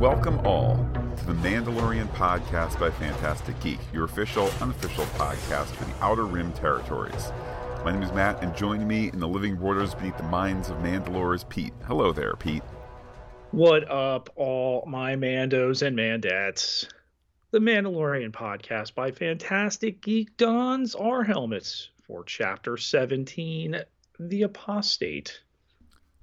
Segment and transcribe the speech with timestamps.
[0.00, 0.76] Welcome all
[1.16, 6.52] to the Mandalorian podcast by Phantastic Geek, your official, unofficial podcast for the Outer Rim
[6.52, 7.32] territories.
[7.82, 10.76] My name is Matt, and joining me in the living waters beneath the minds of
[10.80, 11.72] Mandalore is Pete.
[11.86, 12.62] Hello there, Pete.
[13.52, 16.86] What up, all my Mandos and Mandettes?
[17.52, 23.80] The Mandalorian podcast by Phantastic Geek dons our helmets for Chapter 17
[24.20, 25.40] The Apostate.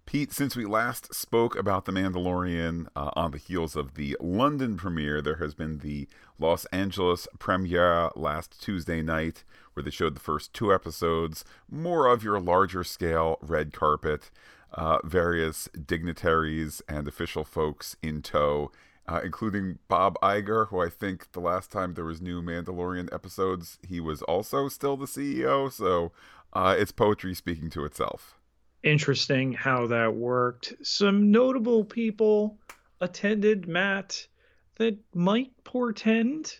[0.05, 4.75] Pete, since we last spoke about The Mandalorian uh, on the heels of the London
[4.75, 6.07] premiere, there has been the
[6.37, 9.43] Los Angeles premiere last Tuesday night,
[9.73, 14.29] where they showed the first two episodes, more of your larger scale red carpet,
[14.73, 18.71] uh, various dignitaries and official folks in tow,
[19.07, 23.79] uh, including Bob Iger, who I think the last time there was new Mandalorian episodes,
[23.87, 25.71] he was also still the CEO.
[25.71, 26.11] So
[26.51, 28.37] uh, it's poetry speaking to itself
[28.83, 30.73] interesting how that worked.
[30.83, 32.57] Some notable people
[33.01, 34.27] attended Matt
[34.75, 36.57] that might portend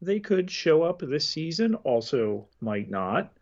[0.00, 3.32] they could show up this season, also might not.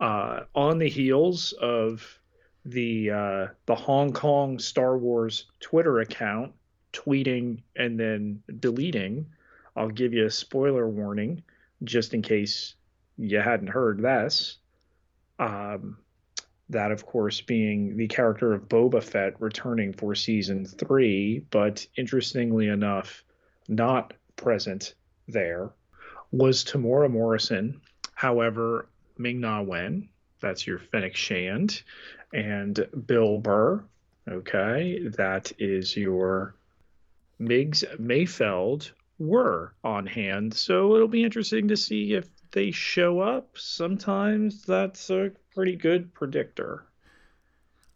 [0.00, 2.18] Uh, on the heels of
[2.64, 6.52] the uh, the Hong Kong Star Wars Twitter account
[6.92, 9.26] tweeting and then deleting,
[9.76, 11.42] I'll give you a spoiler warning
[11.84, 12.74] just in case
[13.16, 14.58] you hadn't heard this.
[15.38, 15.98] Um,
[16.70, 22.68] that, of course, being the character of Boba Fett returning for season three, but interestingly
[22.68, 23.24] enough,
[23.68, 24.94] not present
[25.28, 25.70] there,
[26.32, 27.80] was Temuera Morrison.
[28.14, 30.08] However, Ming Na Wen,
[30.40, 31.82] that's your Fennec Shand,
[32.32, 33.82] and Bill Burr,
[34.28, 36.54] okay, that is your
[37.40, 40.54] Migs Mayfeld, were on hand.
[40.54, 43.56] So it'll be interesting to see if they show up.
[43.58, 46.86] Sometimes that's a pretty good predictor.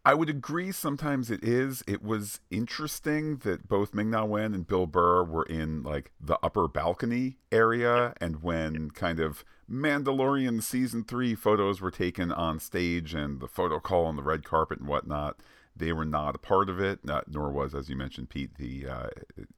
[0.07, 0.71] I would agree.
[0.71, 1.83] Sometimes it is.
[1.87, 6.39] It was interesting that both Ming Na Wen and Bill Burr were in like the
[6.43, 13.15] upper balcony area, and when kind of Mandalorian season three photos were taken on stage
[13.15, 15.41] and the photo call on the red carpet and whatnot,
[15.75, 17.03] they were not a part of it.
[17.03, 19.09] Not, nor was, as you mentioned, Pete, the uh,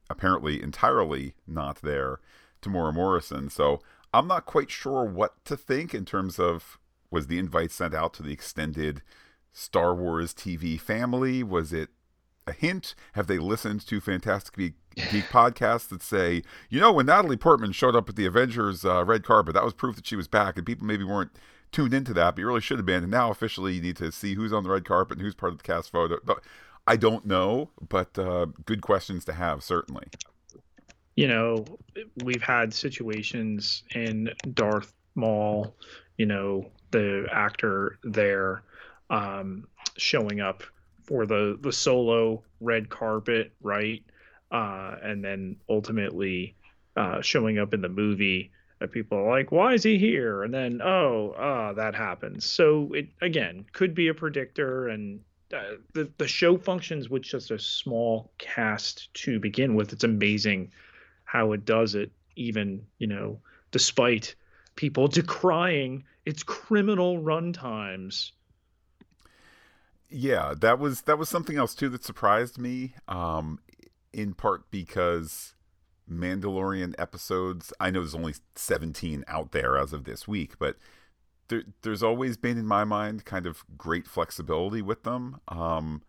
[0.08, 2.20] apparently entirely not there,
[2.62, 3.50] Temuera Morrison.
[3.50, 3.80] So
[4.14, 6.78] I'm not quite sure what to think in terms of
[7.10, 9.02] was the invite sent out to the extended
[9.52, 11.42] Star Wars TV family?
[11.42, 11.90] Was it
[12.46, 12.94] a hint?
[13.12, 14.74] Have they listened to Phantastic Geek,
[15.10, 19.04] Geek podcasts that say, you know, when Natalie Portman showed up at the Avengers uh,
[19.04, 21.32] red carpet, that was proof that she was back, and people maybe weren't
[21.72, 23.02] tuned into that, but you really should have been.
[23.02, 25.52] And now officially, you need to see who's on the red carpet and who's part
[25.52, 26.18] of the cast photo.
[26.24, 26.40] But
[26.86, 30.06] I don't know, but uh, good questions to have certainly.
[31.16, 31.64] You know,
[32.24, 35.74] we've had situations in Darth Maul,
[36.18, 38.62] you know, the actor there
[39.10, 39.66] um,
[39.98, 40.62] showing up
[41.04, 44.02] for the the solo red carpet, right?
[44.50, 46.54] Uh, and then ultimately
[46.96, 48.50] uh, showing up in the movie.
[48.92, 52.44] People are like, "Why is he here?" And then, oh, uh, that happens.
[52.44, 55.20] So it again could be a predictor, and
[55.54, 59.94] uh, the the show functions with just a small cast to begin with.
[59.94, 60.72] It's amazing
[61.24, 63.40] how it does it, even you know,
[63.70, 64.34] despite
[64.76, 68.32] people decrying its criminal runtimes.
[70.08, 72.94] yeah, that was that was something else too that surprised me.
[73.08, 73.58] Um,
[74.12, 75.54] in part because
[76.10, 77.72] Mandalorian episodes.
[77.80, 80.76] I know there's only 17 out there as of this week, but
[81.48, 85.40] there, there's always been in my mind kind of great flexibility with them.
[85.48, 86.02] Um,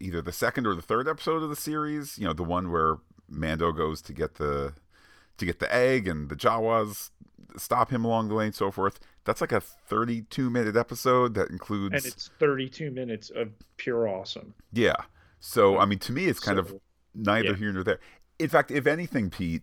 [0.00, 2.96] either the second or the third episode of the series, you know, the one where
[3.28, 4.74] Mando goes to get the
[5.38, 7.10] to get the egg and the Jawas
[7.56, 9.00] stop him along the way and so forth.
[9.24, 11.94] That's like a 32 minute episode that includes.
[11.94, 14.54] And it's 32 minutes of pure awesome.
[14.72, 14.96] Yeah.
[15.40, 16.80] So, I mean, to me, it's kind so, of
[17.14, 17.56] neither yeah.
[17.56, 18.00] here nor there.
[18.38, 19.62] In fact, if anything, Pete,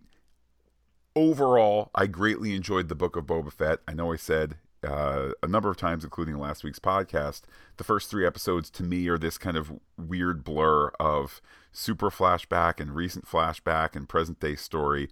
[1.16, 3.80] overall, I greatly enjoyed the book of Boba Fett.
[3.88, 7.42] I know I said uh, a number of times, including last week's podcast,
[7.78, 12.80] the first three episodes to me are this kind of weird blur of super flashback
[12.80, 15.10] and recent flashback and present day story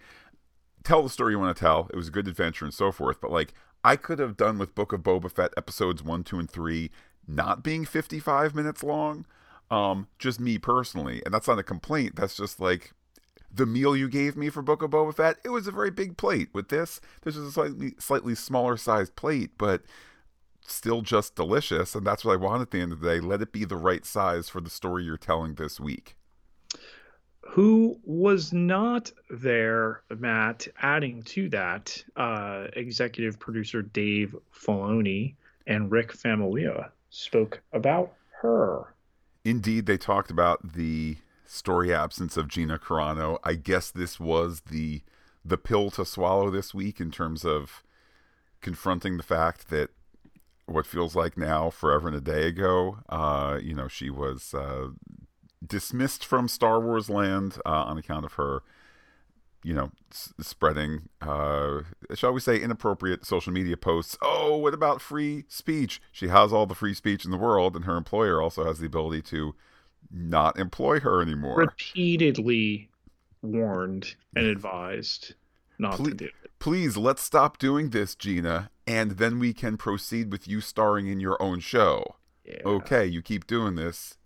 [0.83, 1.88] tell the story you want to tell.
[1.92, 3.22] It was a good adventure and so forth.
[3.22, 6.50] But like I could have done with Book of Boba Fett episodes one, two, and
[6.50, 6.92] three
[7.28, 9.25] not being 55 minutes long.
[9.69, 12.18] Um, just me personally, and that's not a complaint.
[12.18, 12.92] That's just like
[13.54, 15.38] the meal you gave me for Book of Boba Fett.
[15.45, 16.50] It was a very big plate.
[16.54, 19.84] With this, this was a slightly slightly smaller sized plate, but
[20.68, 21.95] still just delicious.
[21.95, 23.19] And that's what I want at the end of the day.
[23.22, 26.18] Let it be the right size for the story you're telling this week
[27.41, 35.35] who was not there, Matt, adding to that, uh, executive producer Dave Filoni
[35.67, 38.93] and Rick Famuyiwa spoke about her.
[39.43, 43.39] Indeed, they talked about the story absence of Gina Carano.
[43.43, 45.01] I guess this was the
[45.43, 47.83] the pill to swallow this week in terms of
[48.61, 49.89] confronting the fact that
[50.67, 54.89] what feels like now forever and a day ago, uh, you know, she was uh,
[55.66, 58.63] dismissed from Star Wars land uh, on account of her,
[59.63, 61.81] you know, s- spreading, uh,
[62.13, 64.18] shall we say, inappropriate social media posts.
[64.22, 66.02] Oh, what about free speech?
[66.12, 68.88] She has all the free speech in the world, and her employer also has the
[68.88, 69.56] ability to
[70.12, 71.58] not employ her anymore.
[71.58, 72.90] Repeatedly
[73.42, 75.36] warned and advised
[75.78, 76.52] not please, to do it.
[76.60, 81.19] Please, let's stop doing this, Gina, and then we can proceed with you starring in
[81.19, 82.16] your own show.
[82.46, 82.62] Yeah.
[82.66, 84.18] Okay, you keep doing this.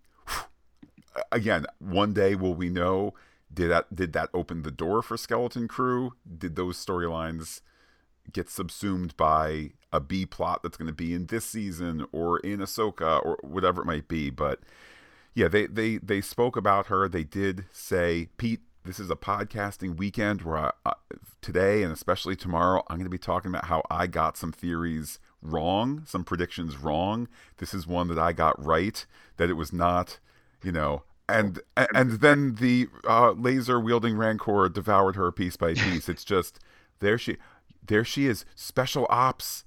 [1.31, 3.13] Again, one day will we know
[3.53, 6.13] did that did that open the door for Skeleton Crew?
[6.37, 7.61] Did those storylines
[8.33, 12.59] get subsumed by a B plot that's going to be in this season or in
[12.59, 14.29] Ahsoka or whatever it might be?
[14.29, 14.59] But
[15.33, 17.07] yeah, they they they spoke about her.
[17.07, 20.93] They did say, Pete, this is a podcasting weekend where I,
[21.41, 25.19] today and especially tomorrow, I'm going to be talking about how I got some theories
[25.41, 27.27] wrong, some predictions wrong.
[27.57, 29.05] This is one that I got right,
[29.37, 30.19] that it was not,
[30.65, 36.09] you know, and and then the uh, laser wielding rancor devoured her piece by piece.
[36.09, 36.59] It's just
[36.99, 37.37] there she
[37.85, 38.45] there she is.
[38.55, 39.63] Special ops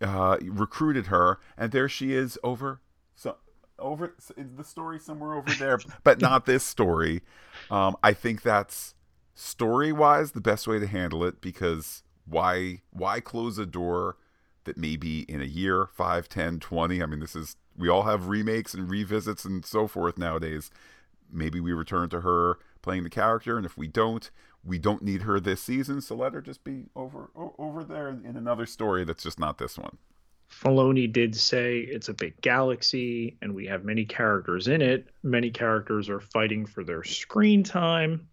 [0.00, 2.80] uh, recruited her, and there she is over
[3.14, 3.36] so
[3.78, 7.22] over the story somewhere over there, but not this story.
[7.70, 8.94] Um, I think that's
[9.34, 14.16] story wise the best way to handle it because why why close a door
[14.64, 18.28] that maybe in a year 5 10 20 i mean this is we all have
[18.28, 20.70] remakes and revisits and so forth nowadays
[21.32, 24.30] maybe we return to her playing the character and if we don't
[24.62, 28.36] we don't need her this season so let her just be over over there in
[28.36, 29.96] another story that's just not this one
[30.50, 35.08] Filoni did say it's a big galaxy and we have many characters in it.
[35.22, 38.28] Many characters are fighting for their screen time.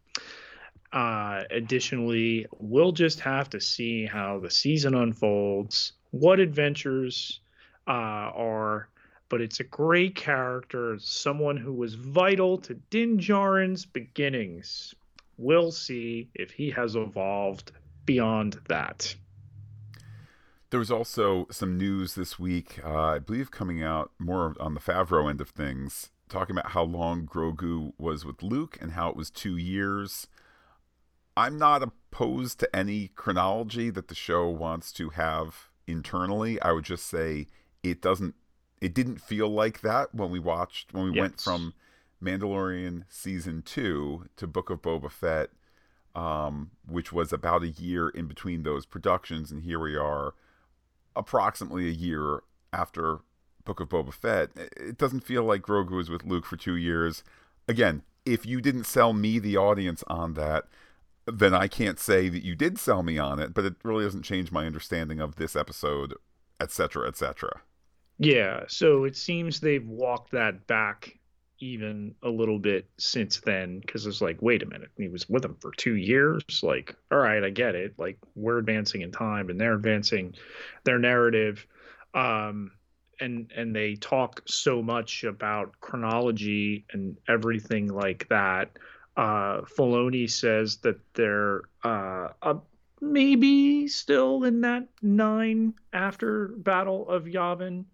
[0.92, 7.40] Uh, additionally, we'll just have to see how the season unfolds, what adventures
[7.88, 8.90] uh, are.
[9.30, 14.96] But it's a great character, someone who was vital to Din Djarin's beginnings.
[15.38, 17.72] We'll see if he has evolved
[18.06, 19.16] beyond that.
[20.70, 24.82] There was also some news this week, uh, I believe, coming out more on the
[24.82, 29.16] Favreau end of things, talking about how long Grogu was with Luke and how it
[29.16, 30.28] was two years.
[31.38, 36.62] I'm not opposed to any chronology that the show wants to have internally.
[36.62, 37.48] I would just say
[37.84, 38.36] it doesn't,
[38.82, 41.22] it didn't feel like that when we watched, when we yes.
[41.22, 41.74] went from
[42.24, 45.50] Mandalorian season two to Book of Boba Fett,
[46.16, 49.52] um, which was about a year in between those productions.
[49.52, 50.34] And here we are
[51.16, 52.44] approximately a year
[52.74, 53.20] after
[53.66, 54.52] Book of Boba Fett.
[54.56, 57.24] It doesn't feel like Grogu was with Luke for two years.
[57.68, 60.66] Again, if you didn't sell me, the audience, on that,
[61.26, 64.24] then I can't say that you did sell me on it, but it really doesn't
[64.24, 66.14] change my understanding of this episode,
[66.60, 67.62] etc., etc.
[68.20, 71.18] Yeah, so it seems they've walked that back
[71.60, 75.42] even a little bit since then because it's like, wait a minute, he was with
[75.42, 76.44] them for two years.
[76.62, 77.94] Like, all right, I get it.
[77.98, 80.36] Like, we're advancing in time and they're advancing
[80.84, 81.66] their narrative.
[82.14, 82.72] Um,
[83.20, 88.78] and and they talk so much about chronology and everything like that.
[89.16, 92.60] Uh, Filoni says that they're uh, uh,
[93.02, 97.86] maybe still in that nine after Battle of Yavin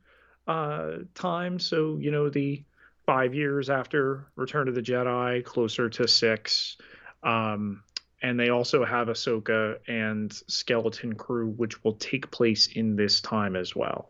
[0.47, 1.59] uh, time.
[1.59, 2.63] So you know the
[3.05, 6.77] five years after Return of the Jedi, closer to six.
[7.21, 7.83] Um,
[8.21, 13.57] and they also have Ahsoka and Skeleton Crew, which will take place in this time
[13.57, 14.09] as well.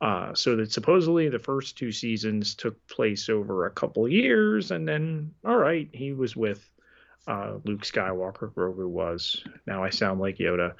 [0.00, 4.86] Uh, so that supposedly the first two seasons took place over a couple years, and
[4.86, 6.70] then all right, he was with
[7.26, 8.52] uh, Luke Skywalker.
[8.52, 9.42] Grogu was.
[9.66, 10.74] Now I sound like Yoda,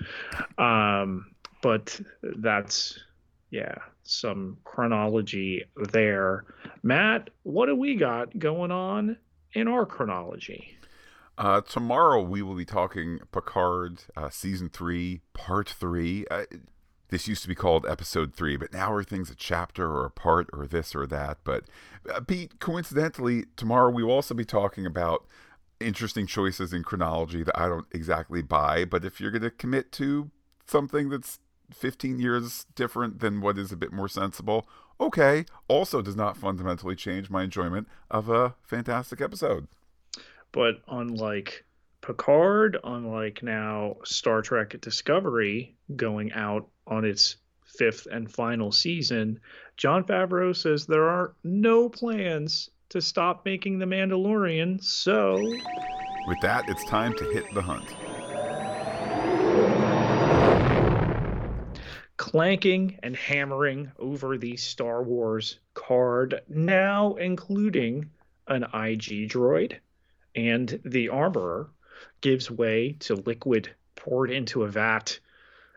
[0.56, 2.96] um, but that's
[3.50, 6.44] yeah, some chronology there.
[6.82, 9.16] Matt, what do we got going on
[9.54, 10.76] in our chronology?
[11.36, 16.26] Uh, tomorrow we will be talking Picard uh, season three, part three.
[16.30, 16.44] Uh,
[17.10, 20.50] this used to be called episode three, but now everything's a chapter or a part
[20.52, 21.38] or this or that.
[21.44, 21.64] But
[22.12, 25.26] uh, Pete, coincidentally, tomorrow we will also be talking about
[25.80, 28.84] interesting choices in chronology that I don't exactly buy.
[28.84, 30.30] But if you're going to commit to
[30.66, 31.38] something that's
[31.72, 34.68] 15 years different than what is a bit more sensible,
[35.00, 39.68] okay, also does not fundamentally change my enjoyment of a fantastic episode.
[40.52, 41.64] But unlike
[42.00, 49.40] Picard, unlike now Star Trek Discovery going out on its fifth and final season,
[49.76, 55.34] Jon Favreau says there are no plans to stop making The Mandalorian, so.
[56.26, 57.86] With that, it's time to hit the hunt.
[62.30, 68.10] Clanking and hammering over the Star Wars card, now including
[68.46, 69.78] an IG droid
[70.34, 71.70] and the armorer,
[72.20, 75.18] gives way to liquid poured into a vat.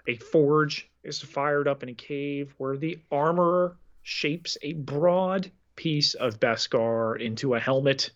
[0.08, 6.16] A forge is fired up in a cave where the armorer shapes a broad piece
[6.16, 8.12] of Beskar into a helmet,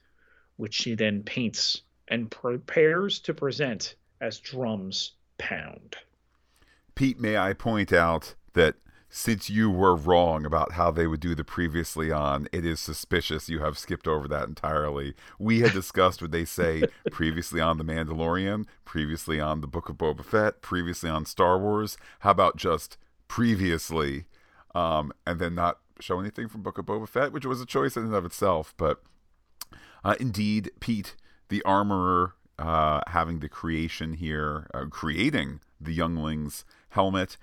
[0.58, 5.96] which she then paints and prepares to present as drums pound.
[6.96, 8.76] Pete, may I point out that
[9.10, 13.48] since you were wrong about how they would do the previously on, it is suspicious
[13.48, 15.14] you have skipped over that entirely.
[15.40, 19.98] We had discussed what they say previously on The Mandalorian, previously on The Book of
[19.98, 21.98] Boba Fett, previously on Star Wars.
[22.20, 22.98] How about just
[23.28, 24.26] previously,
[24.74, 27.96] um, and then not show anything from Book of Boba Fett, which was a choice
[27.96, 28.74] in and of itself.
[28.78, 29.02] But
[30.04, 31.16] uh, indeed, Pete,
[31.50, 37.38] the armorer, uh, having the creation here, uh, creating the youngling's helmet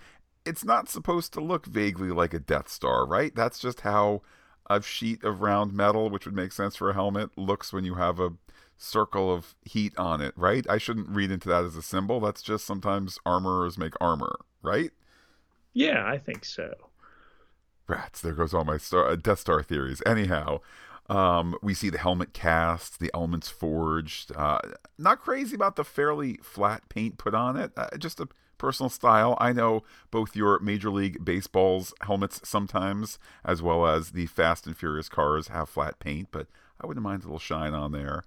[0.44, 3.34] it's not supposed to look vaguely like a Death Star, right?
[3.34, 4.22] That's just how
[4.68, 7.94] a sheet of round metal, which would make sense for a helmet, looks when you
[7.94, 8.32] have a
[8.76, 10.66] circle of heat on it, right?
[10.68, 12.20] I shouldn't read into that as a symbol.
[12.20, 14.90] That's just sometimes armorers make armor, right?
[15.72, 16.74] Yeah, I think so.
[17.88, 20.02] Rats, there goes all my star, uh, Death Star theories.
[20.06, 20.60] Anyhow,
[21.08, 24.32] um, we see the helmet cast, the elements forged.
[24.34, 24.58] Uh,
[24.98, 27.72] not crazy about the fairly flat paint put on it.
[27.76, 28.28] Uh, just a
[28.58, 29.36] personal style.
[29.40, 34.76] I know both your Major League Baseball's helmets sometimes, as well as the Fast and
[34.76, 36.46] Furious cars have flat paint, but
[36.80, 38.24] I wouldn't mind a little shine on there.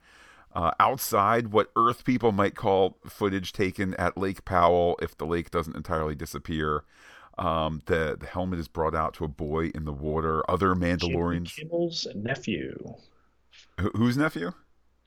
[0.54, 5.52] Uh, outside, what Earth people might call footage taken at Lake Powell, if the lake
[5.52, 6.84] doesn't entirely disappear.
[7.38, 10.50] Um, the the helmet is brought out to a boy in the water.
[10.50, 11.48] Other Mandalorians.
[11.48, 12.94] Jimmy Kimmel's nephew.
[13.78, 14.54] Wh- whose nephew?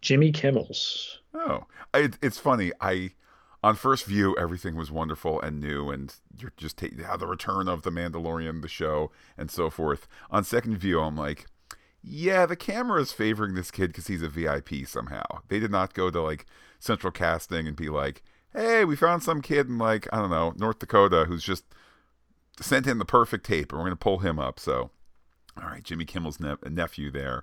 [0.03, 1.21] Jimmy Kimmel's.
[1.33, 2.73] Oh, it, it's funny.
[2.81, 3.13] I
[3.63, 7.69] on first view, everything was wonderful and new, and you're just taking yeah, the return
[7.69, 10.07] of the Mandalorian, the show, and so forth.
[10.31, 11.47] On second view, I'm like,
[12.03, 15.41] yeah, the camera is favoring this kid because he's a VIP somehow.
[15.49, 16.47] They did not go to like
[16.79, 18.23] central casting and be like,
[18.53, 21.65] hey, we found some kid in like I don't know North Dakota who's just
[22.61, 24.61] sent in the perfect tape, and we're gonna pull him up.
[24.61, 24.91] So,
[25.61, 27.43] all right, Jimmy Kimmel's ne- nephew there.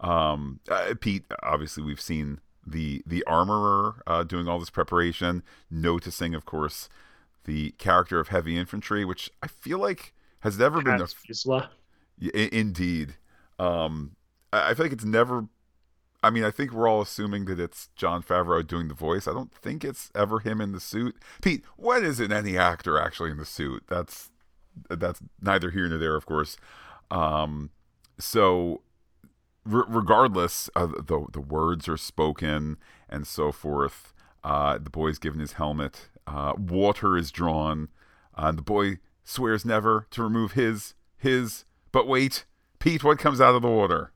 [0.00, 6.34] Um, uh, Pete, obviously, we've seen the the armorer uh, doing all this preparation, noticing,
[6.34, 6.88] of course,
[7.44, 11.68] the character of heavy infantry, which I feel like has never been a Vizsla.
[12.52, 13.14] indeed.
[13.58, 14.16] Um,
[14.52, 15.46] I, I feel like it's never.
[16.22, 19.28] I mean, I think we're all assuming that it's Jon Favreau doing the voice.
[19.28, 21.16] I don't think it's ever him in the suit.
[21.42, 23.84] Pete, when isn't any actor actually in the suit?
[23.88, 24.30] That's
[24.88, 26.56] that's neither here nor there, of course.
[27.10, 27.70] Um,
[28.18, 28.80] so
[29.64, 32.76] regardless, uh, the the words are spoken
[33.08, 34.12] and so forth.
[34.42, 36.08] Uh, the boy's given his helmet.
[36.26, 37.88] Uh, water is drawn.
[38.34, 41.64] Uh, the boy swears never to remove his his.
[41.92, 42.44] But wait,
[42.78, 44.12] Pete, what comes out of the water?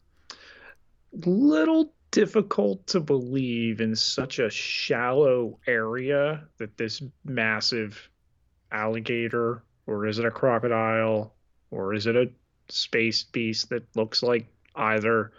[1.12, 8.11] Little difficult to believe in such a shallow area that this massive
[8.73, 11.35] alligator, or is it a crocodile,
[11.71, 12.31] or is it a
[12.69, 14.47] space beast that looks like
[14.79, 15.33] either.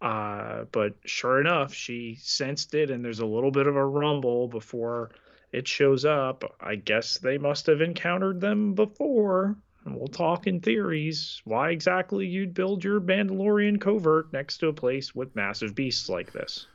[0.00, 4.48] Uh, but sure enough, she sensed it, and there's a little bit of a rumble
[4.48, 5.10] before
[5.52, 6.44] it shows up.
[6.60, 9.56] I guess they must have encountered them before.
[9.84, 14.72] And we'll talk in theories why exactly you'd build your Mandalorian covert next to a
[14.72, 16.66] place with massive beasts like this.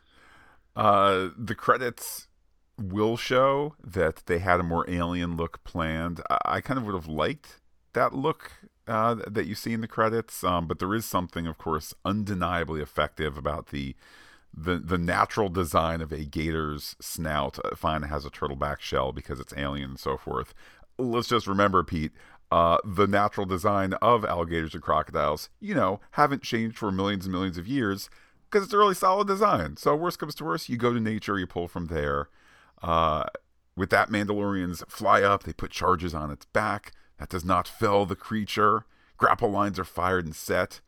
[0.76, 2.28] Uh, the credits
[2.80, 6.22] will show that they had a more alien look planned.
[6.30, 7.60] I, I kind of would have liked
[7.94, 8.52] that look
[8.90, 12.82] uh, that you see in the credits, um, but there is something, of course, undeniably
[12.82, 13.96] effective about the
[14.52, 17.60] the the natural design of a gator's snout.
[17.64, 20.54] Uh, fine, it has a turtleback shell because it's alien and so forth.
[20.98, 22.12] Let's just remember, Pete,
[22.52, 27.34] uh, the natural design of alligators and crocodiles, you know, haven't changed for millions and
[27.34, 28.10] millions of years
[28.50, 29.78] because it's a really solid design.
[29.78, 32.30] So, worst comes to worst, you go to nature, you pull from there.
[32.82, 33.26] Uh,
[33.76, 36.92] with that, Mandalorians fly up, they put charges on its back.
[37.20, 38.86] That does not fell the creature.
[39.18, 40.80] Grapple lines are fired and set.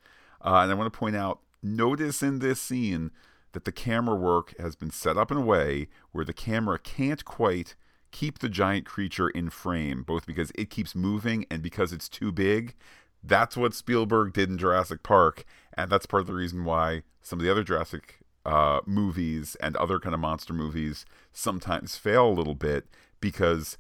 [0.44, 3.12] Uh, and I want to point out notice in this scene
[3.52, 7.24] that the camera work has been set up in a way where the camera can't
[7.26, 7.76] quite
[8.12, 12.32] keep the giant creature in frame, both because it keeps moving and because it's too
[12.32, 12.76] big.
[13.24, 17.40] That's what Spielberg did in Jurassic Park, and that's part of the reason why some
[17.40, 22.34] of the other Jurassic uh, movies and other kind of monster movies sometimes fail a
[22.34, 22.88] little bit
[23.20, 23.78] because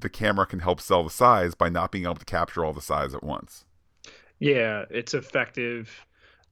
[0.00, 2.80] the camera can help sell the size by not being able to capture all the
[2.80, 3.64] size at once.
[4.38, 6.04] Yeah, it's effective.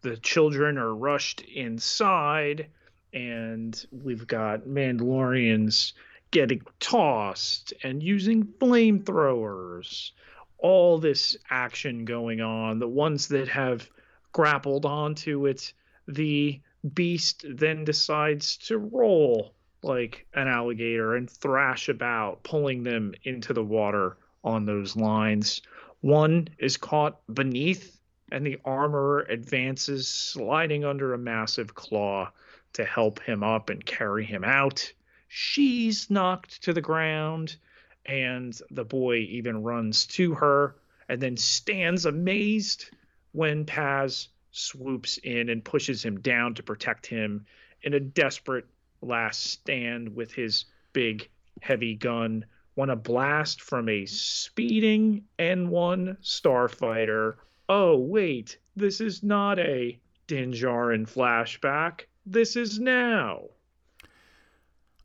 [0.02, 2.68] the children are rushed inside,
[3.12, 5.92] and we've got Mandalorians
[6.30, 10.10] getting tossed and using flamethrowers.
[10.58, 12.78] All this action going on.
[12.78, 13.90] The ones that have
[14.32, 15.72] grappled onto it,
[16.06, 16.60] the
[16.94, 19.55] beast then decides to roll
[19.86, 25.62] like an alligator and thrash about, pulling them into the water on those lines.
[26.00, 27.98] One is caught beneath,
[28.30, 32.30] and the armorer advances, sliding under a massive claw
[32.74, 34.92] to help him up and carry him out.
[35.28, 37.56] She's knocked to the ground,
[38.04, 40.76] and the boy even runs to her
[41.08, 42.90] and then stands amazed
[43.32, 47.46] when Paz swoops in and pushes him down to protect him
[47.82, 48.66] in a desperate
[49.06, 51.28] last stand with his big,
[51.60, 52.44] heavy gun
[52.74, 57.36] when a blast from a speeding N1 starfighter.
[57.68, 62.02] Oh, wait, this is not a Din Djarin flashback.
[62.24, 63.44] This is now.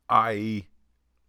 [0.08, 0.66] I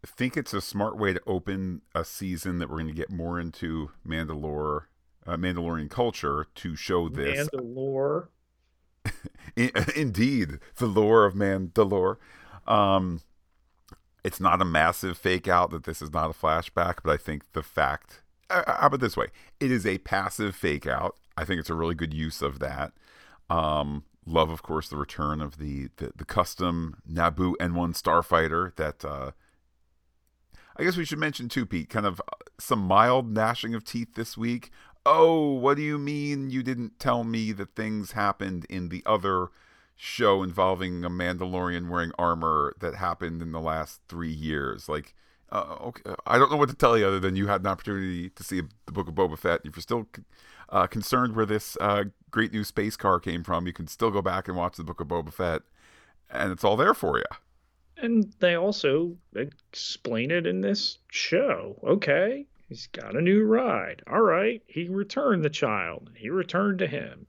[0.06, 3.39] think it's a smart way to open a season that we're going to get more
[3.39, 4.86] into Mandalore,
[5.25, 7.48] uh, Mandalorian culture to show this.
[7.48, 8.27] Mandalore.
[9.96, 12.18] Indeed, the lore of Mandalore.
[12.67, 13.22] Um,
[14.24, 17.43] it's not a massive fake out that this is not a flashback, but I think
[17.53, 19.27] the fact, uh, uh, how about this way?
[19.60, 21.17] It is a passive fake out.
[21.36, 22.93] I think it's a really good use of that.
[23.50, 29.03] Um, love, of course, the return of the, the, the custom Naboo N1 starfighter that,
[29.03, 29.32] uh,
[30.77, 34.15] I guess we should mention too, Pete, kind of uh, some mild gnashing of teeth
[34.15, 34.72] this week.
[35.05, 39.50] Oh, what do you mean you didn't tell me that things happened in the other
[39.96, 44.90] show involving a Mandalorian wearing armor that happened in the last three years.
[44.90, 45.14] Like,
[45.52, 48.30] uh, okay, I don't know what to tell you other than you had an opportunity
[48.30, 49.62] to see the Book of Boba Fett.
[49.64, 50.08] If you're still
[50.70, 54.22] uh, concerned where this uh, great new space car came from, you can still go
[54.22, 55.62] back and watch the Book of Boba Fett,
[56.29, 57.24] and it's all there for you.
[57.98, 61.79] And they also explain it in this show.
[61.84, 64.01] Okay, he's got a new ride.
[64.12, 66.10] All right, he returned the child.
[66.16, 67.27] He returned to him.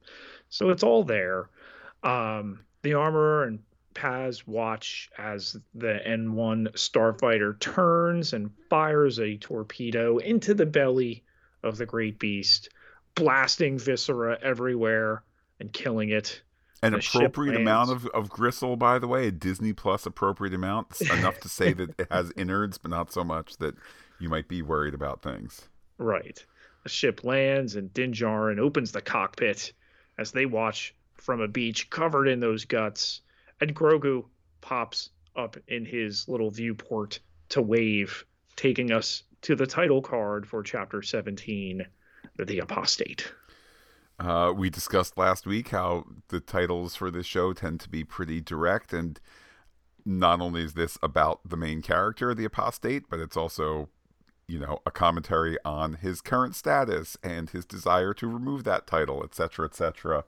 [0.49, 1.51] So it's all there.
[2.05, 3.61] Um, the armorer and
[3.95, 11.23] Paz watch as the N1 starfighter turns and fires a torpedo into the belly
[11.63, 12.69] of the great beast,
[13.15, 15.23] blasting viscera everywhere
[15.61, 16.43] and killing it.
[16.83, 21.41] An appropriate amount of, of gristle, by the way, a Disney Plus appropriate amount, enough
[21.41, 23.75] to say that it has innards, but not so much that
[24.21, 25.69] you might be worried about things.
[25.97, 26.45] Right.
[26.85, 29.73] A ship lands and Din Djarin opens the cockpit
[30.19, 33.23] as they watch from a beach covered in those guts,
[33.59, 34.27] and Grogu
[34.61, 40.63] pops up in his little viewport to wave, taking us to the title card for
[40.63, 41.87] chapter 17,
[42.39, 43.33] The Apostate.
[44.19, 48.43] Uh, we discussed last week how the titles for this show tend to be pretty
[48.43, 49.19] direct, and
[50.05, 53.89] not only is this about the main character, the apostate, but it's also,
[54.47, 59.25] you know, a commentary on his current status and his desire to remove that title,
[59.25, 60.25] etc., etc.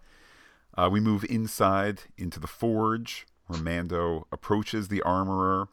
[0.77, 5.69] Uh, we move inside into the forge where Mando approaches the armorer.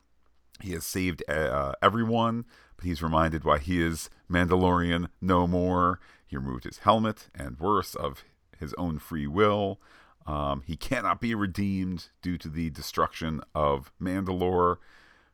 [0.62, 2.46] He has saved uh, everyone,
[2.78, 6.00] but he's reminded why he is Mandalorian no more.
[6.26, 8.24] He removed his helmet and worse, of
[8.58, 9.82] his own free will.
[10.26, 14.78] Um, he cannot be redeemed due to the destruction of Mandalore.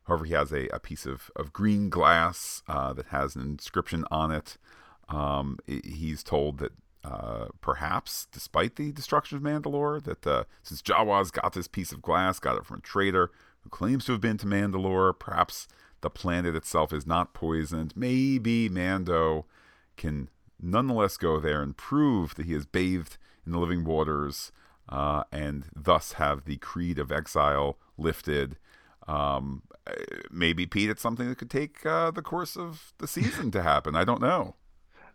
[0.07, 4.03] However, he has a, a piece of, of green glass uh, that has an inscription
[4.09, 4.57] on it.
[5.07, 6.71] Um, he's told that
[7.03, 12.01] uh, perhaps, despite the destruction of Mandalore, that uh, since Jawa's got this piece of
[12.01, 13.31] glass, got it from a trader
[13.61, 15.67] who claims to have been to Mandalore, perhaps
[16.01, 17.93] the planet itself is not poisoned.
[17.95, 19.45] Maybe Mando
[19.97, 20.29] can
[20.61, 24.51] nonetheless go there and prove that he has bathed in the living waters
[24.89, 28.57] uh, and thus have the creed of exile lifted.
[29.07, 29.63] Um,
[30.31, 33.95] maybe, Pete, it's something that could take uh, the course of the season to happen.
[33.95, 34.55] I don't know.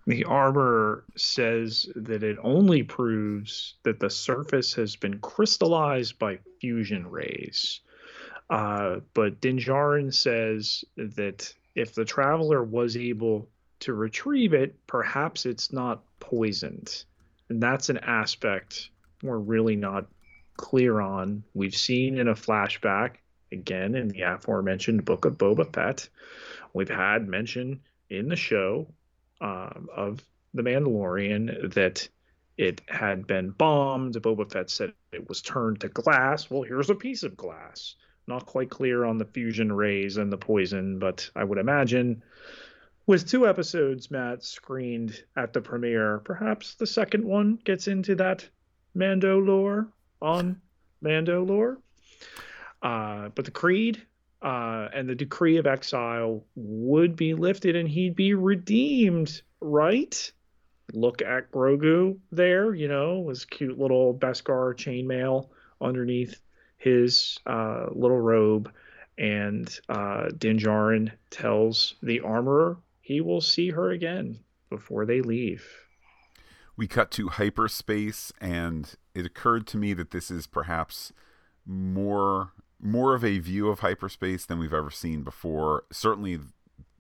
[0.06, 7.10] The armor says that it only proves that the surface has been crystallized by fusion
[7.10, 7.80] rays.
[8.50, 13.48] Uh, but Din Djarin says that if the traveler was able
[13.80, 17.04] to retrieve it, perhaps it's not poisoned.
[17.48, 18.90] And that's an aspect
[19.22, 20.06] we're really not
[20.56, 21.44] clear on.
[21.54, 23.16] We've seen in a flashback,
[23.50, 26.08] again, in the aforementioned Book of Boba Fett,
[26.74, 28.86] we've had mention in the show
[29.40, 32.08] um, of the Mandalorian that
[32.56, 34.14] it had been bombed.
[34.14, 36.50] Boba Fett said it was turned to glass.
[36.50, 37.96] Well, here's a piece of glass.
[38.26, 42.22] Not quite clear on the fusion rays and the poison, but I would imagine
[43.06, 48.48] with two episodes, Matt, screened at the premiere, perhaps the second one gets into that
[48.94, 49.88] Mando lore
[50.22, 50.60] on
[51.02, 51.76] Mandalore.
[52.82, 54.02] Uh, but the creed
[54.44, 60.30] uh, and the decree of exile would be lifted and he'd be redeemed, right?
[60.92, 65.48] Look at Grogu there, you know, his cute little Beskar chainmail
[65.80, 66.38] underneath
[66.76, 68.70] his uh, little robe.
[69.16, 75.66] And uh, Din Djarin tells the armorer he will see her again before they leave.
[76.76, 81.12] We cut to hyperspace, and it occurred to me that this is perhaps
[81.64, 82.52] more
[82.84, 85.84] more of a view of hyperspace than we've ever seen before.
[85.90, 86.38] Certainly,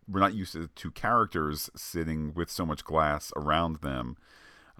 [0.08, 4.16] we're not used to, characters sitting with so much glass around them.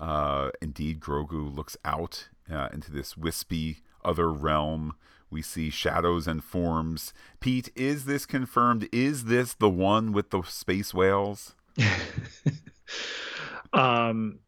[0.00, 4.94] Uh, indeed, Grogu looks out uh, into this wispy other realm.
[5.30, 7.12] We see shadows and forms.
[7.38, 8.88] Pete, is this confirmed?
[8.90, 11.54] Is this the one with the space whales?
[13.72, 14.38] um,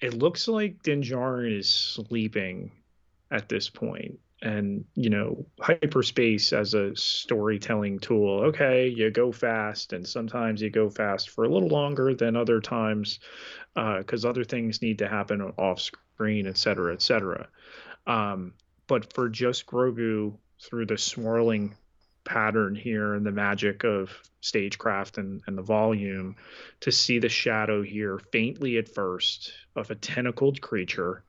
[0.00, 2.70] it looks like Din Djarin is sleeping
[3.30, 8.40] at this point and you know hyperspace as a storytelling tool.
[8.44, 12.60] Okay you go fast and sometimes you go fast for a little longer than other
[12.60, 13.20] times
[13.74, 17.48] because uh, other things need to happen off screen et cetera et cetera.
[18.06, 18.52] Um,
[18.86, 21.74] but for just grogu through the swirling
[22.24, 26.36] pattern here and the magic of stagecraft and, and the volume
[26.80, 31.24] to see the shadow here faintly at first of a tentacled creature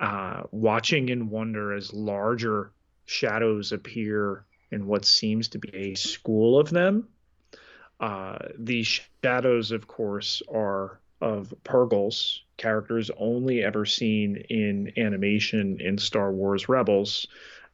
[0.00, 2.72] uh, watching in wonder as larger
[3.04, 7.08] shadows appear in what seems to be a school of them.
[8.00, 15.98] Uh, these shadows, of course, are of Purrgils, characters only ever seen in animation in
[15.98, 17.26] Star Wars Rebels,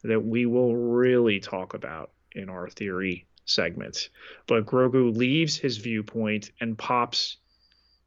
[0.03, 4.09] that we will really talk about in our theory segment.
[4.47, 7.37] But Grogu leaves his viewpoint and pops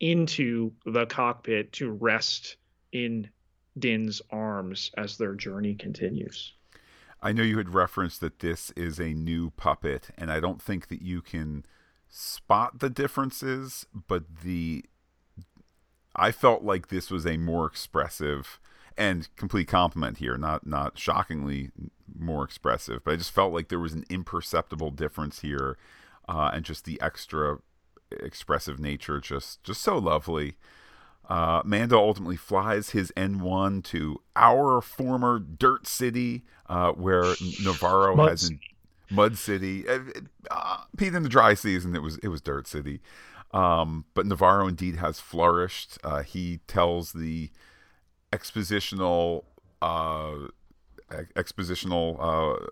[0.01, 2.57] into the cockpit to rest
[2.93, 3.29] in
[3.79, 6.55] Din's arms as their journey continues.
[7.21, 10.89] I know you had referenced that this is a new puppet, and I don't think
[10.89, 11.65] that you can
[12.09, 14.85] spot the differences, but the
[16.15, 18.59] I felt like this was a more expressive
[18.97, 21.71] and complete compliment here, not not shockingly
[22.19, 25.77] more expressive, but I just felt like there was an imperceptible difference here,
[26.29, 27.59] uh, and just the extra
[28.11, 30.57] expressive nature, just just so lovely.
[31.29, 38.31] Uh, Mando ultimately flies his N1 to our former Dirt City, uh, where Nevarro Mud
[38.31, 38.59] has in
[39.11, 39.87] Mud City.
[39.87, 40.01] Uh,
[40.51, 43.01] uh, Pete in the dry season, it was it was Dirt City,
[43.53, 45.99] um, but Nevarro indeed has flourished.
[46.03, 47.51] Uh, he tells the
[48.33, 49.45] expositional
[49.83, 50.49] uh,
[51.11, 52.67] expositional uh,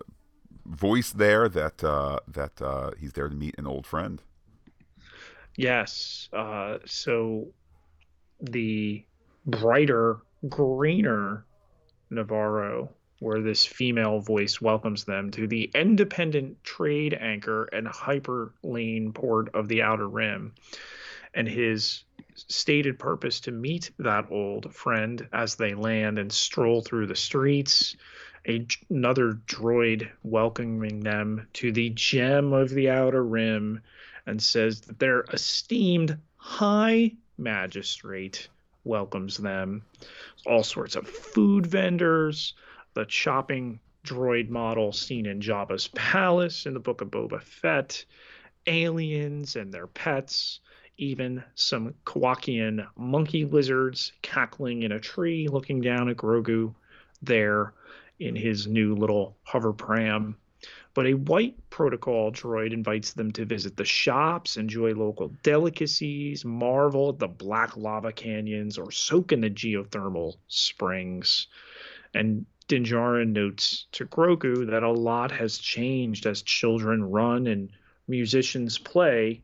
[0.65, 4.23] voice there that that he's there to meet an old friend.
[5.55, 6.29] Yes.
[6.85, 7.47] so
[8.41, 9.03] the
[9.45, 11.45] brighter, greener
[12.11, 19.53] Nevarro, where this female voice welcomes them to the independent trade anchor and hyperlane port
[19.55, 20.53] of the Outer Rim.
[21.33, 22.03] And his
[22.35, 27.95] stated purpose to meet that old friend as they land and stroll through the streets.
[28.47, 33.81] A, another droid welcoming them to the gem of the Outer Rim
[34.25, 38.47] and says that their esteemed high magistrate
[38.83, 39.83] welcomes them.
[40.45, 42.53] All sorts of food vendors,
[42.93, 48.05] the chopping droid model seen in Jabba's palace in the Book of Boba Fett,
[48.65, 50.61] aliens and their pets,
[50.97, 56.73] even some Kowakian monkey lizards cackling in a tree looking down at Grogu
[57.21, 57.73] there
[58.19, 60.35] in his new little hover pram
[60.97, 67.09] but a white protocol droid invites them to visit the shops, enjoy local delicacies, marvel
[67.09, 71.45] at the black lava canyons, or soak in the geothermal springs.
[72.15, 77.69] And Din Djarin notes to Grogu that a lot has changed as children run and
[78.07, 79.43] musicians play.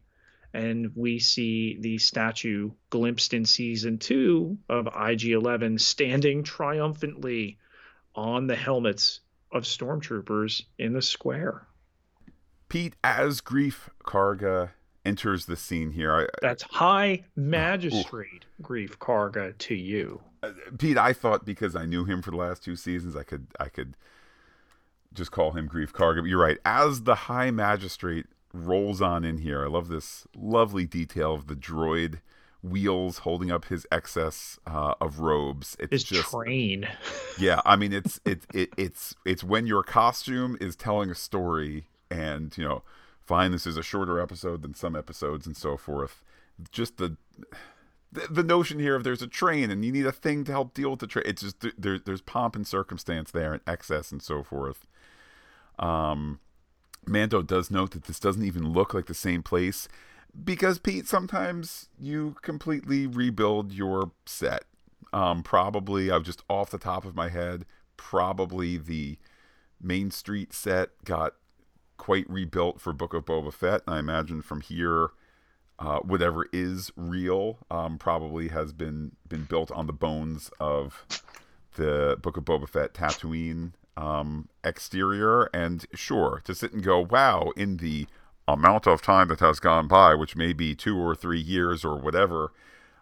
[0.55, 7.59] And we see the statue glimpsed in season two of IG 11 standing triumphantly
[8.15, 9.19] on the helmets
[9.53, 11.67] of stormtroopers in the square.
[12.69, 14.71] Pete, as Greef Karga
[15.05, 18.63] enters the scene here, I, that's High Magistrate Ooh.
[18.63, 20.21] Greef Karga to you.
[20.41, 23.47] Uh, Pete, I thought because I knew him for the last two seasons, I could
[23.59, 23.95] I could
[25.13, 26.21] just call him Greef Karga.
[26.21, 26.57] But you're right.
[26.65, 31.55] As the High Magistrate rolls on in here, I love this lovely detail of the
[31.55, 32.19] droid
[32.63, 35.75] wheels holding up his excess uh, of robes.
[35.79, 36.87] It's his just train.
[37.37, 41.85] yeah, I mean it's it, it it's it's when your costume is telling a story,
[42.09, 42.83] and you know,
[43.21, 46.23] fine, this is a shorter episode than some episodes and so forth.
[46.71, 47.17] Just the
[48.11, 50.73] the, the notion here of there's a train and you need a thing to help
[50.73, 51.25] deal with the train.
[51.27, 54.85] It's just there, there's pomp and circumstance there and excess and so forth.
[55.79, 56.39] Um,
[57.07, 59.87] Mando does note that this doesn't even look like the same place
[60.41, 64.65] because Pete, sometimes you completely rebuild your set.
[65.11, 67.65] Um, probably, I've just off the top of my head,
[67.97, 69.17] probably the
[69.79, 71.35] Main Street set got
[71.97, 73.81] quite rebuilt for Book of Boba Fett.
[73.87, 75.09] I imagine from here,
[75.77, 81.05] uh, whatever is real um, probably has been been built on the bones of
[81.75, 85.49] the Book of Boba Fett Tatooine um, exterior.
[85.53, 88.07] And sure, to sit and go, wow, in the
[88.47, 91.97] amount of time that has gone by, which may be two or three years or
[91.97, 92.51] whatever.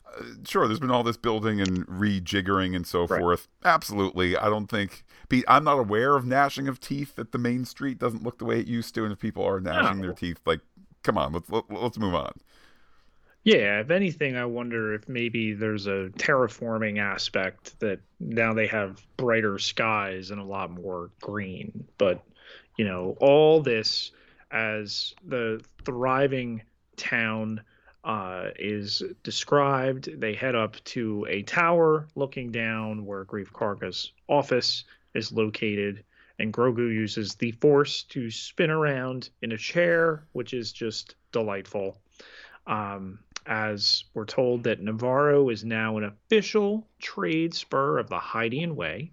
[0.05, 3.19] Uh, sure, there's been all this building and rejiggering and so right.
[3.19, 3.47] forth.
[3.63, 4.37] Absolutely.
[4.37, 7.97] I don't think, Pete, I'm not aware of gnashing of teeth that the main street
[7.97, 9.03] doesn't look the way it used to.
[9.03, 10.07] And if people are gnashing no.
[10.07, 10.59] their teeth, like,
[11.03, 12.33] come on, let's, let, us let us move on.
[13.43, 19.01] Yeah, if anything, I wonder if maybe there's a terraforming aspect that now they have
[19.17, 21.87] brighter skies and a lot more green.
[21.97, 22.23] But,
[22.77, 24.11] you know, all this
[24.51, 26.61] as the thriving
[26.97, 27.61] town
[28.03, 30.19] uh, is described.
[30.19, 36.03] They head up to a tower looking down where Greef Karga's office is located,
[36.39, 41.97] and Grogu uses the Force to spin around in a chair, which is just delightful.
[42.67, 48.75] Um, as we're told that Nevarro is now an official trade spur of the Hydian
[48.75, 49.11] Way,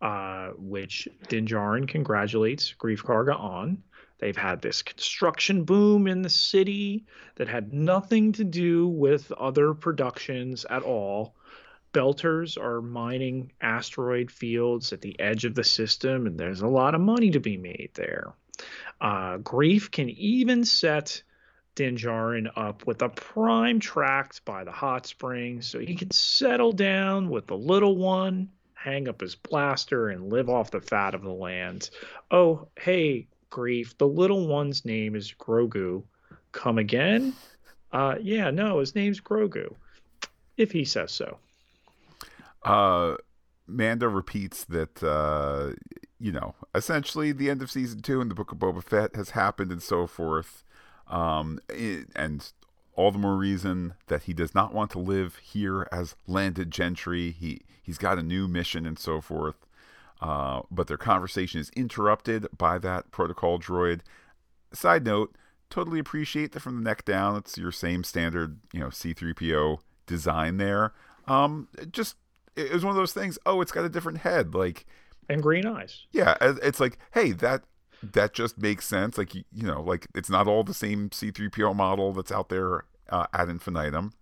[0.00, 3.82] uh, which Din Djarin congratulates Greef Karga on.
[4.20, 7.06] They've had this construction boom in the city
[7.36, 11.34] that had nothing to do with other productions at all.
[11.94, 16.94] Belters are mining asteroid fields at the edge of the system, and there's a lot
[16.94, 18.34] of money to be made there.
[19.00, 21.22] Uh, Greef can even set
[21.74, 26.72] Din Djarin up with a prime tract by the hot springs so he can settle
[26.72, 31.22] down with the little one, hang up his blaster, and live off the fat of
[31.22, 31.88] the land.
[32.30, 33.96] Oh, hey, Greef.
[33.98, 36.02] The little one's name is Grogu.
[36.52, 37.34] Come again?
[37.92, 39.74] Uh, yeah, no, his name's Grogu,
[40.56, 41.38] if he says so.
[42.62, 43.16] Uh,
[43.66, 45.72] Mando repeats that, uh,
[46.20, 49.30] you know, essentially the end of season two in the Book of Boba Fett has
[49.30, 50.62] happened and so forth.
[51.08, 51.58] Um,
[52.14, 52.52] and
[52.94, 57.30] all the more reason that he does not want to live here as landed gentry.
[57.30, 59.66] He he's got a new mission and so forth.
[60.20, 64.00] Uh, but their conversation is interrupted by that protocol droid.
[64.72, 65.34] Side note,
[65.70, 70.58] totally appreciate that from the neck down, it's your same standard, you know, C3PO design
[70.58, 70.92] there.
[71.26, 72.16] Um, just
[72.56, 73.38] it was one of those things.
[73.46, 74.86] Oh, it's got a different head, like
[75.28, 76.06] and green eyes.
[76.12, 77.62] Yeah, it's like, hey, that
[78.02, 79.16] that just makes sense.
[79.16, 83.26] Like you know, like it's not all the same C3PO model that's out there uh,
[83.32, 84.12] ad infinitum.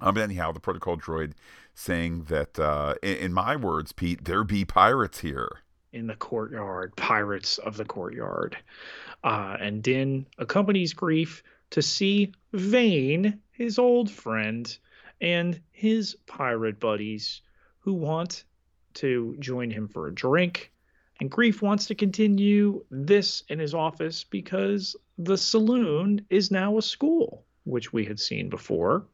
[0.00, 1.32] Um, but anyhow, the protocol droid
[1.74, 5.60] saying that, uh, in, in, my words, Pete, there be pirates here.
[5.92, 8.56] In the courtyard, pirates of the courtyard.
[9.24, 14.76] Uh, and Din accompanies Greef to see Vane, his old friend,
[15.20, 17.42] and his pirate buddies
[17.80, 18.44] who want
[18.94, 20.72] to join him for a drink.
[21.20, 26.82] And Greef wants to continue this in his office because the saloon is now a
[26.82, 29.06] school, which we had seen before.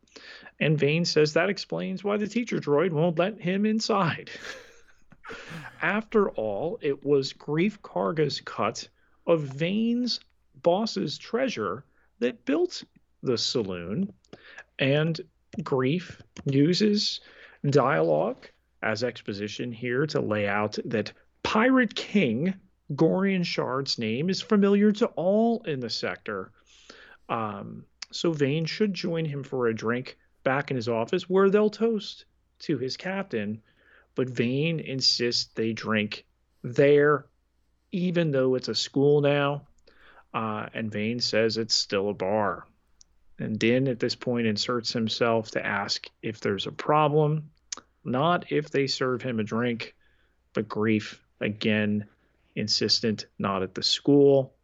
[0.61, 4.31] And Vane says that explains why the teacher droid won't let him inside.
[5.83, 8.89] After all, it was Greef Karga's cut
[9.27, 10.21] of Vane's
[10.63, 11.85] boss's treasure
[12.19, 12.85] that built
[13.23, 14.13] the saloon.
[14.79, 15.21] And
[15.61, 17.21] Greef uses
[17.69, 18.47] dialogue
[18.83, 22.55] as exposition here to lay out that Pirate King
[22.95, 26.51] Gorian Shard's name is familiar to all in the sector.
[27.29, 31.71] Um, so Vane should join him for a drink back in his office where they'll
[31.71, 32.25] toast
[32.61, 33.63] to his captain.
[34.15, 36.25] But Vane insists they drink
[36.63, 37.27] there,
[37.91, 39.67] even though it's a school now.
[40.35, 42.67] Uh, and Vane says it's still a bar.
[43.39, 47.51] And Din at this point inserts himself to ask if there's a problem,
[48.05, 49.95] not if they serve him a drink,
[50.53, 52.07] but Greef again
[52.55, 54.55] insistent not at the school,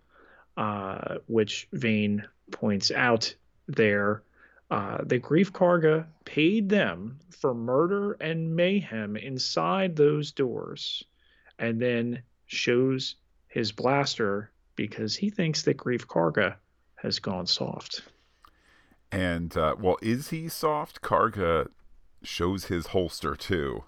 [0.56, 3.34] uh, which Vane points out
[3.66, 4.22] there,
[4.70, 11.04] uh, the Greef Karga paid them for murder and mayhem inside those doors,
[11.58, 13.16] and then shows
[13.48, 16.56] his blaster because he thinks that Greef Karga
[16.96, 18.02] has gone soft.
[19.10, 21.00] And uh, well, is he soft?
[21.00, 21.68] Karga
[22.22, 23.84] shows his holster too.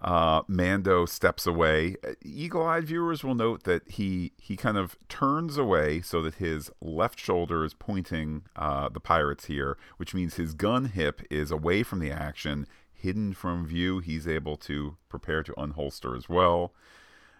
[0.00, 1.96] Uh, Mando steps away.
[2.22, 7.20] Eagle-eyed viewers will note that he he kind of turns away so that his left
[7.20, 11.98] shoulder is pointing uh, the pirates here, which means his gun hip is away from
[11.98, 13.98] the action, hidden from view.
[13.98, 16.72] He's able to prepare to unholster as well.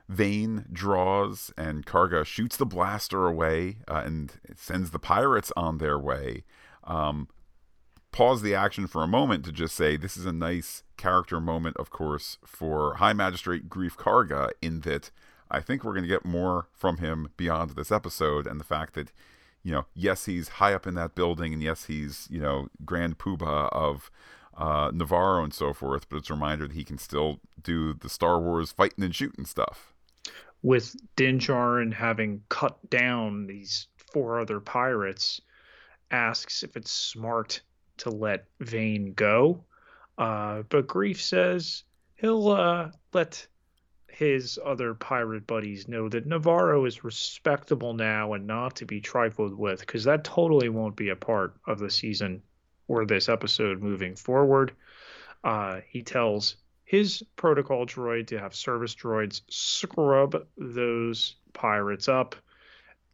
[0.07, 5.99] Vane draws and Karga shoots the blaster away uh, and sends the pirates on their
[5.99, 6.45] way.
[6.85, 7.29] Um,
[8.13, 11.77] pause the action for a moment to just say this is a nice character moment,
[11.77, 15.11] of course, for High Magistrate Greef Karga, in that
[15.51, 18.95] I think we're going to get more from him beyond this episode and the fact
[18.95, 19.13] that,
[19.63, 23.19] you know, yes, he's high up in that building, and yes, he's, you know, Grand
[23.19, 24.11] Poobah of
[24.57, 28.09] uh, Nevarro and so forth, but it's a reminder that he can still do the
[28.09, 29.93] Star Wars fighting and shooting stuff.
[30.63, 35.41] With Din Djarin having cut down these four other pirates,
[36.11, 37.61] asks if it's smart
[38.01, 39.65] to let Vane go.
[40.19, 41.85] Uh, but Greef says
[42.17, 43.47] he'll uh, let
[44.09, 49.55] his other pirate buddies know that Nevarro is respectable now and not to be trifled
[49.55, 52.43] with, because that totally won't be a part of the season
[52.89, 54.73] or this episode moving forward.
[55.43, 62.35] Uh, he tells his protocol droid to have service droids scrub those pirates up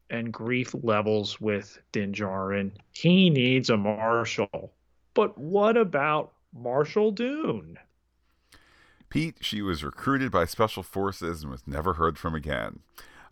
[0.08, 2.72] and Greef levels with Din Djarin.
[2.90, 4.72] He needs a marshal.
[5.16, 7.78] But what about Marshal Dune?
[9.08, 12.80] Pete, she was recruited by special forces and was never heard from again.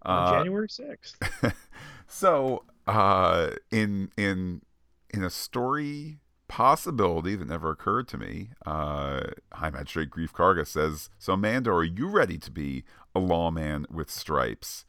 [0.03, 1.55] On uh, January 6th.
[2.07, 4.63] so, uh, in in
[5.11, 9.21] in a story possibility that never occurred to me, uh,
[9.53, 14.11] High Magistrate Greef Karga says, "So, Mando, are you ready to be a lawman with
[14.11, 14.87] stripes?"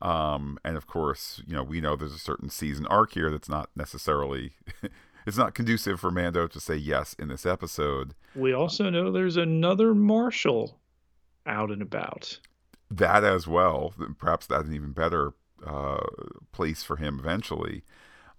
[0.00, 3.48] Um, and of course, you know, we know there's a certain season arc here that's
[3.48, 4.52] not necessarily
[5.26, 8.14] it's not conducive for Mando to say yes in this episode.
[8.34, 10.78] We also know there's another Marshal
[11.44, 12.38] out and about.
[12.90, 13.92] That as well.
[14.18, 15.32] Perhaps that's an even better
[15.66, 16.06] uh,
[16.52, 17.82] place for him eventually.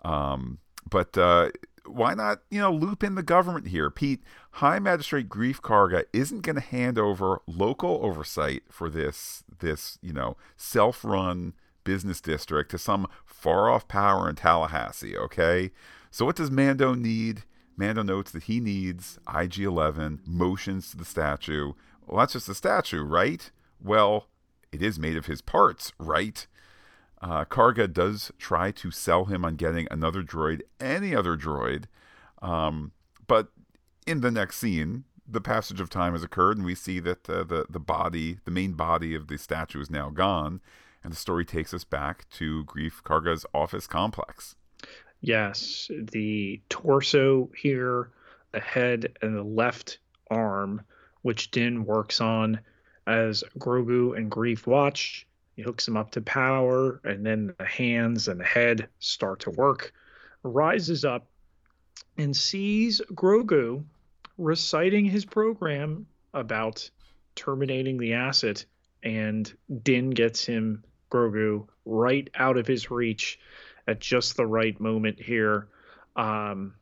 [0.04, 1.50] Um, but uh,
[1.86, 3.90] why not, you know, loop in the government here?
[3.90, 10.00] Pete, High Magistrate Greef Karga isn't going to hand over local oversight for this, this
[10.02, 15.18] you know, self-run business district to some far-off power in Tallahassee.
[15.18, 15.72] Okay,
[16.18, 17.44] so what does Mando need?
[17.76, 21.74] Mando notes that he needs IG-11 motions to the statue.
[22.08, 23.52] Well, that's just a statue, right?
[23.80, 24.26] Well,
[24.72, 26.48] it is made of his parts, right?
[27.22, 31.84] Uh, Karga does try to sell him on getting another droid, any other droid,
[32.42, 32.94] um,
[33.28, 33.50] but
[34.08, 37.44] in the next scene, the passage of time has occurred, and we see that uh,
[37.44, 40.62] the the body, the main body of the statue, is now gone,
[41.04, 44.56] and the story takes us back to Greef Karga's office complex.
[45.22, 48.12] Yes, the torso here,
[48.52, 50.00] the head, and the left
[50.30, 50.82] arm,
[51.22, 52.60] which Din works on
[53.08, 55.26] as Grogu and Greef watch.
[55.56, 59.50] He hooks him up to power, and then the hands and the head start to
[59.52, 59.92] work.
[60.44, 61.28] Rises up
[62.18, 63.84] and sees Grogu
[64.38, 66.90] reciting his program about
[67.36, 68.66] terminating the asset,
[69.02, 69.52] and
[69.84, 73.40] Din gets him Grogu right out of his reach
[73.88, 75.68] at just the right moment here
[76.16, 76.74] um,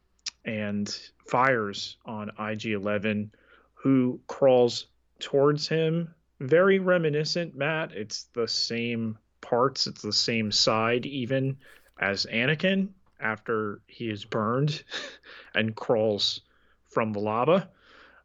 [0.44, 3.32] and fires on IG 11,
[3.74, 4.88] who crawls
[5.20, 6.13] towards him.
[6.39, 7.91] Very reminiscent, Matt.
[7.94, 11.58] It's the same parts, it's the same side, even
[12.00, 12.89] as Anakin
[13.20, 14.84] after he is burned
[15.56, 16.41] and crawls
[16.89, 17.70] from the lava.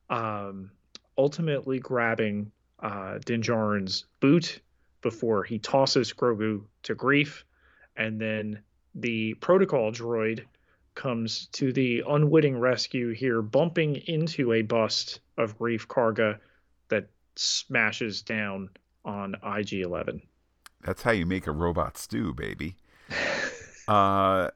[0.09, 0.71] Um,
[1.17, 4.61] ultimately grabbing uh, Din Djarin's boot
[5.03, 7.43] before he tosses Grogu to Greef
[7.97, 8.61] and then
[8.95, 10.45] the protocol droid
[10.95, 16.39] comes to the unwitting rescue here, bumping into a bust of Greef Karga
[16.89, 18.71] that smashes down
[19.05, 20.21] on IG 11.
[20.83, 22.77] That's how you make a robot stew, baby.
[23.89, 24.51] uh,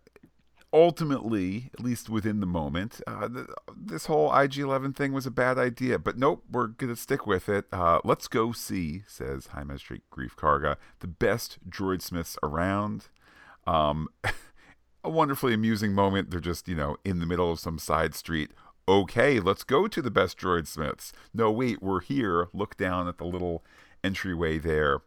[0.73, 5.31] ultimately, at least within the moment, uh, th- this whole IG 11 thing was a
[5.31, 5.99] bad idea.
[5.99, 7.67] But nope, we're going to stick with it.
[7.73, 13.07] Uh, let's go see, says High Magistrate Greef Karga, the best droid smiths around.
[13.67, 14.09] Um,
[15.05, 16.31] a wonderfully amusing moment.
[16.31, 18.51] They're just, you know, in the middle of some side street.
[18.87, 21.13] Okay, let's go to the best droid smiths.
[21.33, 22.49] No, wait, we're here.
[22.53, 23.65] Look down at the little
[24.03, 25.01] entryway there.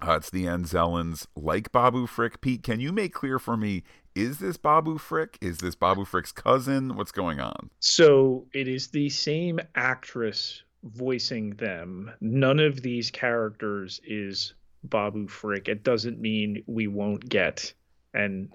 [0.00, 2.42] Uh, it's the Anzellans, like Babu Frick.
[2.42, 3.82] Pete, can you make clear for me?
[4.14, 5.38] Is this Babu Frick?
[5.40, 6.96] Is this Babu Frick's cousin?
[6.96, 7.70] What's going on?
[7.80, 12.10] So it is the same actress voicing them.
[12.20, 15.68] None of these characters is Babu Frick.
[15.68, 17.72] It doesn't mean we won't get
[18.16, 18.48] and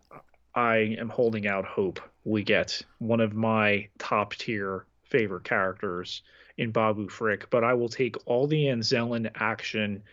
[0.55, 6.24] I am holding out hope we get one of my top tier favorite characters
[6.57, 10.03] in Babu Frick, but I will take all the Anzellan action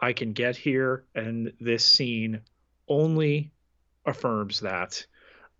[0.00, 2.40] I can get here, and this scene
[2.88, 3.52] only
[4.06, 5.06] affirms that.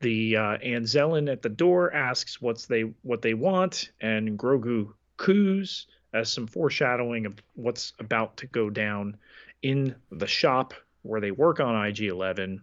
[0.00, 6.32] The uh, at the door asks what's they what they want, and Grogu coos as
[6.32, 9.16] some foreshadowing of what's about to go down
[9.62, 12.60] in the shop where they work on IG11.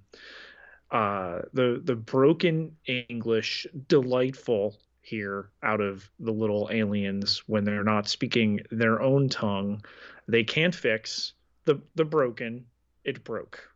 [0.90, 8.08] Uh, the the broken English, delightful here out of the little aliens when they're not
[8.08, 9.84] speaking their own tongue.
[10.28, 11.34] They can't fix
[11.66, 12.66] the the broken.
[13.04, 13.70] It broke,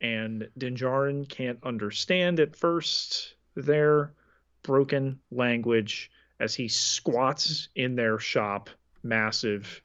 [0.00, 4.12] and Din Djarin can't understand at first their
[4.62, 8.70] broken language as he squats in their shop,
[9.02, 9.82] massive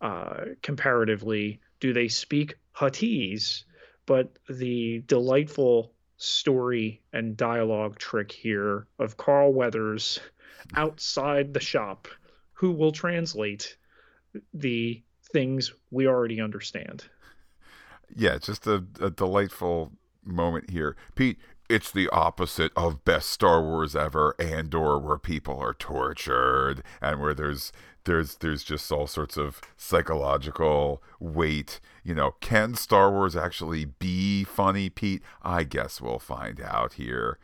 [0.00, 1.60] uh, comparatively.
[1.80, 3.64] Do they speak Huttese?
[4.06, 5.92] But the delightful
[6.22, 10.20] story and dialogue trick here of Carl Weathers
[10.74, 12.06] outside the shop
[12.52, 13.76] who will translate
[14.54, 15.02] the
[15.32, 17.04] things we already understand.
[18.14, 19.90] Yeah, just a, a delightful
[20.24, 20.96] moment here.
[21.16, 21.38] Pete,
[21.72, 27.32] it's the opposite of best Star Wars ever, Andor, where people are tortured and where
[27.32, 27.72] there's
[28.04, 31.80] there's there's just all sorts of psychological weight.
[32.04, 35.22] You know, can Star Wars actually be funny, Pete?
[35.42, 37.38] I guess we'll find out here.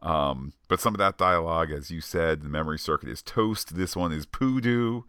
[0.00, 3.76] Um, but some of that dialogue, as you said, the memory circuit is toast.
[3.76, 5.02] This one is poodoo.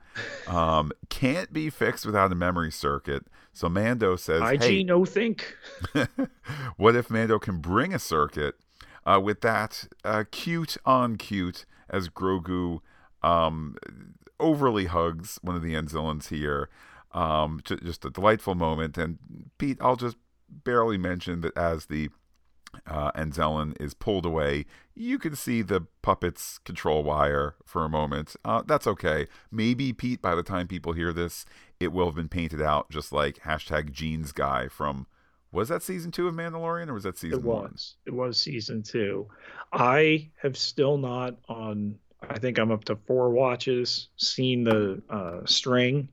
[0.47, 3.25] Um, can't be fixed without a memory circuit.
[3.53, 5.55] So Mando says, IG hey, no think.
[6.77, 8.55] what if Mando can bring a circuit?
[9.05, 12.79] Uh, with that, uh, cute on cute as Grogu
[13.23, 13.75] um,
[14.39, 16.69] overly hugs one of the Anzellans here.
[17.11, 18.97] Um, just a delightful moment.
[18.97, 19.17] And
[19.57, 20.17] Pete, I'll just
[20.49, 22.09] barely mention that as the
[22.87, 24.65] uh, Anzellan is pulled away,
[24.95, 28.35] you can see the puppet's control wire for a moment.
[28.43, 29.27] Uh, that's okay.
[29.51, 31.45] Maybe, Pete, by the time people hear this,
[31.79, 35.07] it will have been painted out just like hashtag jeans guy from
[35.51, 37.55] was that season two of Mandalorian or was that season it was.
[37.61, 37.75] one?
[38.05, 39.27] It was season two.
[39.73, 41.97] I have still not on
[42.27, 46.09] I think I'm up to four watches, seen the uh, string.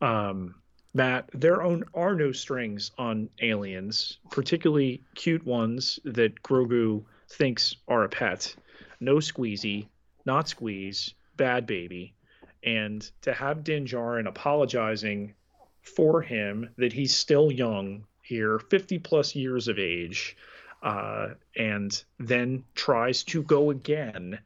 [0.00, 0.54] Um,
[0.92, 8.08] Matt, there are no strings on aliens, particularly cute ones that Grogu thinks are a
[8.08, 8.56] pet.
[8.98, 9.86] No squeezy,
[10.26, 12.14] not squeeze, bad baby.
[12.64, 15.34] And to have Din Djarin apologizing
[15.82, 20.36] for him that he's still young here, 50 plus years of age,
[20.82, 24.40] uh, and then tries to go again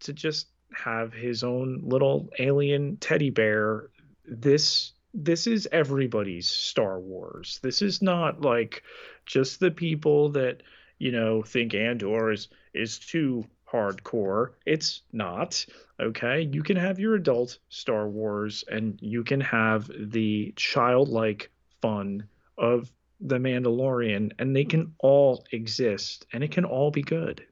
[0.00, 3.90] to just have his own little alien teddy bear.
[4.24, 7.58] This this is everybody's Star Wars.
[7.62, 8.82] This is not like
[9.26, 10.62] just the people that
[10.98, 14.50] you know think Andor is is too hardcore.
[14.66, 15.64] It's not.
[16.00, 21.50] Okay, you can have your adult Star Wars, and you can have the childlike
[21.80, 22.26] fun
[22.58, 22.90] of
[23.20, 27.44] the Mandalorian, and they can all exist, and it can all be good.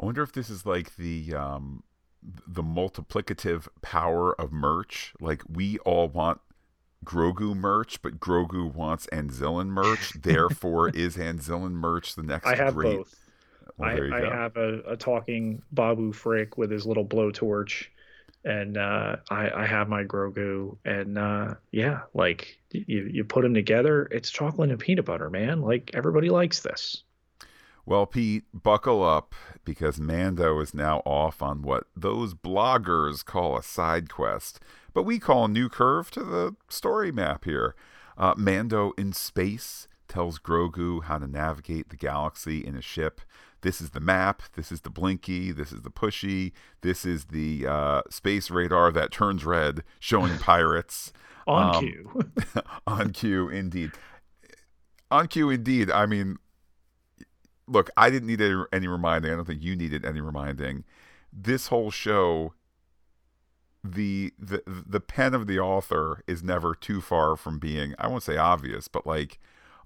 [0.00, 1.82] I wonder if this is like the um,
[2.46, 5.14] the multiplicative power of merch.
[5.20, 6.40] Like we all want
[7.04, 10.12] Grogu merch, but Grogu wants Anzellan merch.
[10.22, 12.46] Therefore, is Anzellan merch the next?
[12.46, 12.98] I have great...
[12.98, 13.14] both.
[13.78, 17.86] Well, I, I have a, a, talking Babu Frick with his little blowtorch,
[18.44, 23.54] and uh, I, I, have my Grogu, and uh, yeah, like you you put them
[23.54, 25.62] together, it's chocolate and peanut butter, man.
[25.62, 27.02] Like everybody likes this.
[27.84, 33.62] Well, Pete, buckle up because Mando is now off on what those bloggers call a
[33.62, 34.60] side quest,
[34.94, 37.74] but we call a new curve to the story map here.
[38.16, 43.20] Uh, Mando in space tells Grogu how to navigate the galaxy in a ship.
[43.62, 44.42] This is the map.
[44.54, 45.50] This is the blinky.
[45.50, 46.52] This is the pushy.
[46.82, 51.12] This is the uh, space radar that turns red, showing pirates.
[51.46, 52.32] on um, cue.
[52.86, 53.92] on cue, indeed.
[55.10, 55.90] On cue, indeed.
[55.90, 56.38] I mean,
[57.72, 58.40] look, I didn't need
[58.72, 59.32] any reminding.
[59.32, 60.84] I don't think you needed any reminding.
[61.32, 62.54] This whole show,
[63.82, 68.22] the the the pen of the author is never too far from being I won't
[68.22, 69.40] say obvious, but like,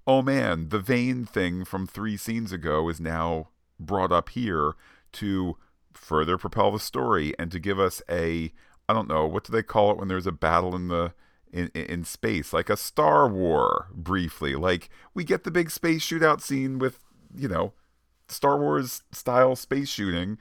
[0.07, 4.75] oh man, the Vane thing from three scenes ago is now brought up here
[5.13, 5.57] to
[5.95, 8.53] further propel the story and to give us a
[8.89, 11.15] I don't know what do they call it when there's a battle in the
[11.53, 14.55] in, in space, like a Star War, briefly.
[14.55, 17.06] Like we get the big space shootout scene with
[17.37, 17.73] you know,
[18.29, 20.39] Star Wars style space shooting,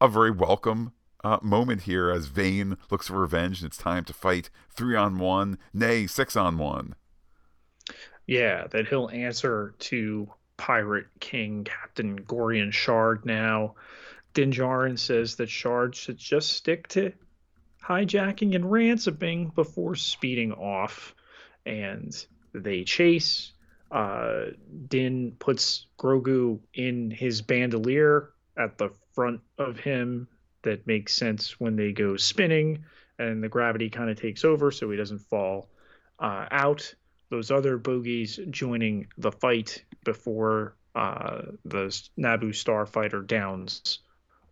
[0.00, 0.92] a very welcome
[1.24, 5.18] uh, moment here as Vane looks for revenge and it's time to fight three on
[5.18, 6.94] one, nay, six on one.
[8.26, 13.74] Yeah, that he'll answer to Pirate King Captain Gorian Shard now.
[14.34, 17.12] Din says that Shard should just stick to
[17.84, 21.14] hijacking and ransoming before speeding off.
[21.66, 22.14] And
[22.54, 23.52] they chase.
[23.92, 24.46] Uh,
[24.88, 30.26] Din puts Grogu in his bandolier at the front of him.
[30.62, 32.84] That makes sense when they go spinning
[33.18, 35.68] and the gravity kind of takes over so he doesn't fall
[36.18, 36.94] uh, out.
[37.30, 41.86] Those other bogies joining the fight before uh, the
[42.18, 44.00] Naboo starfighter downs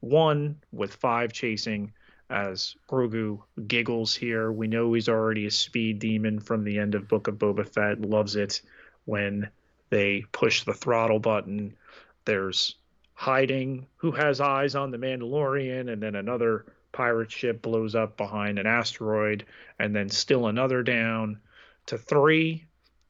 [0.01, 1.93] one with five chasing
[2.31, 4.51] as Grogu giggles here.
[4.51, 8.01] We know he's already a speed demon from the end of Book of Boba Fett,
[8.01, 8.63] loves it
[9.05, 9.51] when
[9.91, 11.77] they push the throttle button.
[12.25, 12.77] There's
[13.15, 18.59] hiding who has eyes on the Mandalorian, and then another pirate ship blows up behind
[18.59, 19.45] an asteroid,
[19.79, 21.41] and then still another down
[21.87, 22.65] to three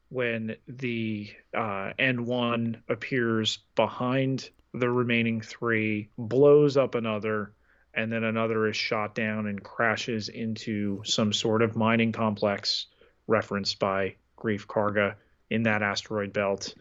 [0.09, 7.53] when the uh, N1 appears behind the remaining three, blows up another,
[7.93, 12.87] and then another is shot down and crashes into some sort of mining complex
[13.27, 15.15] referenced by Greef Karga
[15.51, 16.73] in that asteroid belt.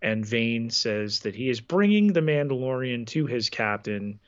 [0.00, 4.18] And Vane says that he is bringing the Mandalorian to his captain,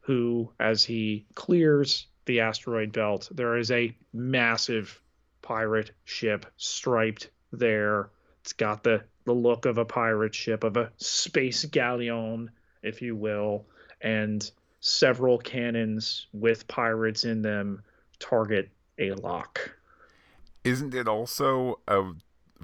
[0.00, 5.00] who, as he clears the asteroid belt, there is a massive
[5.42, 8.10] pirate ship striped there.
[8.40, 12.50] It's got the, the look of a pirate ship, of a space galleon,
[12.82, 13.66] if you will,
[14.00, 14.48] and
[14.80, 17.82] several cannons with pirates in them
[18.18, 19.72] target a lock.
[20.64, 22.16] Isn't it also of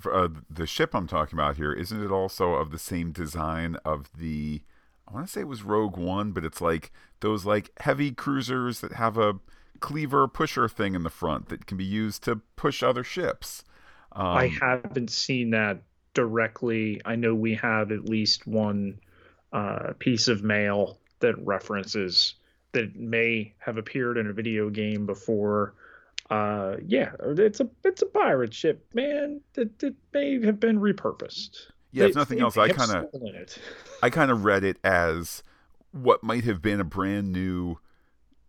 [0.05, 1.72] uh, the ship I'm talking about here?
[1.72, 4.62] Isn't it also of the same design of the?
[5.09, 8.80] I want to say it was Rogue One, but it's like those like heavy cruisers
[8.80, 9.38] that have a
[9.80, 13.62] cleaver pusher thing in the front that can be used to push other ships.
[14.12, 15.82] Um, I haven't seen that
[16.14, 17.01] directly.
[17.05, 18.99] I know we have at least one
[19.53, 22.34] uh, piece of mail that references
[22.72, 25.74] that may have appeared in a video game before.
[26.31, 29.41] Uh, yeah, it's a it's a pirate ship, man.
[29.55, 31.66] That it may have been repurposed.
[31.93, 33.09] Yeah, they, if nothing else, I kind of
[34.03, 35.43] I kind of read it as
[35.93, 37.79] what might have been a brand new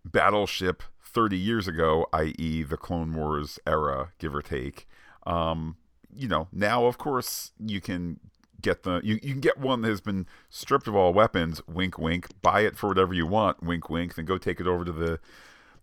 [0.03, 4.87] battleship 30 years ago, i.e., the Clone Wars era, give or take.
[5.25, 5.77] Um,
[6.15, 8.19] you know, now of course you can
[8.61, 11.99] get the you, you can get one that has been stripped of all weapons wink
[11.99, 14.91] wink buy it for whatever you want wink wink then go take it over to
[14.91, 15.19] the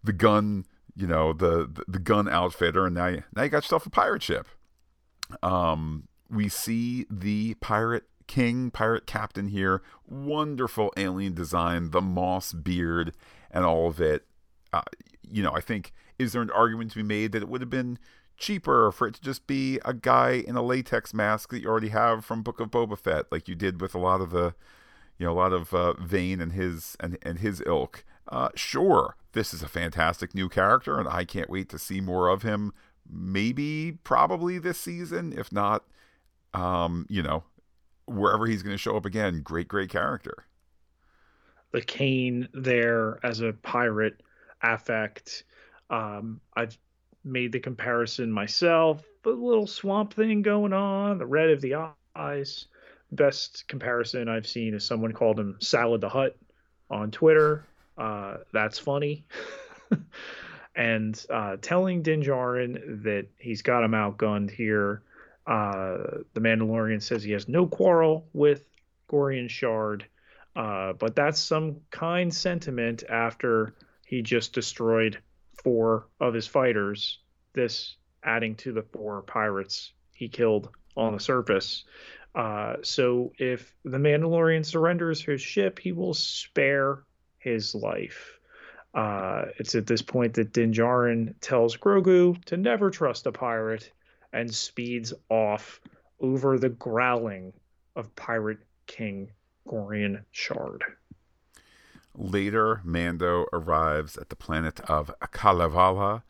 [0.03, 0.67] the gun
[0.97, 4.23] you know the the, gun outfitter and now you, now you got yourself a pirate
[4.23, 4.47] ship.
[5.43, 9.83] Um we see the pirate king pirate captain here.
[10.09, 13.13] Wonderful alien design the moss beard
[13.51, 14.27] and all of it.
[14.73, 14.83] Uh,
[15.31, 17.71] you know i think is there an argument to be made that it would have
[17.71, 17.99] been
[18.37, 21.89] cheaper for it to just be a guy in a latex mask that you already
[21.89, 24.55] have from Book of Boba Fett, like you did with a lot of the,
[25.19, 28.05] you know, a lot of uh, Vane and his and and his ilk.
[28.29, 32.29] Uh, sure, this is a fantastic new character, and I can't wait to see more
[32.29, 32.73] of him.
[33.09, 35.85] Maybe, probably this season, if not,
[36.55, 37.45] um, you know,
[38.07, 39.43] wherever he's going to show up again.
[39.43, 40.47] Great, great character.
[41.73, 44.23] The Kane there as a pirate
[44.63, 45.45] affect.
[45.91, 46.79] Um, I've
[47.25, 49.03] made the comparison myself.
[49.27, 52.67] A little swamp thing going on, the red of the eyes.
[53.13, 56.37] Best comparison I've seen is someone called him Salad the Hutt
[56.91, 57.65] on Twitter.
[57.97, 59.25] Uh, that's funny.
[60.77, 65.03] and uh, telling Din Djarin that he's got him outgunned here.
[65.47, 68.65] Uh, the Mandalorian says he has no quarrel with
[69.11, 70.07] Gorian Shard,
[70.57, 73.75] uh, but that's some kind sentiment after
[74.07, 75.19] he just destroyed
[75.63, 77.21] four of his fighters,
[77.53, 81.85] this adding to the four pirates he killed on the surface.
[82.35, 87.05] Uh, so if the Mandalorian surrenders his ship, he will spare
[87.45, 88.39] his life.
[88.95, 93.93] Uh, it's at this point that Din Djarin tells Grogu to never trust a pirate
[94.33, 95.81] and speeds off
[96.21, 97.53] over the growling
[97.97, 99.31] of Pirate King
[99.69, 100.85] Gorian Shard.
[102.17, 106.23] Later, Mando arrives at the planet of Kalevala.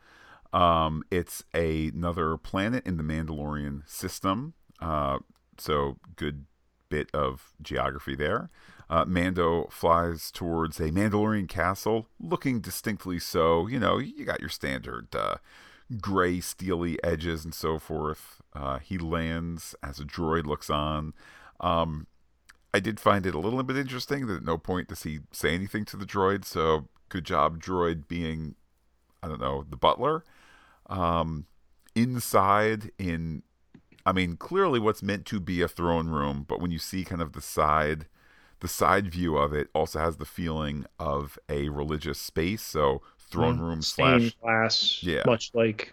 [0.52, 4.54] Um, it's a, another planet in the Mandalorian system.
[4.80, 5.18] Uh,
[5.58, 6.46] so, good
[6.88, 8.50] bit of geography there.
[8.90, 13.66] Uh, Mando flies towards a Mandalorian castle, looking distinctly so.
[13.66, 15.36] You know, you got your standard uh,
[16.00, 18.42] gray, steely edges and so forth.
[18.54, 21.14] Uh, he lands as a droid looks on.
[21.60, 22.06] Um,
[22.72, 25.54] I did find it a little bit interesting that at no point does he say
[25.54, 26.44] anything to the droid.
[26.44, 28.56] So good job, droid, being
[29.22, 30.24] I don't know the butler.
[30.86, 31.46] Um,
[31.94, 33.42] inside, in
[34.04, 37.22] I mean, clearly what's meant to be a throne room, but when you see kind
[37.22, 38.06] of the side,
[38.64, 42.62] the side view of it also has the feeling of a religious space.
[42.62, 45.22] So throne room slash glass, Yeah.
[45.26, 45.92] much like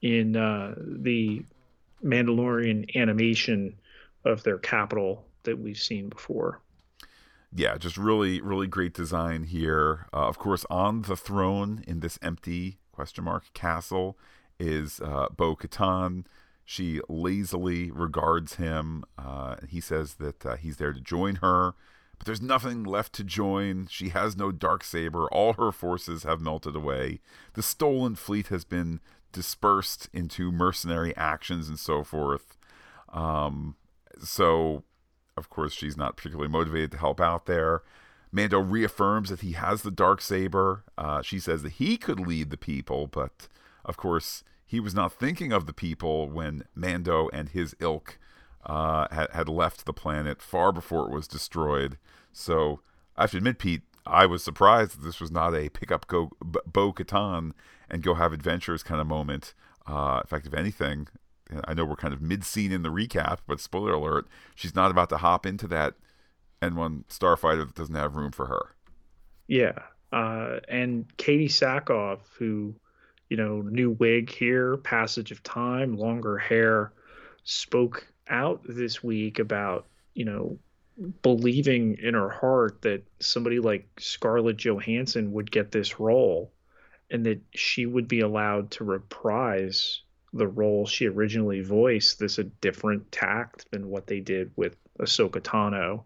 [0.00, 1.44] in uh, the
[2.02, 3.74] Mandalorian animation
[4.24, 6.60] of their capital that we've seen before.
[7.54, 10.06] yeah, just really, really great design here.
[10.14, 14.16] Uh, of course, on the throne in this empty question mark castle
[14.58, 16.24] is uh, Bo Katan.
[16.64, 19.04] She lazily regards him.
[19.18, 21.74] Uh, he says that uh, he's there to join her,
[22.18, 23.86] but there's nothing left to join.
[23.88, 25.28] She has no dark saber.
[25.28, 27.20] All her forces have melted away.
[27.54, 29.00] The stolen fleet has been
[29.32, 32.56] dispersed into mercenary actions and so forth.
[33.12, 33.76] Um,
[34.22, 34.84] so
[35.36, 37.82] of course, she's not particularly motivated to help out there.
[38.32, 40.84] Mando reaffirms that he has the dark saber.
[40.96, 43.48] Uh, she says that he could lead the people, but
[43.84, 48.18] of course, he was not thinking of the people when Mando and his ilk
[48.66, 51.98] uh, had, had left the planet far before it was destroyed.
[52.32, 52.80] So
[53.16, 56.06] I have to admit, Pete, I was surprised that this was not a pick up
[56.06, 57.52] go Bo Katan
[57.88, 59.54] and go have adventures kind of moment.
[59.86, 61.08] Uh, in fact, if anything,
[61.64, 64.90] I know we're kind of mid scene in the recap, but spoiler alert, she's not
[64.90, 65.94] about to hop into that
[66.60, 68.74] N1 starfighter that doesn't have room for her.
[69.46, 69.78] Yeah.
[70.12, 72.74] Uh, and Katee Sackhoff, who,
[73.28, 76.92] you know, new wig here, passage of time, longer hair,
[77.44, 80.58] spoke out this week about, you know,
[81.22, 86.52] believing in her heart that somebody like Scarlett Johansson would get this role
[87.10, 90.00] and that she would be allowed to reprise
[90.32, 95.40] the role she originally voiced this a different tact than what they did with Ahsoka
[95.40, 96.04] Tano.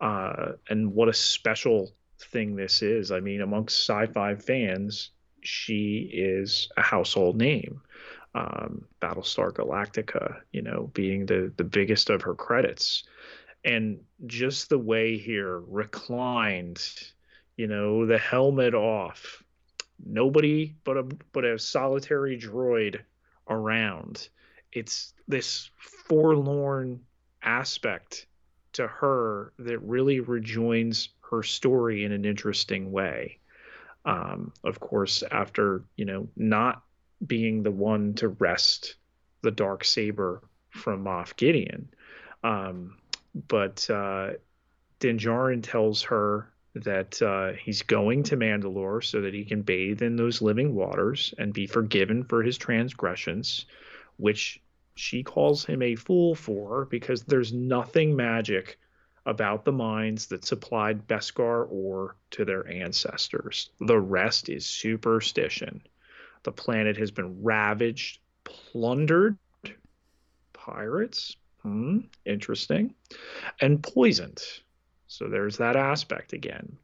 [0.00, 3.10] Uh, and what a special thing this is.
[3.10, 5.10] I mean, amongst sci-fi fans,
[5.42, 7.80] she is a household name.
[8.36, 13.04] Um, Battlestar Galactica, you know, being the the biggest of her credits,
[13.64, 16.78] and just the way here reclined,
[17.56, 19.42] you know, the helmet off,
[20.04, 23.00] nobody but a but a solitary droid
[23.48, 24.28] around.
[24.70, 27.00] It's this forlorn
[27.42, 28.26] aspect
[28.74, 33.38] to her that really rejoins her story in an interesting way.
[34.04, 36.82] Um, of course, after you know not
[37.24, 38.96] being the one to wrest
[39.42, 41.88] the dark saber from Moff Gideon,
[42.42, 42.96] um,
[43.48, 44.32] but uh,
[44.98, 50.02] Din Djarin tells her that uh, he's going to Mandalore so that he can bathe
[50.02, 53.64] in those living waters and be forgiven for his transgressions,
[54.18, 54.60] which
[54.94, 58.78] she calls him a fool for because there's nothing magic
[59.26, 63.70] about the mines that supplied Beskar ore to their ancestors.
[63.80, 65.82] The rest is superstition.
[66.46, 69.36] The planet has been ravaged, plundered,
[70.52, 72.94] pirates, hmm, interesting,
[73.60, 74.40] and poisoned.
[75.08, 76.78] So there's that aspect again.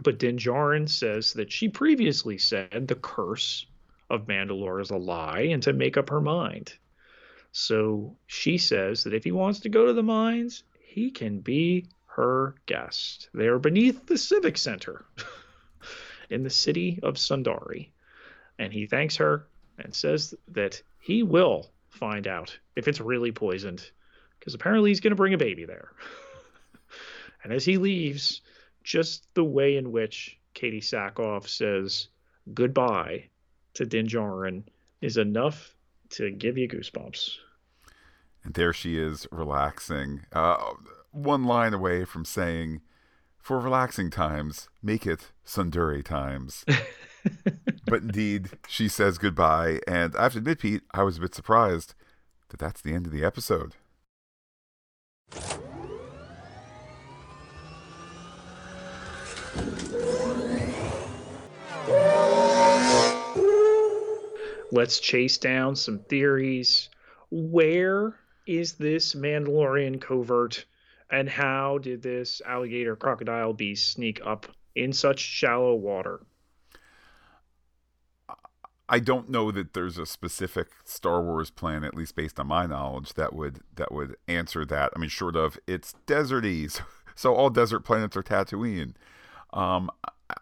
[0.00, 3.66] But Din Djarin says that she previously said the curse
[4.08, 6.72] of Mandalore is a lie and to make up her mind.
[7.50, 11.86] So she says that if he wants to go to the mines, he can be
[12.04, 13.30] her guest.
[13.34, 15.04] They are beneath the Civic Center
[16.30, 17.88] in the city of Sundari.
[18.58, 19.46] And he thanks her
[19.78, 23.90] and says that he will find out if it's really poisoned
[24.38, 25.90] because apparently he's going to bring a baby there.
[27.44, 28.42] and as he leaves,
[28.84, 32.08] just the way in which Katee Sackhoff says
[32.54, 33.24] goodbye
[33.74, 34.62] to Din Djarin
[35.00, 35.74] is enough
[36.10, 37.36] to give you goosebumps.
[38.44, 40.24] And there she is, relaxing.
[40.32, 40.74] Uh,
[41.10, 42.80] one line away from saying,
[43.38, 46.64] For relaxing times, make it Sundari times.
[47.86, 49.80] but indeed, she says goodbye.
[49.86, 51.94] And I have to admit, Pete, I was a bit surprised
[52.48, 53.74] that that's the end of the episode.
[64.72, 66.90] Let's chase down some theories.
[67.30, 68.14] Where
[68.46, 70.64] is this Mandalorian covert,
[71.10, 76.20] and how did this alligator crocodile beast sneak up in such shallow water?
[78.88, 82.66] I don't know that there's a specific Star Wars plan, at least based on my
[82.66, 84.92] knowledge, that would that would answer that.
[84.94, 86.84] I mean, short of it's deserty, so,
[87.14, 88.94] so all desert planets are Tatooine.
[89.52, 89.90] Um,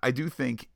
[0.02, 0.68] I do think,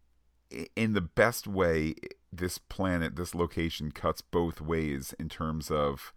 [0.77, 1.95] in the best way,
[2.33, 6.13] this planet, this location cuts both ways in terms of.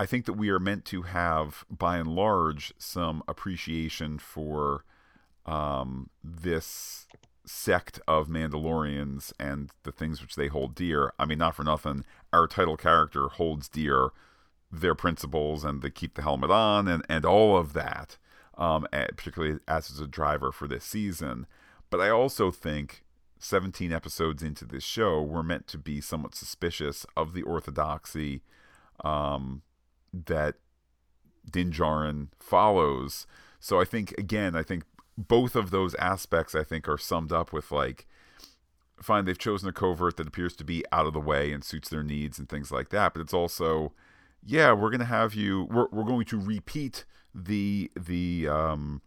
[0.00, 4.84] I think that we are meant to have, by and large, some appreciation for
[5.44, 7.08] um, this
[7.48, 11.12] sect of Mandalorians and the things which they hold dear.
[11.18, 14.10] I mean, not for nothing, our title character holds dear
[14.70, 18.18] their principles and they keep the helmet on and, and all of that,
[18.56, 21.46] um, particularly as a driver for this season.
[21.90, 23.02] But I also think
[23.38, 28.42] 17 episodes into this show, we're meant to be somewhat suspicious of the orthodoxy
[29.04, 29.62] um,
[30.12, 30.56] that
[31.50, 33.26] Din Djarin follows.
[33.60, 34.84] So I think again, I think
[35.18, 38.06] both of those aspects I think are summed up with like
[39.02, 41.88] fine they've chosen a covert that appears to be out of the way and suits
[41.88, 43.92] their needs and things like that, but it's also
[44.44, 47.04] yeah, we're going to have you we're we're going to repeat
[47.34, 49.02] the the um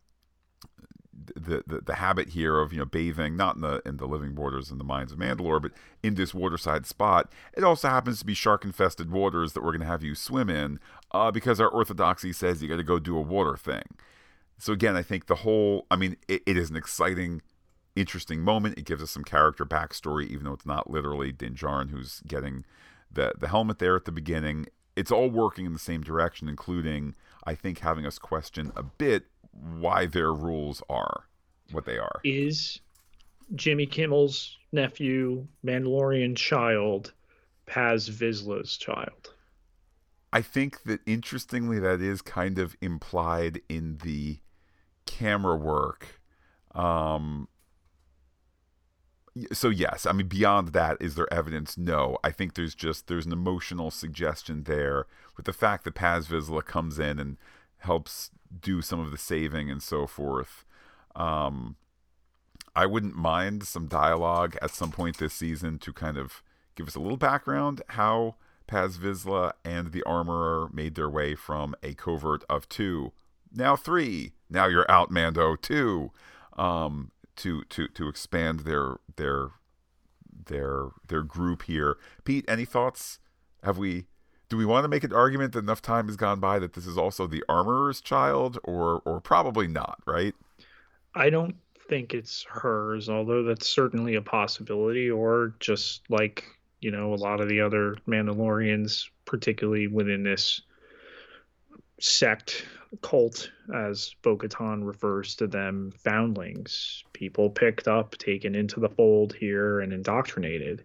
[1.36, 4.36] the, the, the habit here of you know bathing not in the in the living
[4.36, 5.72] waters in the mines of Mandalore, but
[6.04, 7.32] in this waterside spot.
[7.54, 10.50] It also happens to be shark infested waters that we're going to have you swim
[10.50, 10.80] in,
[11.12, 13.84] uh, because our orthodoxy says you got to go do a water thing.
[14.62, 17.42] So again, I think the whole I mean it, it is an exciting,
[17.96, 18.78] interesting moment.
[18.78, 22.64] It gives us some character backstory, even though it's not literally Din Djarin who's getting
[23.12, 24.68] the the helmet there at the beginning.
[24.96, 29.26] It's all working in the same direction, including I think having us question a bit
[29.52, 31.24] why their rules are
[31.72, 32.22] what they are.
[32.24, 32.82] Is
[33.56, 37.14] Jimmy Kimmel's nephew, Mandalorian child,
[37.66, 39.34] Paz Vizsla's child?
[40.32, 44.40] I think that interestingly, that is kind of implied in the
[45.12, 46.22] camera work.
[46.74, 47.48] Um,
[49.52, 51.78] so yes, I mean beyond that, is there evidence?
[51.78, 55.06] No, I think there's just there's an emotional suggestion there
[55.38, 57.38] with the fact that Paz Vizsla comes in and
[57.78, 60.66] helps do some of the saving and so forth.
[61.16, 61.76] Um,
[62.76, 66.42] I wouldn't mind some dialogue at some point this season to kind of
[66.76, 68.36] give us a little background how
[68.68, 73.12] Paz Vizsla and the Armorer made their way from a covert of two,
[73.54, 76.12] now three, now you're out, Mando, two,
[76.58, 79.50] um, to to to expand their their
[80.48, 81.98] their their group here.
[82.24, 83.20] Pete, any thoughts?
[83.64, 84.06] Have we
[84.52, 86.86] do we want to make an argument that enough time has gone by that this
[86.86, 90.36] is also the armorer's child or or probably not right
[91.16, 91.56] i don't
[91.88, 96.44] think it's hers although that's certainly a possibility or just like
[96.82, 100.62] you know a lot of the other mandalorians particularly within this
[102.02, 102.66] sect
[103.02, 109.80] cult as bo-katan refers to them foundlings people picked up taken into the fold here
[109.80, 110.84] and indoctrinated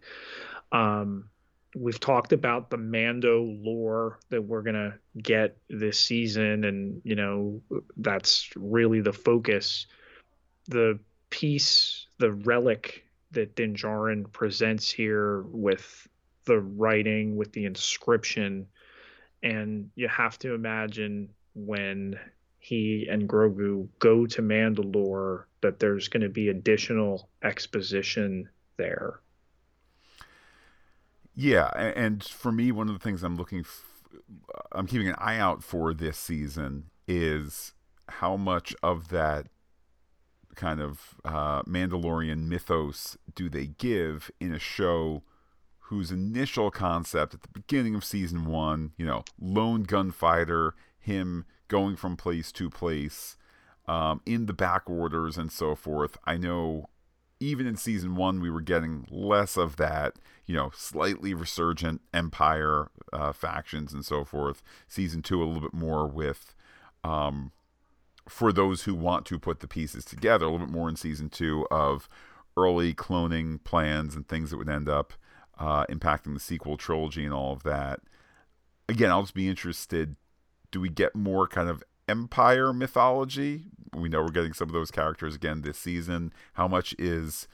[0.70, 1.28] um
[1.76, 7.60] we've talked about the Mando lore that we're gonna get this season, and you know
[7.98, 9.86] that's really the focus.
[10.68, 10.98] The
[11.30, 16.08] piece, the relic that Din Djarin presents here with
[16.44, 18.66] the writing, with the inscription,
[19.42, 22.18] and you have to imagine when
[22.58, 29.20] he and Grogu go to Mandalore that there's going to be additional exposition there.
[31.34, 33.84] Yeah, and for me, one of the things I'm looking, f-
[34.72, 37.72] I'm keeping an eye out for this season is
[38.08, 39.48] how much of that
[40.54, 45.22] kind of uh, Mandalorian mythos do they give in a show
[45.78, 50.74] whose initial concept at the beginning of season one, you know, lone gunfighter,
[51.06, 53.36] him going from place to place
[53.86, 56.16] um, in the back orders and so forth.
[56.24, 56.86] I know
[57.40, 60.14] even in season one, we were getting less of that,
[60.46, 64.62] you know, slightly resurgent Empire uh, factions and so forth.
[64.88, 66.54] Season two, a little bit more with,
[67.04, 67.52] um,
[68.28, 71.28] for those who want to put the pieces together, a little bit more in season
[71.28, 72.08] two of
[72.56, 75.12] early cloning plans and things that would end up
[75.58, 78.00] uh, impacting the sequel trilogy and all of that.
[78.88, 80.16] Again, I'll just be interested.
[80.76, 83.68] Do we get more kind of Empire mythology.
[83.94, 86.34] We know we're getting some of those characters again this season.
[86.52, 87.48] How much is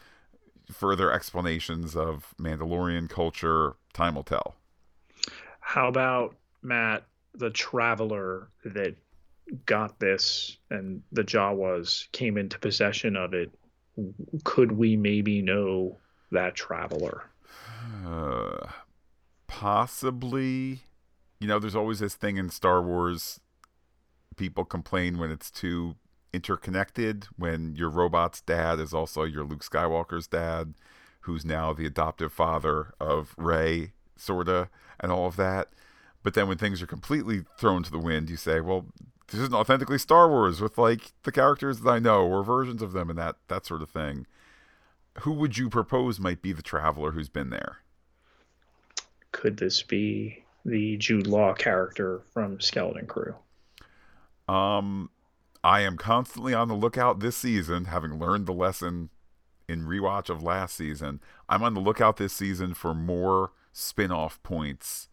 [0.73, 3.77] further explanations of Mandalorian culture?
[3.93, 4.57] Time will tell.
[5.61, 8.97] How about Matt, the traveler that
[9.67, 13.53] got this and the Jawas came into possession of it?
[14.43, 15.97] Could we maybe know
[16.33, 17.23] that traveler?
[18.05, 18.67] Uh,
[19.47, 20.81] possibly.
[21.43, 23.41] You know, there's always this thing in Star Wars
[24.37, 25.97] people complain when it's too
[26.33, 30.75] interconnected, when your robot's dad is also your Luke Skywalker's dad,
[31.23, 34.69] who's now the adoptive father of Rey, sorta,
[35.01, 35.71] and all of that.
[36.23, 38.87] But then when things are completely thrown to the wind, you say, well,
[39.27, 42.93] this isn't authentically Star Wars with like the characters that I know or versions of
[42.93, 44.29] them and that that sort of thing.
[45.23, 47.79] Who would you propose might be the traveler who's been there?
[49.33, 53.35] Could this be the Jude Law character from Skeleton Crew?
[54.49, 55.11] Um,
[55.65, 59.11] I am constantly on the lookout this season, having learned the lesson
[59.69, 61.21] in rewatch of last season.
[61.49, 65.09] I'm on the lookout this season for more spin-off points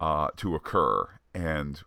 [0.00, 1.82] uh, to occur, and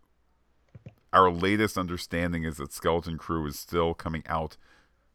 [1.14, 4.58] our latest understanding is that Skeleton Crew is still coming out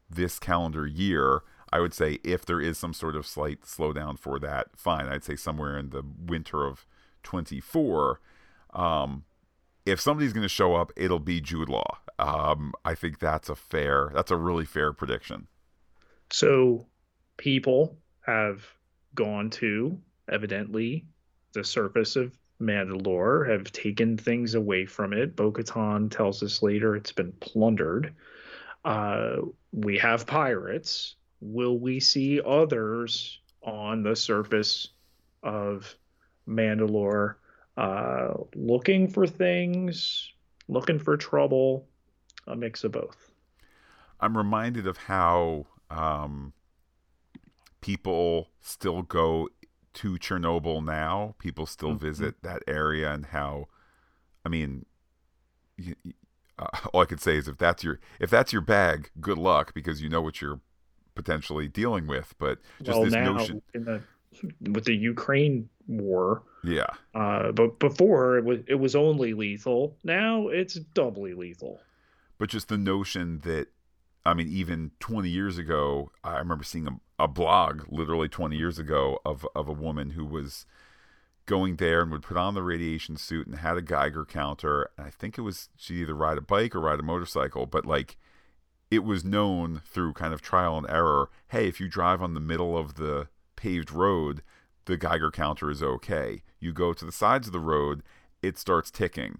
[0.09, 1.41] this calendar year.
[1.71, 5.07] I would say if there is some sort of slight slowdown for that, fine.
[5.07, 6.85] I'd say somewhere in the winter of
[7.25, 8.21] 24.
[8.73, 9.25] Um,
[9.85, 11.97] if somebody's going to show up, it'll be Jude Law.
[12.17, 15.47] Um, I think that's a fair, that's a really fair prediction.
[16.31, 16.87] So
[17.37, 18.65] people have
[19.13, 19.99] gone to
[20.31, 21.05] evidently
[21.53, 25.35] the surface of Mandalore, have taken things away from it.
[25.35, 28.13] Bo Katan tells us later it's been plundered.
[28.83, 29.37] Uh,
[29.71, 31.15] we have pirates.
[31.41, 34.89] Will we see others on the surface
[35.43, 35.95] of
[36.47, 37.35] Mandalore
[37.77, 40.31] uh, looking for things,
[40.67, 41.87] looking for trouble?
[42.47, 43.31] A mix of both.
[44.19, 46.53] I'm reminded of how um,
[47.81, 49.49] people still go
[49.95, 51.35] to Chernobyl now.
[51.39, 52.05] People still mm-hmm.
[52.05, 53.67] visit that area, and how,
[54.45, 54.85] I mean,
[55.77, 55.95] you,
[56.57, 59.73] uh, all I could say is if that's your if that's your bag, good luck
[59.73, 60.61] because you know what you're
[61.15, 62.35] potentially dealing with.
[62.37, 64.01] But just well, this notion the,
[64.61, 66.87] with the Ukraine war, yeah.
[67.13, 69.95] Uh, but before it was it was only lethal.
[70.03, 71.79] Now it's doubly lethal.
[72.37, 73.67] But just the notion that
[74.25, 78.79] I mean, even 20 years ago, I remember seeing a, a blog literally 20 years
[78.79, 80.65] ago of, of a woman who was
[81.45, 84.89] going there and would put on the radiation suit and had a Geiger counter.
[84.97, 87.85] And I think it was she either ride a bike or ride a motorcycle, but
[87.85, 88.17] like
[88.89, 91.29] it was known through kind of trial and error.
[91.49, 94.41] Hey, if you drive on the middle of the paved road,
[94.85, 96.43] the Geiger counter is okay.
[96.59, 98.03] You go to the sides of the road,
[98.41, 99.39] it starts ticking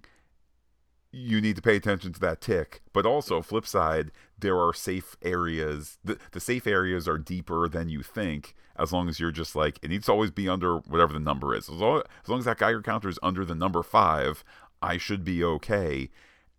[1.16, 2.82] you need to pay attention to that tick.
[2.92, 5.98] But also, flip side, there are safe areas.
[6.04, 9.78] The, the safe areas are deeper than you think, as long as you're just like,
[9.82, 11.68] it needs to always be under whatever the number is.
[11.70, 14.44] As long as, long as that Geiger counter is under the number five,
[14.82, 16.10] I should be okay.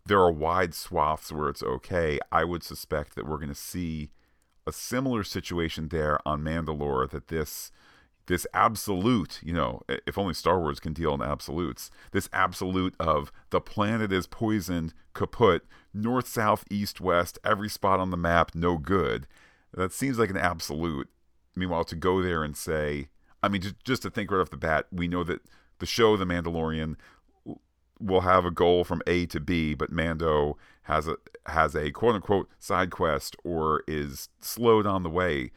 [0.06, 2.18] There are wide swaths where it's okay.
[2.32, 4.10] I would suspect that we're going to see
[4.68, 7.72] a similar situation there on Mandalore, that this
[8.28, 13.32] this absolute, you know, if only Star Wars can deal in absolutes, this absolute of
[13.52, 18.78] the planet is poisoned, kaput, north, south, east, west, every spot on the map, no
[18.78, 19.28] good.
[19.74, 21.08] That seems like an absolute.
[21.56, 23.08] Meanwhile, to go there and say,
[23.42, 25.42] I mean, just, just to think right off the bat, we know that
[25.80, 26.98] the show, The Mandalorian,
[28.00, 30.58] will have a goal from A to B, but Mando
[30.88, 31.16] has a
[31.46, 35.52] has a quote unquote side quest or is slowed on the way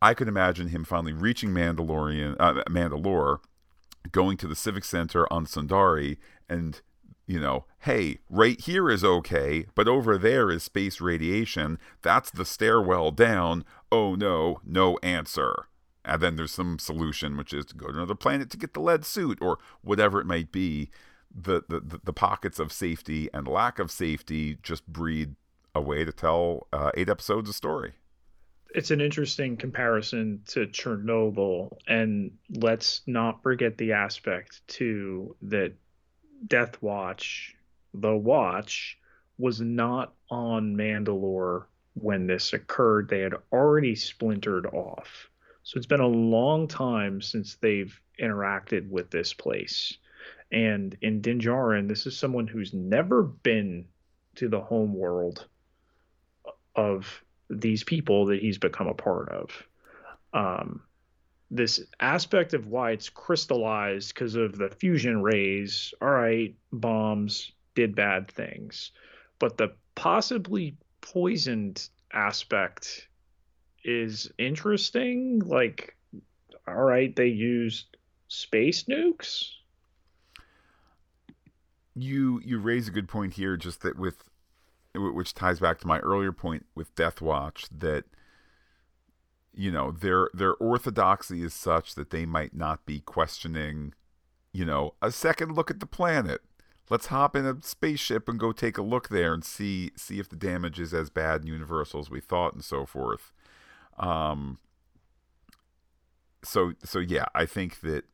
[0.00, 3.40] I could imagine him finally reaching Mandalorian, uh, Mandalore,
[4.12, 6.80] going to the Civic Center on Sundari, and
[7.26, 11.78] you know, hey, right here is okay, but over there is space radiation.
[12.02, 13.64] That's the stairwell down.
[13.90, 15.66] Oh no, no answer.
[16.04, 18.80] And then there's some solution, which is to go to another planet to get the
[18.80, 20.90] lead suit or whatever it might be.
[21.34, 25.36] The, the, the pockets of safety and lack of safety just breed
[25.74, 27.94] a way to tell uh, eight episodes of story
[28.74, 35.72] it's an interesting comparison to Chernobyl, and let's not forget the aspect too that
[36.46, 37.56] Death Watch,
[37.94, 38.98] the Watch,
[39.38, 41.64] was not on Mandalore
[41.94, 43.08] when this occurred.
[43.08, 45.30] They had already splintered off.
[45.62, 49.96] So it's been a long time since they've interacted with this place.
[50.50, 53.86] And in Din Djarin, this is someone who's never been
[54.36, 55.46] to the home world
[56.74, 59.66] of these people that he's become a part of.
[60.32, 60.82] Um,
[61.50, 67.94] this aspect of why it's crystallized because of the fusion rays, all right, bombs did
[67.94, 68.92] bad things.
[69.38, 73.08] But the possibly poisoned aspect
[73.84, 75.40] is interesting.
[75.40, 75.96] Like,
[76.66, 77.96] all right, they used
[78.28, 79.50] space nukes.
[81.98, 84.24] You you raise a good point here, just that with
[84.94, 88.04] which ties back to my earlier point with Death Watch that
[89.54, 93.94] you know their their orthodoxy is such that they might not be questioning
[94.52, 96.42] you know a second look at the planet.
[96.90, 100.28] Let's hop in a spaceship and go take a look there and see see if
[100.28, 103.32] the damage is as bad and universal as we thought and so forth.
[103.98, 104.58] Um
[106.44, 108.04] so so yeah i think that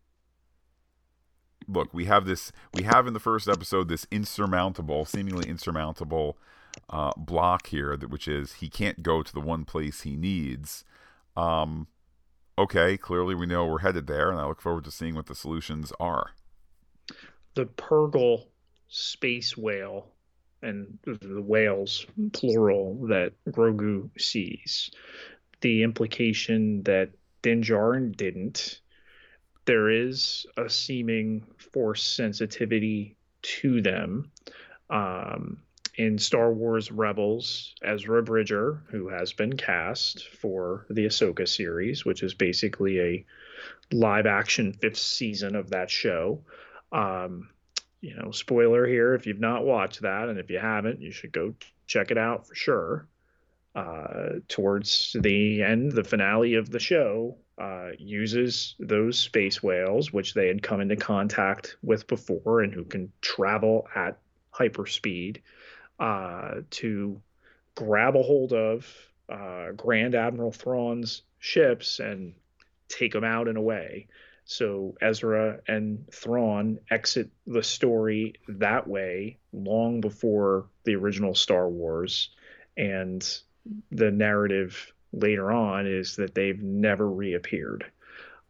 [1.68, 6.36] look we have this we have in the first episode this insurmountable seemingly insurmountable
[6.90, 10.84] uh, block here, which is he can't go to the one place he needs.
[11.36, 11.86] Um,
[12.58, 15.34] okay, clearly we know we're headed there, and I look forward to seeing what the
[15.34, 16.30] solutions are.
[17.54, 18.46] The Purrgil
[18.88, 20.08] space whale
[20.62, 24.90] and the whales, plural, that Grogu sees.
[25.60, 27.10] The implication that
[27.42, 28.80] Din Djarin didn't.
[29.66, 34.30] There is a seeming force sensitivity to them.
[34.90, 35.58] Um,
[35.96, 42.22] in Star Wars Rebels, Ezra Bridger, who has been cast for the Ahsoka series, which
[42.22, 43.24] is basically a
[43.92, 46.42] live action fifth season of that show.
[46.90, 47.50] Um,
[48.00, 51.32] you know, spoiler here if you've not watched that, and if you haven't, you should
[51.32, 51.54] go
[51.86, 53.06] check it out for sure.
[53.74, 60.34] Uh, towards the end, the finale of the show uh, uses those space whales, which
[60.34, 64.18] they had come into contact with before and who can travel at
[64.52, 65.38] hyperspeed,
[65.98, 67.20] uh, to
[67.74, 68.86] grab a hold of
[69.28, 72.34] uh, Grand Admiral Thrawn's ships and
[72.88, 74.08] take them out in a way.
[74.44, 82.30] So Ezra and Thrawn exit the story that way long before the original Star Wars.
[82.76, 83.26] And
[83.90, 87.90] the narrative later on is that they've never reappeared.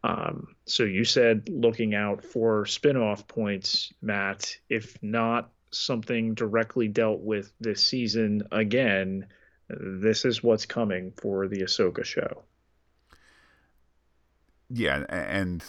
[0.03, 4.57] Um, so you said looking out for spin-off points, Matt.
[4.69, 9.27] If not something directly dealt with this season again,
[9.69, 12.43] this is what's coming for the Ahsoka show.
[14.71, 15.65] Yeah, and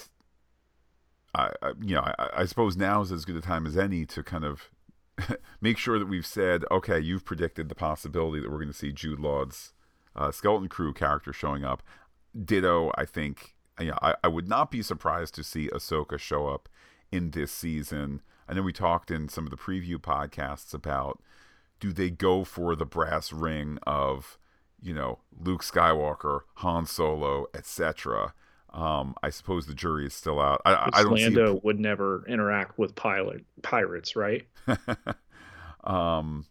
[1.34, 4.24] I, you know, I, I suppose now is as good a time as any to
[4.24, 4.70] kind of
[5.62, 8.92] make sure that we've said, okay, you've predicted the possibility that we're going to see
[8.92, 9.74] Jude Law's
[10.16, 11.84] uh, Skeleton Crew character showing up.
[12.44, 16.48] Ditto, I think, you know, I, I would not be surprised to see Ahsoka show
[16.48, 16.70] up
[17.12, 18.22] in this season.
[18.48, 21.22] I know we talked in some of the preview podcasts about
[21.80, 24.38] do they go for the brass ring of,
[24.82, 28.34] you know, Luke Skywalker, Han Solo, etc.
[28.74, 30.62] Um, I suppose the jury is still out.
[30.66, 34.46] I, I don't Lando would never interact with pilot pirates, right?
[35.84, 36.46] um,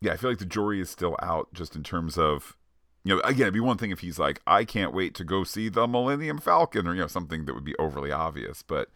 [0.00, 2.56] yeah, I feel like the jury is still out just in terms of,
[3.04, 5.44] you know, again, it'd be one thing if he's like, I can't wait to go
[5.44, 8.62] see the Millennium Falcon, or you know, something that would be overly obvious.
[8.62, 8.90] But,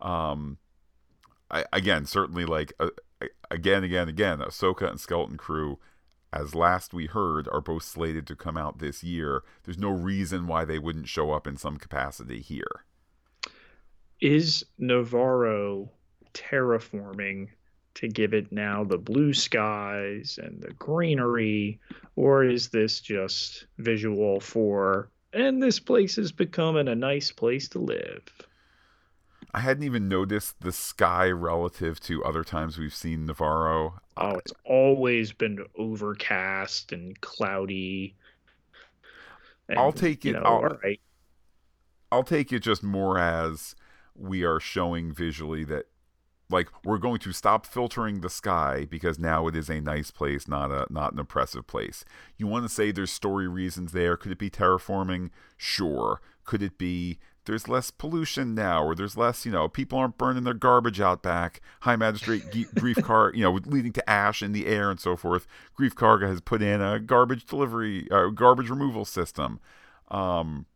[0.00, 0.58] um,
[1.50, 2.90] I again, certainly like, uh,
[3.50, 5.78] again, again, again, Ahsoka and Skeleton Crew
[6.32, 9.42] as last we heard, are both slated to come out this year.
[9.64, 12.84] There's no reason why they wouldn't show up in some capacity here.
[14.20, 15.88] Is Nevarro
[16.34, 17.48] terraforming
[17.96, 21.80] to give it now the blue skies and the greenery,
[22.14, 27.78] or is this just visual for, and this place is becoming a nice place to
[27.78, 28.22] live?
[29.54, 33.94] I hadn't even noticed the sky relative to other times we've seen Nevarro.
[34.18, 38.14] Oh, it's always been overcast and cloudy.
[39.68, 40.34] And, I'll take it.
[40.34, 41.00] Know, I'll, all right.
[42.12, 43.74] I'll take it just more as
[44.14, 45.86] we are showing visually that,
[46.48, 50.46] like, we're going to stop filtering the sky because now it is a nice place,
[50.46, 52.04] not a not an oppressive place.
[52.36, 54.16] You want to say there's story reasons there?
[54.16, 55.30] Could it be terraforming?
[55.56, 56.20] Sure.
[56.44, 60.44] Could it be there's less pollution now, or there's less, you know, people aren't burning
[60.44, 61.60] their garbage out back.
[61.80, 65.46] High Magistrate Greef car you know, leading to ash in the air and so forth.
[65.78, 69.60] Greef Karga has put in a garbage delivery, uh, garbage removal system.
[70.08, 70.66] Um,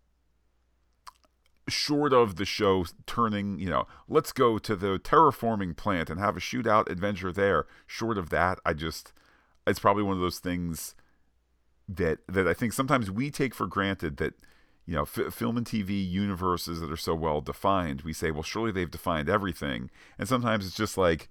[1.69, 6.37] short of the show turning, you know, let's go to the terraforming plant and have
[6.37, 7.67] a shootout adventure there.
[7.87, 9.13] Short of that, I just,
[9.67, 10.95] it's probably one of those things
[11.89, 14.35] that that I think sometimes we take for granted that
[14.91, 18.43] you know, f- film and TV universes that are so well defined, we say, well,
[18.43, 19.89] surely they've defined everything.
[20.19, 21.29] And sometimes it's just like,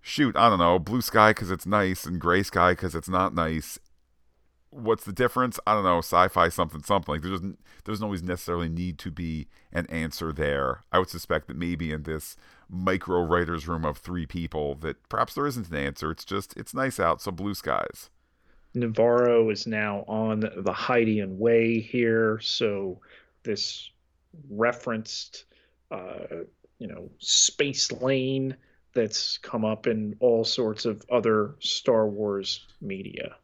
[0.00, 3.34] shoot, I don't know, blue sky because it's nice and gray sky because it's not
[3.34, 3.80] nice.
[4.74, 5.60] What's the difference?
[5.66, 7.14] I don't know, sci-fi something something.
[7.14, 10.82] Like there doesn't there doesn't always necessarily need to be an answer there.
[10.90, 12.36] I would suspect that maybe in this
[12.68, 16.10] micro writers room of three people that perhaps there isn't an answer.
[16.10, 18.10] It's just it's nice out, so blue skies.
[18.74, 23.00] Nevarro is now on the Hydian Way here, so
[23.44, 23.90] this
[24.50, 25.44] referenced,
[25.92, 26.42] uh,
[26.80, 28.56] you know, space lane
[28.92, 33.36] that's come up in all sorts of other Star Wars media.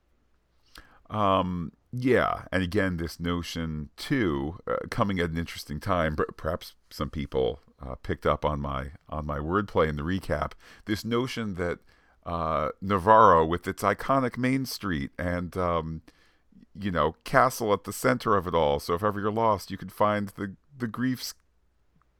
[1.10, 6.16] Um, yeah, and again, this notion too, uh, coming at an interesting time.
[6.36, 10.52] Perhaps some people uh, picked up on my on my wordplay in the recap.
[10.84, 11.80] This notion that
[12.24, 16.02] uh, Nevarro with its iconic Main Street and um,
[16.78, 18.78] you know castle at the center of it all.
[18.78, 21.34] So if ever you're lost, you can find the the Greef's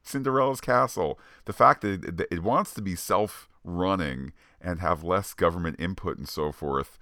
[0.03, 1.17] Cinderella's castle.
[1.45, 6.27] The fact that it, it wants to be self-running and have less government input and
[6.27, 6.97] so forth,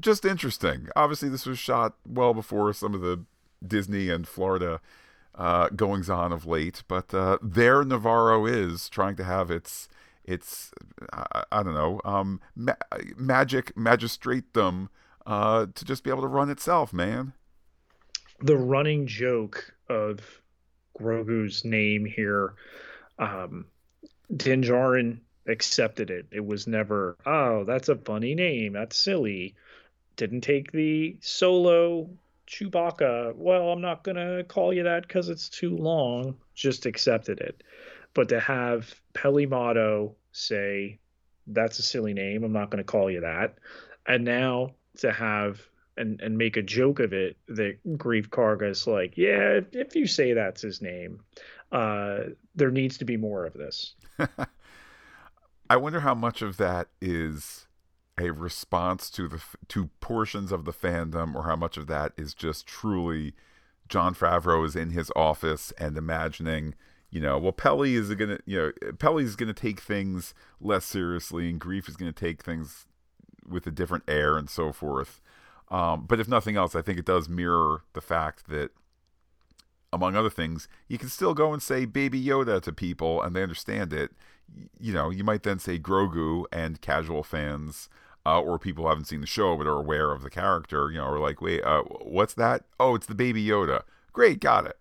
[0.00, 0.88] just interesting.
[0.96, 3.24] Obviously, this was shot well before some of the
[3.66, 4.80] Disney and Florida
[5.34, 9.88] uh, goings on of late, but uh, there Nevarro is trying to have its
[10.24, 10.72] it's
[11.12, 12.74] I, I don't know um, ma-
[13.16, 14.88] magic magistratum
[15.26, 17.32] uh, to just be able to run itself, man.
[18.40, 20.20] The running joke of
[20.98, 22.54] Grogu's name here,
[23.18, 23.66] um,
[24.34, 26.26] Din Djarin accepted it.
[26.32, 28.74] It was never, oh, that's a funny name.
[28.74, 29.54] That's silly.
[30.16, 32.08] Didn't take the solo
[32.46, 33.34] Chewbacca.
[33.36, 36.36] Well, I'm not going to call you that because it's too long.
[36.54, 37.62] Just accepted it.
[38.14, 40.98] But to have Peli Motto say,
[41.46, 42.44] that's a silly name.
[42.44, 43.58] I'm not going to call you that.
[44.06, 45.60] And now to have
[45.96, 49.96] and and make a joke of it that Greef Karga is like, yeah, if, if
[49.96, 51.20] you say that's his name,
[51.72, 52.18] uh,
[52.54, 53.94] there needs to be more of this.
[55.70, 57.65] I wonder how much of that is
[58.18, 62.34] a response to the to portions of the fandom, or how much of that is
[62.34, 63.34] just truly
[63.88, 66.74] Jon Favreau is in his office and imagining,
[67.10, 71.60] you know, well, Peli is gonna, you know, Peli's gonna take things less seriously, and
[71.60, 72.86] Greef is gonna take things
[73.48, 75.20] with a different air and so forth.
[75.68, 78.70] Um, but if nothing else, I think it does mirror the fact that,
[79.92, 83.42] among other things, you can still go and say Baby Yoda to people and they
[83.42, 84.12] understand it.
[84.78, 87.88] You know, you might then say Grogu and casual fans
[88.26, 90.98] uh, or people who haven't seen the show but are aware of the character, you
[90.98, 92.64] know, are like, wait, uh, what's that?
[92.80, 93.82] Oh, it's the Baby Yoda.
[94.12, 94.76] Great, got it.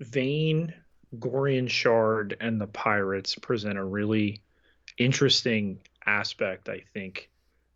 [0.00, 0.74] Vane,
[1.18, 4.42] Gorian Shard, and the pirates present a really
[4.98, 7.30] interesting aspect, I think,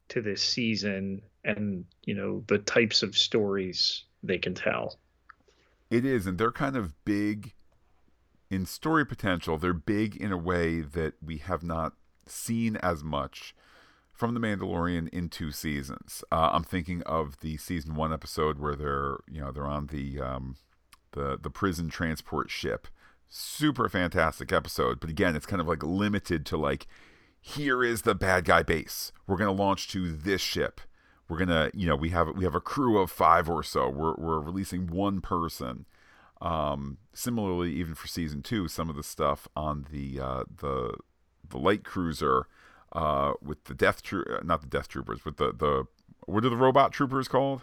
[0.09, 4.99] to this season and you know the types of stories they can tell.
[5.91, 7.53] It is, and they're kind of big
[8.51, 9.59] in story potential.
[9.59, 11.93] They're big in a way that we have not
[12.27, 13.55] seen as much
[14.15, 16.25] from The Mandalorian in two seasons.
[16.33, 20.21] Uh, I'm thinking of the season one episode where they're you know they're on the
[20.21, 20.57] um,
[21.13, 22.89] the the prison transport ship.
[23.29, 26.87] Super fantastic episode, but again, it's kind of like limited to like
[27.41, 29.13] here is the bad guy base.
[29.27, 30.81] We're gonna launch to this ship
[31.29, 34.15] we're gonna you know we have we have a crew of five or so we're,
[34.17, 35.87] we're releasing one person
[36.41, 40.95] um, similarly even for season two some of the stuff on the uh, the
[41.49, 42.47] the light cruiser
[42.95, 45.85] uh, with the death troop uh, not the death troopers with the the
[46.27, 47.63] what are the robot troopers called?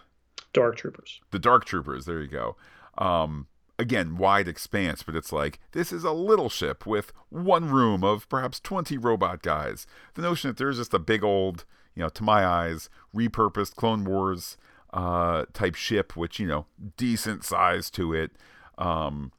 [0.54, 1.22] Dark troopers.
[1.32, 2.56] The dark troopers there you go.
[2.98, 3.48] Um,
[3.80, 8.30] again wide expanse but it's like this is a little ship with one room of
[8.30, 9.88] perhaps 20 robot guys.
[10.14, 11.66] The notion that there's just a big old
[11.96, 14.58] you know, to my eyes, repurposed Clone Wars
[14.94, 16.66] uh, type ship, which you know,
[16.98, 18.32] decent size to it.
[18.78, 19.32] Um,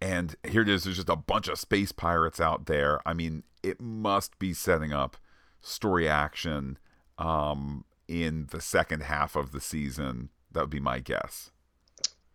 [0.00, 0.84] and here it is.
[0.84, 3.00] There's just a bunch of space pirates out there.
[3.06, 5.16] I mean, it must be setting up
[5.60, 6.78] story action
[7.18, 10.30] um, in the second half of the season.
[10.52, 11.50] That would be my guess.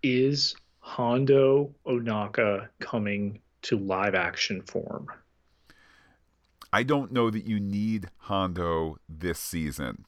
[0.01, 5.07] Is Hondo Ohnaka coming to live action form?
[6.74, 10.05] I don't know that you need Hondo this season.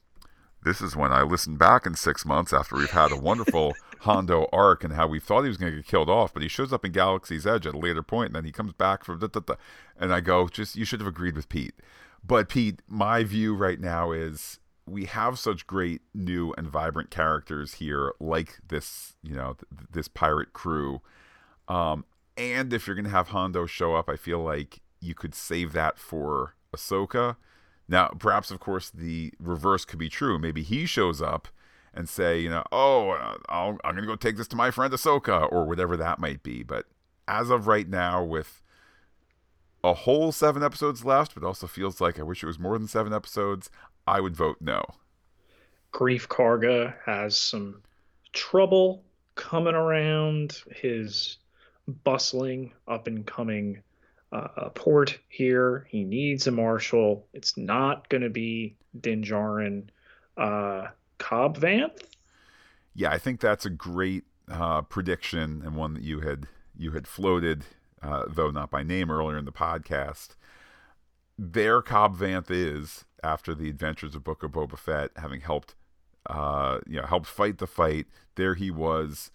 [0.66, 4.48] This is when I listen back in six months after we've had a wonderful Hondo
[4.52, 6.72] arc and how we thought he was going to get killed off, but he shows
[6.72, 9.28] up in Galaxy's Edge at a later point, and then he comes back from da,
[9.28, 9.54] da, da,
[9.96, 11.74] and I go, just you should have agreed with Pete.
[12.26, 14.58] But Pete, my view right now is
[14.88, 20.08] we have such great new and vibrant characters here, like this, you know, th- this
[20.08, 21.00] pirate crew.
[21.68, 22.04] Um,
[22.36, 25.72] and if you're going to have Hondo show up, I feel like you could save
[25.74, 27.36] that for Ahsoka.
[27.88, 30.38] Now, perhaps, of course, the reverse could be true.
[30.38, 31.48] Maybe he shows up
[31.94, 34.70] and say, you know, oh, uh, i am going to go take this to my
[34.70, 36.62] friend Ahsoka or whatever that might be.
[36.62, 36.86] But
[37.28, 38.62] as of right now, with
[39.82, 42.88] a whole seven episodes left, but also feels like I wish it was more than
[42.88, 43.70] seven episodes,
[44.06, 44.84] I would vote no.
[45.92, 47.82] Greef Karga has some
[48.32, 49.04] trouble
[49.36, 51.38] coming around his
[52.04, 53.82] bustling, up and coming
[54.56, 55.86] uh, port here.
[55.90, 57.26] He needs a marshal.
[57.32, 59.88] It's not going to be Din Djarin.
[60.36, 60.88] Uh,
[61.18, 62.02] Cobb Vanth.
[62.94, 66.46] Yeah, I think that's a great uh, prediction and one that you had
[66.76, 67.64] you had floated,
[68.02, 70.36] uh, though not by name earlier in the podcast.
[71.38, 75.74] There, Cobb Vanth is after the adventures of Book of Boba Fett, having helped,
[76.26, 78.06] uh, you know, helped fight the fight.
[78.36, 79.30] There he was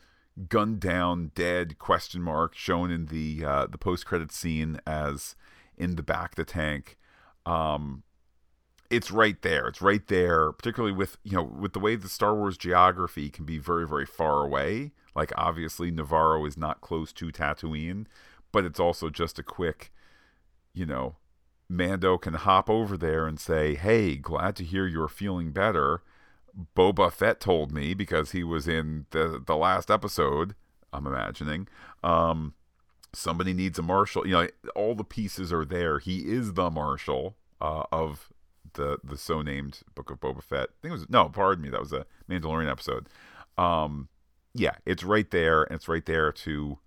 [0.50, 5.36] gunned down, dead question mark shown in the uh, the post credit scene as
[5.78, 6.98] in the back of the tank.
[7.46, 8.04] Um,
[8.90, 9.68] it's right there.
[9.68, 13.46] It's right there, particularly with you know with the way the Star Wars geography can
[13.46, 14.92] be very very far away.
[15.16, 18.06] Like obviously Nevarro is not close to Tatooine,
[18.52, 19.92] but it's also just a quick,
[20.74, 21.16] you know,
[21.70, 26.02] Mando can hop over there and say, "Hey, glad to hear you're feeling better."
[26.76, 30.56] Boba Fett told me because he was in the the last episode.
[30.94, 31.68] I'm imagining.
[32.04, 32.54] Um,
[33.14, 34.26] somebody needs a marshal.
[34.28, 36.00] You know, all the pieces are there.
[36.00, 38.32] He is the marshal uh, of
[38.74, 40.70] the the so named Book of Boba Fett.
[40.70, 43.08] I think it was no, pardon me, that was a Mandalorian episode.
[43.58, 44.10] Um,
[44.54, 46.80] yeah, it's right there, and it's right there to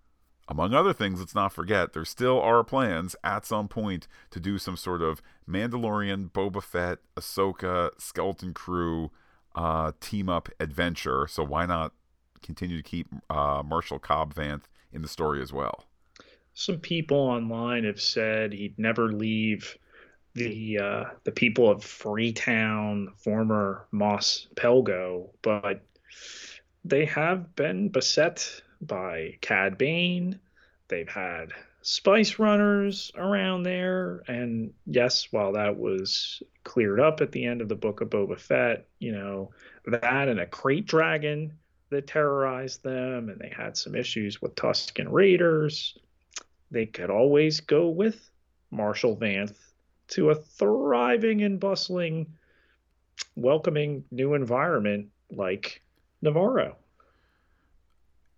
[0.49, 4.59] among other things, let's not forget there still are plans at some point to do
[4.59, 9.11] some sort of Mandalorian, Boba Fett, Ahsoka, Skeleton Crew
[9.55, 11.27] uh, team up adventure.
[11.29, 11.93] So why not
[12.43, 15.85] continue to keep uh, Marshall Cobb Vanth in the story as well?
[16.55, 19.77] Some people online have said he'd never leave
[20.35, 25.83] the uh, the people of Freetown, former Mos Pelgo, but
[26.85, 30.39] they have been beset by Cad Bane.
[30.89, 31.53] They've had
[31.87, 37.69] Spice Runners around there, and yes, while that was cleared up at the end of
[37.69, 39.51] the book of Boba Fett, you know
[39.85, 41.53] that and a krayt dragon
[41.91, 45.99] that terrorized them, and they had some issues with Tusken Raiders.
[46.71, 48.31] They could always go with
[48.71, 49.59] Marshall Vanth
[50.09, 52.33] to a thriving and bustling,
[53.37, 55.83] welcoming new environment like
[56.25, 56.77] Nevarro.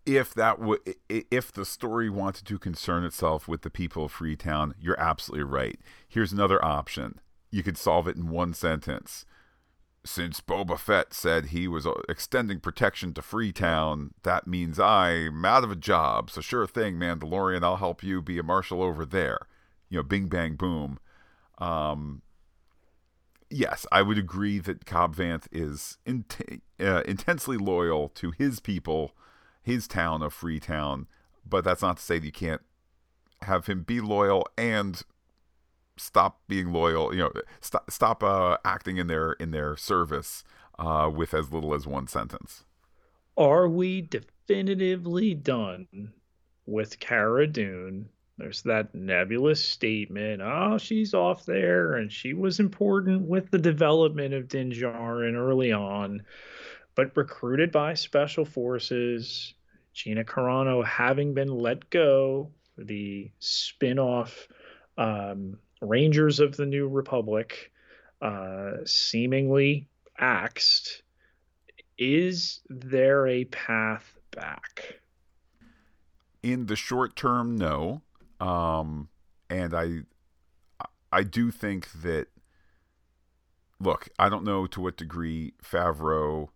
[0.07, 0.79] If that would,
[1.09, 5.81] if the story wanted to concern itself with the people of Freetown, you're absolutely right.
[6.09, 7.21] Here's another option.
[7.51, 9.27] You could solve it in one sentence.
[10.05, 15.65] Since Boba Fett said he was uh, extending protection to Freetown, that means I'm out
[15.65, 16.31] of a job.
[16.31, 19.41] So sure thing, Mandalorian, I'll help you be a marshal over there.
[19.89, 21.01] You know, bing bang boom.
[21.59, 22.23] Um,
[23.51, 26.25] yes, I would agree that Cobb Vanth is in,
[26.79, 29.17] uh, intensely loyal to his people,
[29.67, 31.07] his town of Freetown,
[31.45, 32.63] but that's not to say that you can't
[33.43, 35.03] have him be loyal and
[35.97, 37.13] stop being loyal.
[37.13, 40.45] You know, stop stop uh, acting in their in their service
[40.79, 42.65] uh, with as little as one sentence.
[43.37, 46.13] Are we definitively done
[46.65, 53.23] with Cara Dune there's that nebulous statement, oh, she's off there and she was important
[53.23, 56.23] with the development of Din Djarin early on,
[56.95, 59.55] but recruited by special forces,
[59.97, 64.47] Gina Carano having been let go, the spin-off
[64.99, 67.73] um, Rangers of the New Republic,
[68.21, 71.03] uh, seemingly axed.
[71.97, 75.01] Is there a path back?
[76.43, 78.03] In the short term, no.
[78.39, 79.09] Um,
[79.49, 80.01] and I,
[81.11, 82.27] I do think that.
[83.81, 86.49] Look, I don't know to what degree Favreau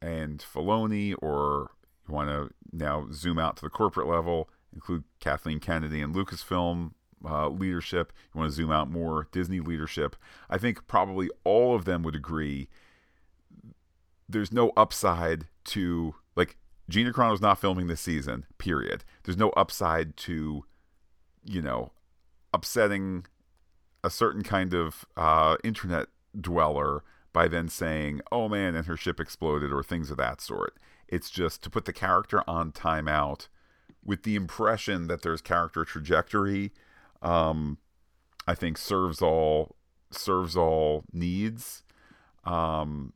[0.00, 1.70] and Filoni, or
[2.08, 6.92] you want to now zoom out to the corporate level, include Kathleen Kennedy and Lucasfilm
[7.24, 8.12] uh, leadership.
[8.34, 10.16] You want to zoom out more, Disney leadership.
[10.50, 12.68] I think probably all of them would agree.
[14.28, 16.56] There's no upside to like
[16.88, 18.44] Gina Carano's not filming this season.
[18.58, 19.04] Period.
[19.22, 20.64] There's no upside to
[21.44, 21.92] you know,
[22.52, 23.26] upsetting
[24.02, 26.08] a certain kind of uh, internet
[26.38, 27.02] dweller
[27.32, 30.76] by then saying, "Oh man," and her ship exploded, or things of that sort.
[31.14, 33.46] It's just to put the character on timeout
[34.04, 36.72] with the impression that there's character trajectory.
[37.22, 37.78] Um,
[38.48, 39.76] I think serves all
[40.10, 41.84] serves all needs.
[42.42, 43.12] Um,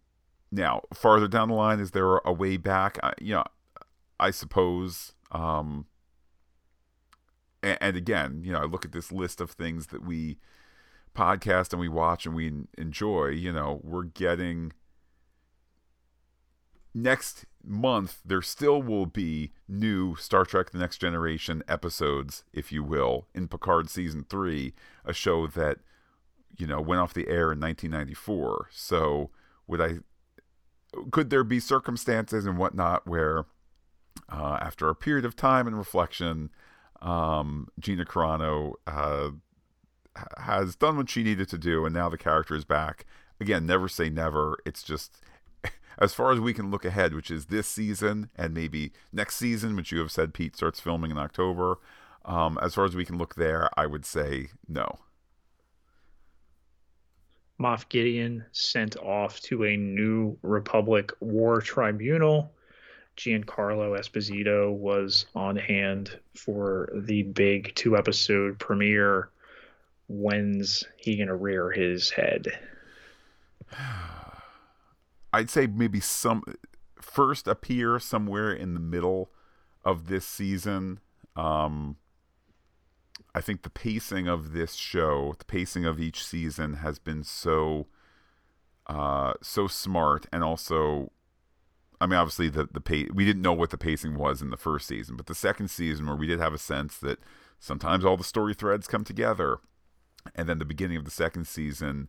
[0.53, 3.01] now, farther down the line, is there a way back?
[3.03, 3.45] I, you know,
[4.21, 5.15] I suppose.
[5.33, 5.87] Um,
[7.65, 10.39] and, and again, you know, I look at this list of things that we
[11.17, 13.31] podcast and we watch and we enjoy.
[13.31, 14.73] You know, we're getting
[16.95, 22.83] next month there still will be new Star Trek The Next Generation episodes, if you
[22.83, 24.75] will, in Picard season 3,
[25.05, 25.79] a show that
[26.57, 28.69] you know went off the air in 1994.
[28.73, 29.31] So,
[29.67, 29.99] would I
[31.11, 33.45] could there be circumstances and whatnot where
[34.31, 36.51] uh, after a period of time and reflection
[37.03, 39.31] um, Gina Carano uh,
[40.39, 43.07] has done what she needed to do, and now the character is back.
[43.41, 44.59] Again, never say never.
[44.67, 45.21] It's just
[45.99, 49.77] as far as we can look ahead, which is this season and maybe next season,
[49.77, 51.79] which you have said Pete starts filming in October.
[52.25, 54.99] Um, as far as we can look there, I would say no.
[57.61, 62.53] Moff Gideon sent off to a new Republic war tribunal
[63.17, 69.31] Giancarlo Esposito was on hand for the big two episode premiere.
[70.07, 72.47] When's he going to rear his head?
[75.33, 76.43] I'd say maybe some
[77.01, 79.31] first appear somewhere in the middle
[79.85, 81.01] of this season.
[81.37, 81.97] Um,
[83.35, 87.87] I think the pacing of this show, the pacing of each season has been so
[88.87, 91.13] uh, so smart and also
[92.01, 94.57] I mean, obviously the the pace, we didn't know what the pacing was in the
[94.57, 97.19] first season, but the second season where we did have a sense that
[97.59, 99.59] sometimes all the story threads come together,
[100.35, 102.09] and then the beginning of the second season,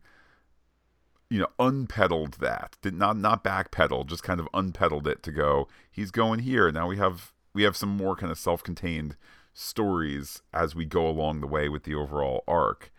[1.30, 5.68] you know, unpedaled that did not not backpedal, just kind of unpedaled it to go.
[5.91, 6.88] He's going here now.
[6.88, 9.15] We have we have some more kind of self-contained
[9.53, 12.91] stories as we go along the way with the overall arc.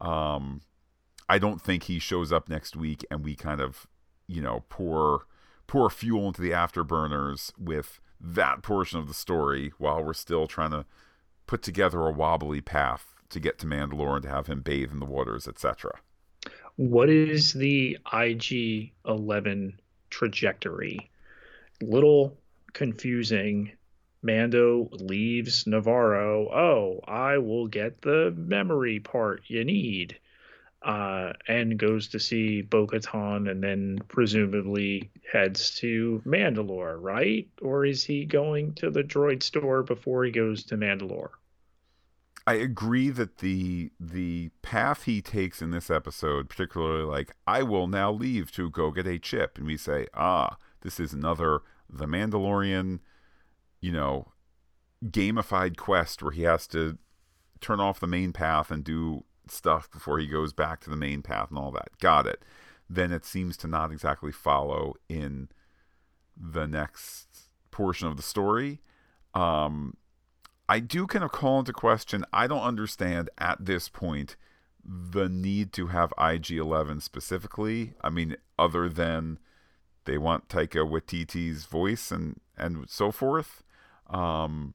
[0.00, 0.62] Um,
[1.28, 3.86] I don't think he shows up next week and we kind of,
[4.26, 5.26] you know, pour
[5.66, 10.72] pour fuel into the afterburners with that portion of the story while we're still trying
[10.72, 10.84] to
[11.46, 14.98] put together a wobbly path to get to Mandalore and to have him bathe in
[14.98, 15.92] the waters, etc.
[16.80, 19.78] What is the IG 11
[20.08, 21.10] trajectory?
[21.82, 22.38] Little
[22.72, 23.72] confusing.
[24.22, 26.50] Mando leaves Nevarro.
[26.50, 30.18] Oh, I will get the memory part you need
[30.80, 37.46] uh, and goes to see Bo Katan and then presumably heads to Mandalore, right?
[37.60, 41.32] Or is he going to the droid store before he goes to Mandalore?
[42.50, 47.86] I agree that the the path he takes in this episode, particularly like I will
[47.86, 52.06] now leave to go get a chip, and we say, ah, this is another the
[52.06, 52.98] Mandalorian,
[53.80, 54.32] you know,
[55.04, 56.98] gamified quest where he has to
[57.60, 61.22] turn off the main path and do stuff before he goes back to the main
[61.22, 61.96] path and all that.
[62.00, 62.42] Got it.
[62.88, 65.50] Then it seems to not exactly follow in
[66.36, 67.28] the next
[67.70, 68.80] portion of the story.
[69.34, 69.96] Um,
[70.70, 72.24] I do kind of call into question.
[72.32, 74.36] I don't understand at this point
[74.84, 77.94] the need to have IG 11 specifically.
[78.02, 79.40] I mean, other than
[80.04, 83.64] they want Taika Waititi's voice and and so forth.
[84.08, 84.74] Um,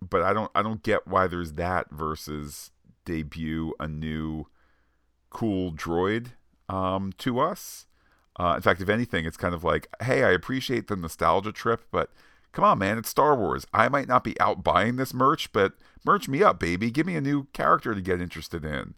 [0.00, 2.70] but I don't I don't get why there's that versus
[3.04, 4.46] debut a new
[5.28, 6.34] cool droid
[6.68, 7.86] um, to us.
[8.38, 11.82] Uh, in fact, if anything, it's kind of like, hey, I appreciate the nostalgia trip,
[11.90, 12.12] but
[12.52, 13.66] come on, man, it's Star Wars.
[13.72, 15.74] I might not be out buying this merch, but
[16.04, 16.90] merch me up, baby.
[16.90, 18.94] Give me a new character to get interested in.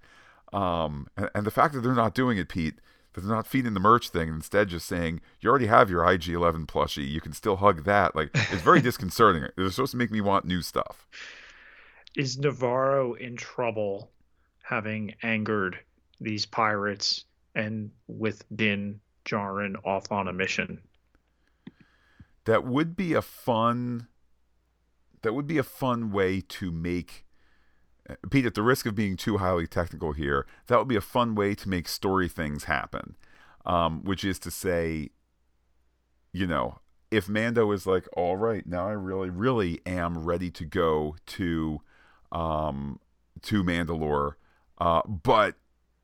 [0.52, 2.74] Um, and, and, the fact that they're not doing it, Pete,
[3.14, 6.66] that they're not feeding the merch thing, instead just saying, you already have your IG-11
[6.66, 8.14] plushie, you can still hug that.
[8.14, 9.48] Like, it's very disconcerting.
[9.56, 11.06] They're supposed to make me want new stuff
[12.14, 14.10] is Nevarro in trouble
[14.62, 15.78] having angered
[16.20, 17.24] these pirates
[17.54, 20.80] and with Din Djarin off on a mission?
[22.44, 24.08] That would be a fun
[25.22, 27.24] that would be a fun way to make
[28.30, 31.34] Pete, at the risk of being too highly technical here, that would be a fun
[31.34, 33.14] way to make story things happen.
[33.64, 35.10] Um, which is to say,
[36.32, 36.80] you know,
[37.12, 41.80] if Mando is like, all right, now I really, really am ready to go to
[42.32, 42.98] um,
[43.42, 44.34] to Mandalore,
[44.78, 45.54] uh, but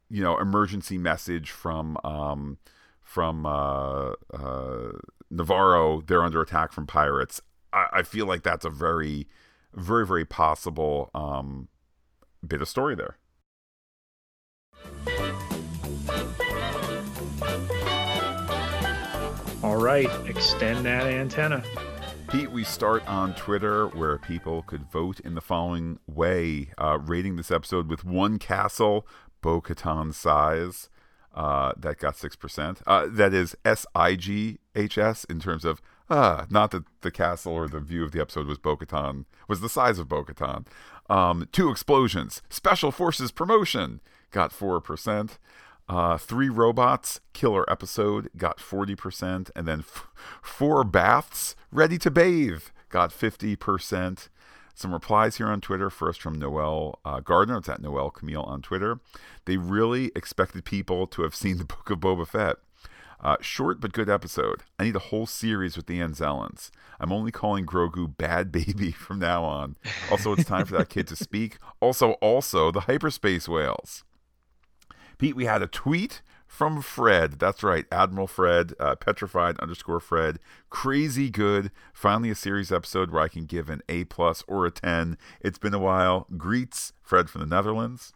[0.08, 2.58] you know, emergency message from um,
[3.02, 4.92] from uh, uh,
[5.32, 6.06] Nevarro.
[6.06, 7.40] They're under attack from pirates.
[7.72, 9.26] I, I, feel like that's a very,
[9.74, 11.68] very, very possible um,
[12.46, 13.16] bit of story there.
[19.62, 21.62] All right, extend that antenna.
[22.28, 27.36] Pete, we start on Twitter where people could vote in the following way, uh, rating
[27.36, 29.06] this episode with one castle,
[29.40, 30.90] Bo Katan size.
[31.38, 32.82] Uh, that got 6%.
[32.84, 37.12] Uh, that is S I G H S in terms of, uh, not that the
[37.12, 40.24] castle or the view of the episode was Bo Katan, was the size of Bo
[40.24, 40.66] Katan.
[41.08, 44.00] Um, two explosions, Special Forces promotion
[44.32, 45.38] got 4%.
[45.88, 49.50] Uh, three robots, killer episode, got 40%.
[49.54, 50.08] And then f-
[50.42, 54.28] four baths, ready to bathe, got 50%.
[54.78, 55.90] Some replies here on Twitter.
[55.90, 57.58] First from Noel uh, Gardner.
[57.58, 59.00] It's at Noel Camille on Twitter.
[59.44, 62.58] They really expected people to have seen the Book of Boba Fett.
[63.20, 64.62] Uh, short but good episode.
[64.78, 66.70] I need a whole series with the Anzellans.
[67.00, 69.74] I'm only calling Grogu Bad Baby from now on.
[70.12, 71.58] Also, it's time for that kid to speak.
[71.80, 74.04] Also, also the hyperspace whales.
[75.18, 77.38] Pete, we had a tweet from Fred.
[77.38, 80.40] That's right, Admiral Fred, uh, petrified underscore Fred.
[80.70, 81.70] Crazy good.
[81.92, 85.16] Finally, a series episode where I can give an A plus or a 10.
[85.40, 86.26] It's been a while.
[86.36, 88.14] Greets, Fred from the Netherlands.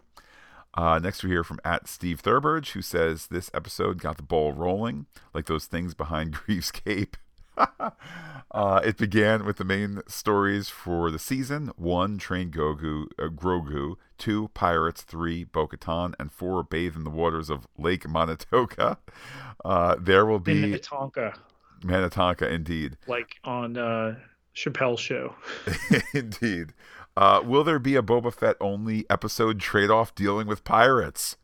[0.75, 4.53] Uh, next, we hear from at Steve Thurberge, who says this episode got the ball
[4.53, 5.05] rolling,
[5.35, 7.19] like those things behind Greef's cape.
[8.51, 13.97] uh, it began with the main stories for the season: one, train Gogu, uh, Grogu;
[14.19, 18.99] two, pirates; three, Bo-Katan; and four, bathe in the waters of Lake Manitoka.
[19.65, 21.35] Uh, there will be Minnetonka.
[21.85, 22.97] Minnetonka, indeed.
[23.07, 24.17] Like on uh,
[24.57, 25.37] Chappelle's show.
[26.15, 26.73] indeed.
[27.17, 31.37] Uh, will there be a Boba Fett only episode trade off dealing with pirates?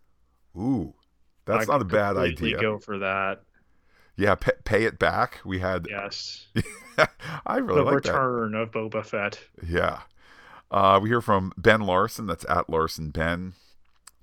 [0.57, 0.95] Ooh,
[1.45, 2.61] that's I not a bad idea.
[2.61, 3.43] Go for that.
[4.19, 5.41] Yeah, pay, pay it back.
[5.45, 6.49] We had yes.
[7.47, 8.59] I really like the like return that.
[8.59, 9.39] of Boba Fett.
[9.67, 10.01] Yeah.
[10.71, 12.27] Uh, we hear from Ben Larson.
[12.27, 13.55] That's at Larson Ben.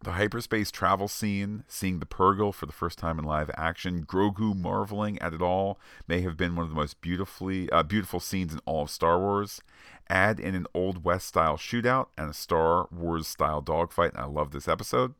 [0.04, 4.56] The hyperspace travel scene, seeing the Purrgil for the first time in live action, Grogu
[4.56, 8.54] marveling at it all, may have been one of the most beautifully uh, beautiful scenes
[8.54, 9.62] in all of Star Wars.
[10.08, 14.26] Add in an Old West style shootout and a Star Wars style dogfight, and I
[14.26, 15.16] love this episode.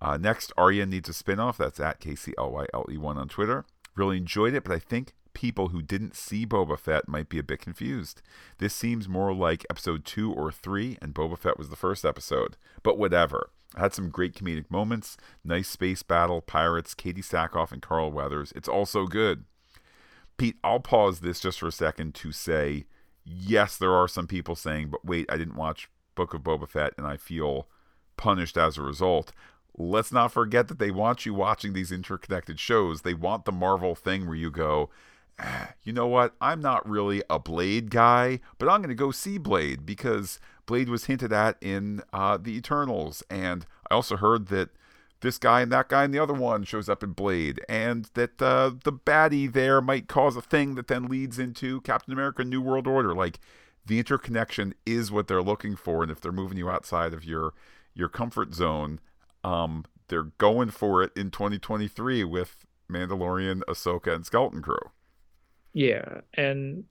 [0.00, 1.58] Uh, next, Arya needs a spinoff.
[1.58, 3.66] That's at KCLYLE1 on Twitter.
[3.94, 7.42] Really enjoyed it, but I think people who didn't see Boba Fett might be a
[7.42, 8.22] bit confused.
[8.58, 12.56] This seems more like episode two or three, and Boba Fett was the first episode.
[12.82, 13.50] But whatever.
[13.74, 18.52] I had some great comedic moments, nice space battle, pirates, Katee Sackhoff, and Carl Weathers.
[18.54, 19.44] It's all so good.
[20.36, 22.84] Pete, I'll pause this just for a second to say,
[23.24, 26.92] yes, there are some people saying, but wait, I didn't watch Book of Boba Fett,
[26.98, 27.68] and I feel
[28.16, 29.32] punished as a result
[29.76, 33.02] let's not forget that they want you watching these interconnected shows.
[33.02, 34.90] They want the Marvel thing where you go,
[35.82, 36.34] you know what?
[36.40, 40.88] I'm not really a Blade guy, but I'm going to go see Blade because Blade
[40.88, 44.70] was hinted at in uh, the Eternals, and I also heard that
[45.20, 48.40] this guy and that guy and the other one shows up in Blade, and that
[48.40, 52.60] uh, the baddie there might cause a thing that then leads into Captain America: New
[52.60, 53.14] World Order.
[53.14, 53.40] Like
[53.86, 57.54] the interconnection is what they're looking for, and if they're moving you outside of your
[57.94, 59.00] your comfort zone,
[59.44, 64.90] um, they're going for it in 2023 with Mandalorian, Ahsoka, and Skeleton Crew.
[65.72, 66.84] Yeah, and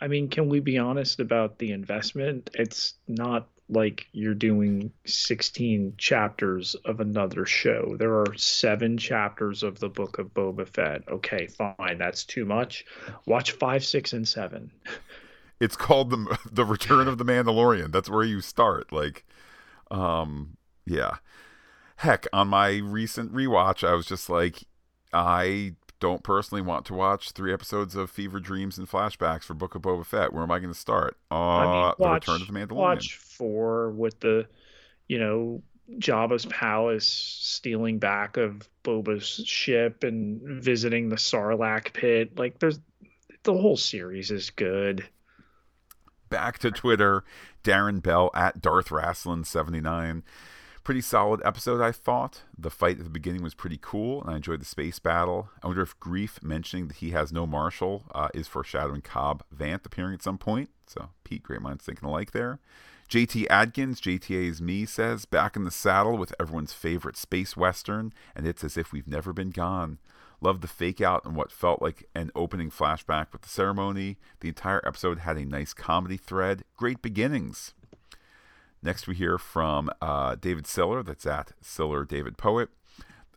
[0.00, 2.50] I mean, can we be honest about the investment?
[2.54, 7.96] It's not like you're doing 16 chapters of another show.
[7.98, 11.02] There are seven chapters of the book of Boba Fett.
[11.08, 12.84] Okay, fine, that's too much.
[13.26, 14.70] Watch five, six, and seven.
[15.60, 17.92] It's called the the Return of the Mandalorian.
[17.92, 18.92] That's where you start.
[18.92, 19.24] Like,
[19.90, 20.56] um,
[20.86, 21.16] yeah.
[21.96, 24.64] Heck, on my recent rewatch, I was just like,
[25.12, 29.74] I don't personally want to watch three episodes of Fever Dreams and flashbacks for Book
[29.74, 30.32] of Boba Fett.
[30.32, 31.16] Where am I going to start?
[31.30, 32.76] Uh, I mean, watch, the Return of the Mandalorian.
[32.76, 34.46] Watch four with the,
[35.08, 35.62] you know,
[35.98, 42.38] Jabba's palace stealing back of Boba's ship and visiting the Sarlacc pit.
[42.38, 42.80] Like, there's
[43.44, 45.06] the whole series is good.
[46.30, 47.22] Back to Twitter,
[47.62, 50.24] Darren Bell at Darth Rasslin seventy nine
[50.84, 52.42] pretty solid episode, I thought.
[52.56, 55.48] The fight at the beginning was pretty cool, and I enjoyed the space battle.
[55.62, 59.86] I wonder if Greef mentioning that he has no marshal uh, is foreshadowing Cobb Vanth
[59.86, 60.70] appearing at some point.
[60.86, 62.60] So, Pete, great minds thinking alike there.
[63.08, 68.12] JT Adkins, JTA is me, says, back in the saddle with everyone's favorite space western,
[68.36, 69.98] and it's as if we've never been gone.
[70.40, 74.18] Loved the fake out and what felt like an opening flashback with the ceremony.
[74.40, 76.64] The entire episode had a nice comedy thread.
[76.76, 77.72] Great beginnings.
[78.84, 82.68] Next, we hear from uh, David Siller, that's at Siller David Poet.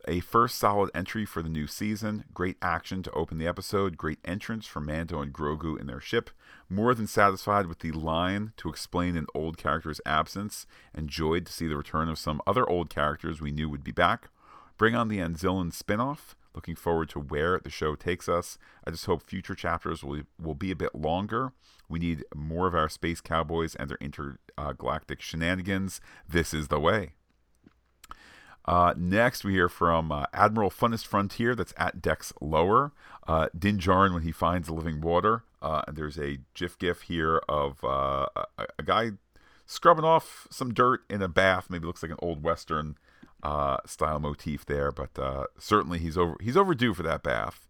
[0.06, 2.24] A first solid entry for the new season.
[2.34, 3.96] Great action to open the episode.
[3.96, 6.28] Great entrance for Mando and Grogu in their ship.
[6.68, 10.66] More than satisfied with the line to explain an old character's absence.
[10.94, 14.28] Enjoyed to see the return of some other old characters we knew would be back.
[14.76, 16.34] Bring on the Anzellan spinoff.
[16.54, 18.58] Looking forward to where the show takes us.
[18.84, 21.52] I just hope future chapters will, will be a bit longer.
[21.88, 26.00] We need more of our space cowboys and their intergalactic shenanigans.
[26.28, 27.12] This is the way.
[28.68, 32.92] Uh, next, we hear from uh, Admiral Funnest Frontier, that's at Dex Lower.
[33.26, 35.44] Uh, Din Djarin when he finds the living water.
[35.62, 39.12] Uh, and there's a GIF GIF here of uh, a, a, guy
[39.66, 41.68] scrubbing off some dirt in a bath.
[41.70, 42.96] Maybe looks like an old Western
[43.42, 47.68] uh, style motif there, but uh, certainly he's over he's overdue for that bath.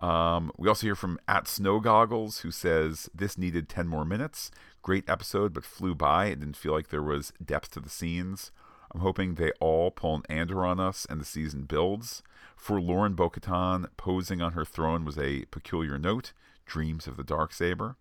[0.00, 4.50] Um, we also hear from at Snow Goggles who says this needed ten more minutes.
[4.82, 6.26] Great episode, but flew by.
[6.26, 8.52] It didn't feel like there was depth to the scenes.
[8.92, 12.22] I'm hoping they all pull an Andor on us and the season builds.
[12.56, 16.32] For Lauren Bo-Katan, posing on her throne was a peculiar note.
[16.64, 17.96] Dreams of the dark saber.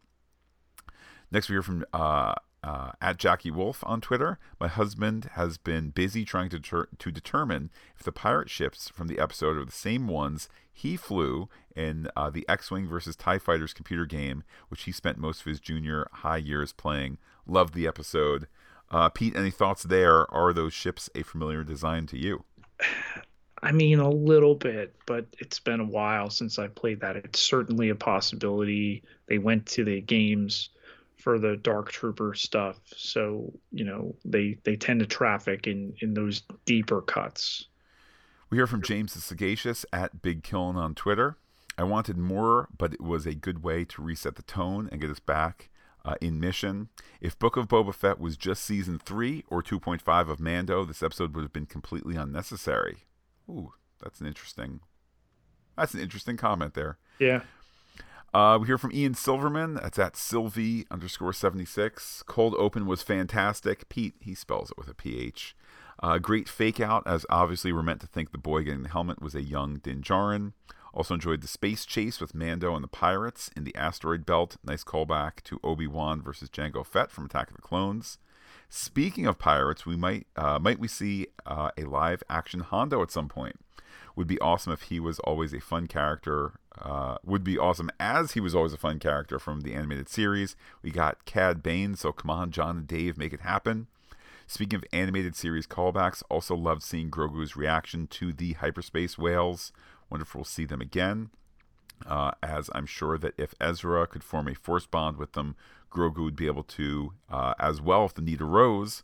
[1.31, 2.35] Next, we hear from uh,
[2.65, 4.39] uh, at Jackie Wolf on Twitter.
[4.59, 9.07] My husband has been busy trying to ter- to determine if the pirate ships from
[9.07, 13.71] the episode are the same ones he flew in uh, the X-wing versus Tie Fighters
[13.71, 17.19] computer game, which he spent most of his junior high years playing.
[17.45, 18.47] Loved the episode.
[18.89, 20.29] Uh, Pete, any thoughts there?
[20.33, 22.45] Are those ships a familiar design to you?
[23.61, 27.15] I mean, a little bit, but it's been a while since I played that.
[27.15, 29.03] It's certainly a possibility.
[29.27, 30.69] They went to the games
[31.17, 32.79] for the dark trooper stuff.
[32.95, 37.67] So you know they they tend to traffic in in those deeper cuts.
[38.49, 41.37] We hear from james the sagacious at big kiln on twitter.
[41.77, 45.09] I wanted more but it was a good way to reset the tone and get
[45.09, 45.69] us back
[46.05, 46.89] uh, in mission.
[47.19, 51.35] If book of boba fett was just season 3 or 2.5 of mando this episode
[51.35, 53.05] would have been completely unnecessary.
[53.49, 54.81] Ooh that's an interesting
[55.75, 56.97] that's an interesting comment there.
[57.19, 57.41] Yeah
[58.35, 59.75] uh, we hear from Ian Silverman.
[59.75, 62.21] That's at Sylvie underscore 76.
[62.27, 63.87] Cold Open was fantastic.
[63.87, 65.55] Pete, he spells it with a PH.
[66.03, 69.21] Uh, great fake out, as obviously we're meant to think the boy getting the helmet
[69.21, 70.51] was a young Din Djarin.
[70.93, 74.57] Also enjoyed the space chase with Mando and the pirates in the asteroid belt.
[74.65, 78.17] Nice callback to Obi Wan versus Jango Fett from Attack of the Clones.
[78.67, 83.11] Speaking of pirates, we might uh, might we see uh, a live action Hondo at
[83.11, 83.61] some point?
[84.15, 86.53] Would be awesome if he was always a fun character.
[86.81, 90.55] Uh, would be awesome as he was always a fun character from the animated series.
[90.81, 93.87] We got Cad Bane, so come on, John and Dave, make it happen.
[94.47, 99.71] Speaking of animated series callbacks, also loved seeing Grogu's reaction to the hyperspace whales.
[100.09, 101.29] Wonderful to see them again.
[102.05, 105.55] Uh, as I'm sure that if Ezra could form a force bond with them,
[105.91, 109.03] Grogu would be able to uh, as well if the need arose.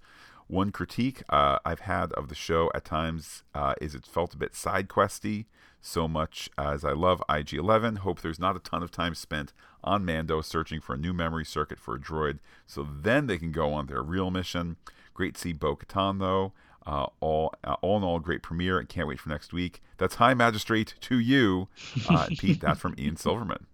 [0.51, 4.37] One critique uh, I've had of the show at times uh, is it felt a
[4.37, 5.45] bit side questy.
[5.79, 9.53] So much as I love IG 11, hope there's not a ton of time spent
[9.81, 13.53] on Mando searching for a new memory circuit for a droid, so then they can
[13.53, 14.75] go on their real mission.
[15.13, 16.51] Great to see Bo Katan, though.
[16.85, 18.81] Uh, all, uh, all in all, great premiere.
[18.81, 19.81] I can't wait for next week.
[19.97, 21.69] That's High Magistrate to you,
[22.09, 22.59] uh, Pete.
[22.59, 23.67] That's from Ian Silverman.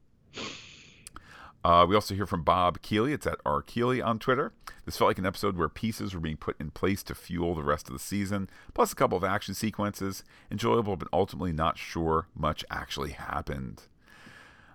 [1.67, 3.11] Uh, we also hear from Bob Keeley.
[3.11, 3.61] It's at R.
[3.61, 4.53] Keeley on Twitter.
[4.85, 7.61] This felt like an episode where pieces were being put in place to fuel the
[7.61, 10.23] rest of the season, plus a couple of action sequences.
[10.49, 13.81] Enjoyable, but ultimately not sure much actually happened.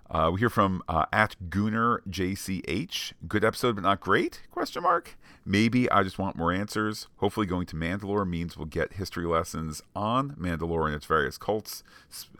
[0.09, 3.13] Uh, we hear from uh, at Gooner JCH.
[3.27, 4.41] Good episode, but not great?
[4.51, 5.17] Question mark.
[5.45, 7.07] Maybe I just want more answers.
[7.17, 11.83] Hopefully, going to Mandalore means we'll get history lessons on Mandalore and its various cults,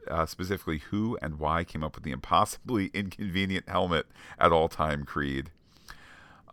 [0.07, 4.05] uh, specifically who and why came up with the impossibly inconvenient helmet
[4.39, 5.49] at all time creed.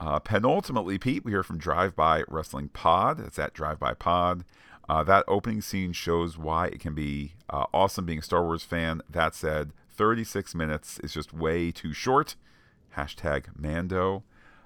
[0.00, 3.20] Uh, penultimately, Pete, we hear from Drive By Wrestling Pod.
[3.20, 4.44] It's at Drive By Pod.
[4.88, 8.64] Uh, that opening scene shows why it can be uh, awesome being a Star Wars
[8.64, 9.02] fan.
[9.08, 12.34] That said, 36 minutes is just way too short.
[12.96, 14.24] Hashtag Mando.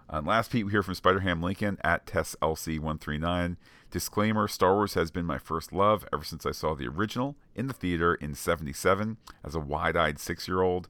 [0.09, 3.57] Uh, and last Pete, we hear from Spider Ham Lincoln at TessLC139.
[3.91, 7.67] Disclaimer Star Wars has been my first love ever since I saw the original in
[7.67, 10.89] the theater in 77 as a wide eyed six year old.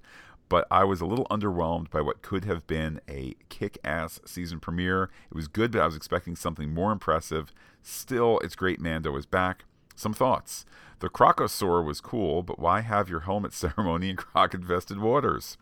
[0.51, 4.61] But I was a little underwhelmed by what could have been a kick ass season
[4.61, 5.05] premiere.
[5.31, 7.51] It was good, but I was expecting something more impressive.
[7.83, 9.65] Still, it's great Mando is back.
[9.95, 10.65] Some thoughts.
[11.01, 15.57] The Crocosaur was cool, but why have your helmet ceremony in croc infested waters?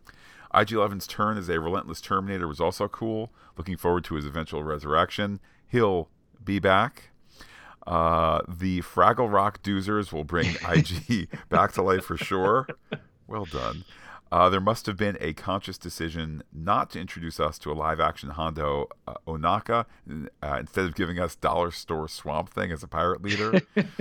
[0.54, 3.32] IG 11's turn as a relentless Terminator was also cool.
[3.56, 5.40] Looking forward to his eventual resurrection.
[5.66, 6.09] He'll
[6.44, 7.10] be back.
[7.86, 12.66] Uh, the Fraggle Rock Doozers will bring IG back to life for sure.
[13.26, 13.84] Well done.
[14.32, 18.00] Uh, there must have been a conscious decision not to introduce us to a live
[18.00, 19.84] action Hondo uh, Ohnaka
[20.42, 23.60] uh, instead of giving us Dollar Store Swamp Thing as a pirate leader.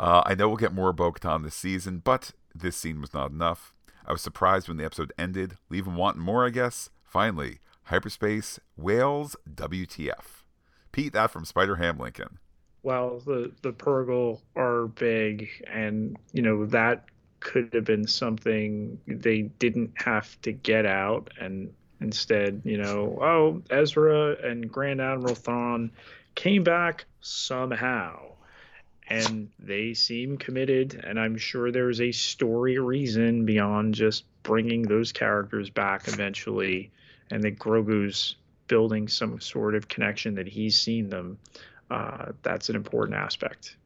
[0.00, 3.32] Uh, I know we'll get more Bo Katan this season, but this scene was not
[3.32, 3.74] enough.
[4.06, 6.88] I was surprised when the episode ended, leaving wanting more, I guess.
[7.02, 10.44] Finally, hyperspace whales WTF.
[10.92, 12.38] Pete, that from Spider Ham Lincoln.
[12.84, 17.06] Well, the the Purrgil are big, and you know that
[17.40, 23.62] could have been something they didn't have to get out, and instead, you know, oh,
[23.70, 25.90] Ezra and Grand Admiral Thrawn
[26.34, 28.26] came back somehow.
[29.10, 35.12] And they seem committed and i'm sure there's a story reason beyond just bringing those
[35.12, 36.90] characters back eventually
[37.30, 38.36] and that grogu's
[38.66, 41.38] building some sort of connection that he's seen them.
[41.90, 43.76] Uh, that's an important aspect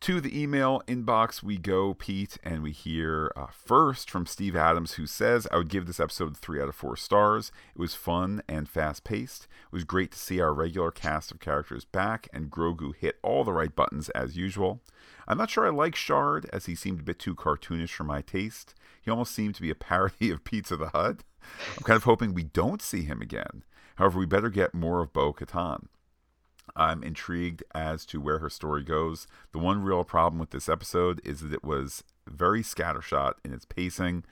[0.00, 4.94] to the email inbox we go, Pete, and we hear uh, first from Steve Adams,
[4.94, 7.52] who says, I would give this episode three out of four stars.
[7.74, 9.44] It was fun and fast paced.
[9.44, 13.44] It was great to see our regular cast of characters back, and Grogu hit all
[13.44, 14.80] the right buttons as usual.
[15.26, 18.22] I'm not sure I like Shard, as he seemed a bit too cartoonish for my
[18.22, 18.74] taste.
[19.00, 21.24] He almost seemed to be a parody of Pizza the Hut.
[21.76, 23.64] I'm kind of hoping we don't see him again.
[23.96, 25.86] However, we better get more of Bo Katan.
[26.76, 29.26] I'm intrigued as to where her story goes.
[29.52, 33.64] The one real problem with this episode is that it was very scattershot in its
[33.64, 34.24] pacing.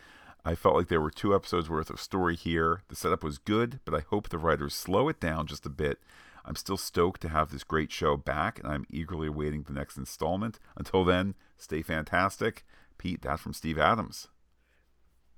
[0.45, 2.83] I felt like there were two episodes worth of story here.
[2.89, 5.99] The setup was good, but I hope the writers slow it down just a bit.
[6.45, 9.97] I'm still stoked to have this great show back, and I'm eagerly awaiting the next
[9.97, 10.61] installment.
[10.77, 12.65] Until then, stay fantastic.
[12.99, 14.29] Pete, that's from Steve Adams.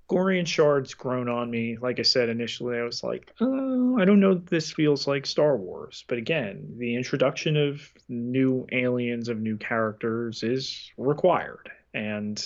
[0.08, 1.76] Gorian Shard's grown on me.
[1.76, 5.56] Like I said initially, I was like, oh, I don't know this feels like Star
[5.56, 6.04] Wars.
[6.08, 11.70] But again, the introduction of new aliens, of new characters is required.
[11.92, 12.42] And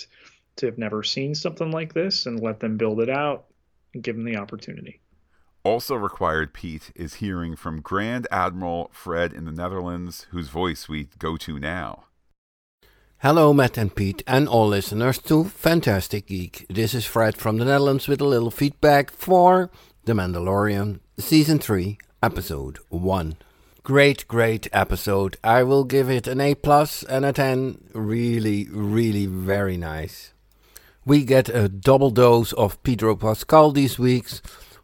[0.57, 3.45] to have never seen something like this and let them build it out
[3.93, 4.99] and give them the opportunity.
[5.63, 11.07] Also required, Pete, is hearing from Grand Admiral Fred in the Netherlands, whose voice we
[11.17, 12.03] go to now.
[13.23, 16.65] Hello, Matt and Pete, and all listeners to Phantastic Geek.
[16.69, 19.71] This is Fred from the Netherlands with a little feedback for
[20.03, 23.37] The Mandalorian, Season 3, Episode 1.
[23.81, 25.37] Great, great episode.
[25.41, 27.91] I will give it an A plus and a 10.
[27.93, 30.33] Really, really very nice.
[31.05, 34.41] We get a double dose of Pedro Pascal these weeks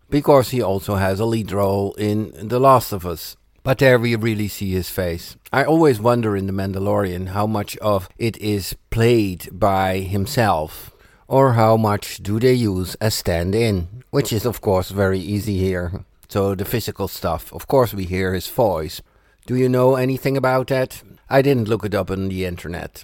[0.09, 3.35] because he also has a lead role in The Last of Us.
[3.63, 5.35] But there we really see his face.
[5.51, 10.91] I always wonder in The Mandalorian how much of it is played by himself
[11.27, 15.57] or how much do they use as stand in, which is of course very easy
[15.57, 16.03] here.
[16.27, 19.01] So the physical stuff, of course we hear his voice.
[19.45, 21.01] Do you know anything about that?
[21.29, 23.03] I didn't look it up on the internet.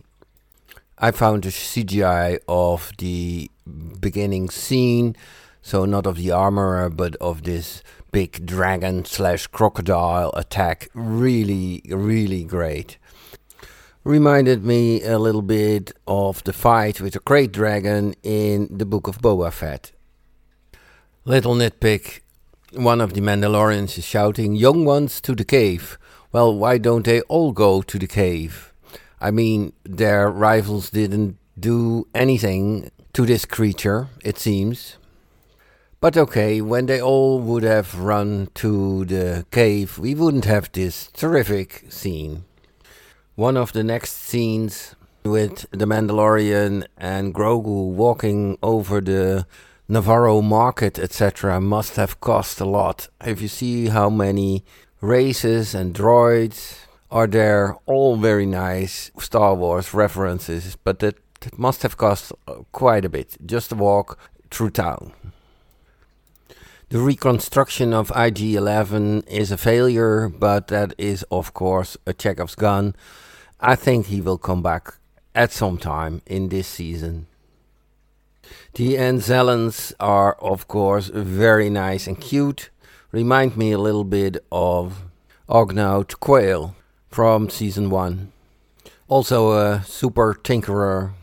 [0.98, 3.52] I found a CGI of the
[4.00, 5.16] beginning scene,
[5.66, 7.82] so not of the armorer, but of this
[8.12, 10.90] big dragon slash crocodile attack.
[10.94, 13.00] Really, really great.
[14.04, 19.08] Reminded me a little bit of the fight with the great dragon in the Book
[19.08, 19.92] of Boba Fett.
[21.26, 22.22] Little nitpick
[22.74, 25.98] one of the Mandalorians is shouting, Young ones to the cave.
[26.32, 28.72] Well, why don't they all go to the cave?
[29.20, 34.98] I mean, their rivals didn't do anything to this creature, it seems.
[36.06, 41.08] But okay, when they all would have run to the cave, we wouldn't have this
[41.08, 42.46] terrific scene.
[43.34, 49.48] One of the next scenes with the Mandalorian and Grogu walking over the
[49.90, 53.08] Nevarro market, etc., must have cost a lot.
[53.26, 54.64] If you see how many
[55.02, 61.18] races and droids are there, all very nice Star Wars references, but that
[61.58, 64.20] must have cost uh, quite a bit just to walk
[64.52, 65.12] through town.
[66.90, 72.54] The reconstruction of IG 11 is a failure, but that is, of course, a Chekhov's
[72.54, 72.96] gun.
[73.60, 74.94] I think he will come back
[75.34, 77.26] at some time in this season.
[78.76, 82.70] The Anzellans are, of course, very nice and cute.
[83.12, 85.06] Remind me a little bit of
[85.50, 86.76] Ugnaught Kuiil
[87.10, 88.32] from season 1.
[89.08, 91.14] Also a super tinkerer.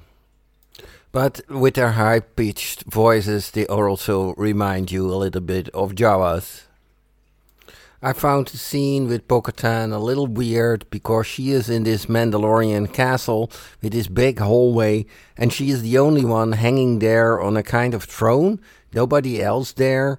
[1.13, 6.63] But with their high pitched voices, they also remind you a little bit of Jawas.
[8.05, 12.93] I found the scene with bo a little weird because she is in this Mandalorian
[12.93, 13.49] castle
[13.81, 15.07] with this big hallway
[15.37, 18.59] and she is the only one hanging there on a kind of throne.
[18.93, 20.19] Nobody else there.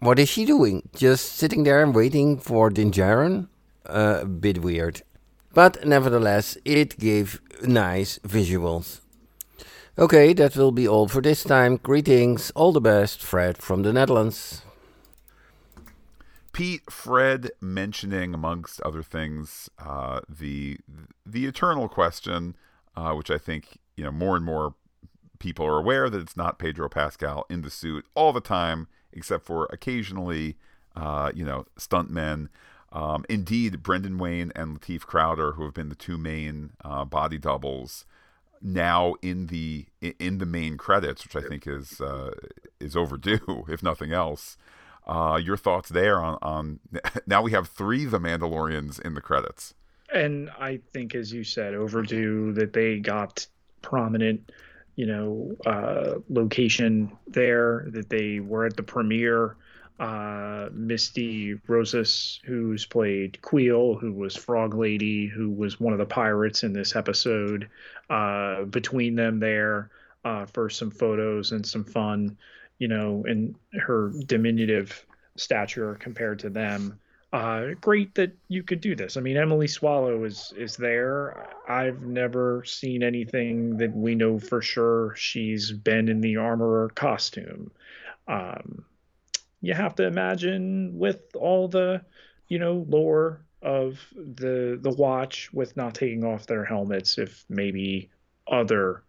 [0.00, 0.88] What is she doing?
[0.94, 3.48] Just sitting there and waiting for Din Djarin?
[3.86, 5.02] Uh, a bit weird.
[5.54, 9.00] But nevertheless, it gave nice visuals.
[10.00, 11.76] Okay, that will be all for this time.
[11.76, 14.62] Greetings, all the best, Fred from the Netherlands.
[16.52, 20.78] Pete, Fred mentioning, amongst other things, uh, the
[21.26, 22.56] the eternal question,
[22.96, 24.74] uh, which I think you know more and more
[25.38, 29.44] people are aware that it's not Pedro Pascal in the suit all the time, except
[29.44, 30.56] for occasionally,
[30.96, 32.48] uh, you know, stuntmen.
[32.90, 37.36] Um, indeed, Brendan Wayne and Lateef Crowder, who have been the two main uh, body
[37.36, 38.06] doubles,
[38.62, 42.32] now in the in the main credits, which I think is uh,
[42.78, 44.56] is overdue, if nothing else.
[45.06, 46.78] Uh, your thoughts there on, on
[47.26, 49.74] now we have three The Mandalorians in the credits.
[50.12, 53.46] And I think, as you said, overdue that they got
[53.80, 54.50] prominent,
[54.96, 59.56] you know, uh, location there, that they were at the premiere.
[60.00, 66.06] Uh, Misty Rosas, who's played Kuiil, who was Frog Lady, who was one of the
[66.06, 67.68] pirates in this episode,
[68.08, 69.90] uh, between them there
[70.24, 72.36] uh, for some photos and some fun
[72.80, 75.06] you know, and her diminutive
[75.36, 76.98] stature compared to them.
[77.32, 79.16] Uh, great that you could do this.
[79.16, 81.46] I mean, Emily Swallow is is there.
[81.68, 87.70] I've never seen anything that we know for sure she's been in the armorer costume.
[88.26, 88.84] Um,
[89.60, 92.02] you have to imagine with all the,
[92.48, 98.10] you know, lore of the the watch with not taking off their helmets, if maybe
[98.46, 99.02] other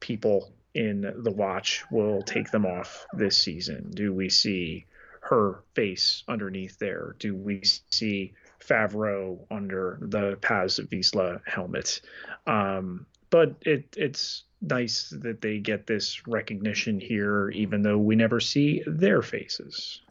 [0.00, 3.90] people in the watch will take them off this season?
[3.94, 4.86] Do we see
[5.20, 7.14] her face underneath there?
[7.18, 12.00] Do we see Favreau under the Paz Vizsla helmet?
[12.46, 18.38] Um, but it, it's nice that they get this recognition here, even though we never
[18.38, 20.02] see their faces.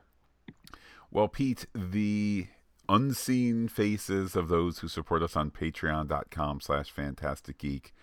[1.09, 2.47] Well, Pete, the
[2.89, 7.93] unseen faces of those who support us on patreon.com slash phantastic geek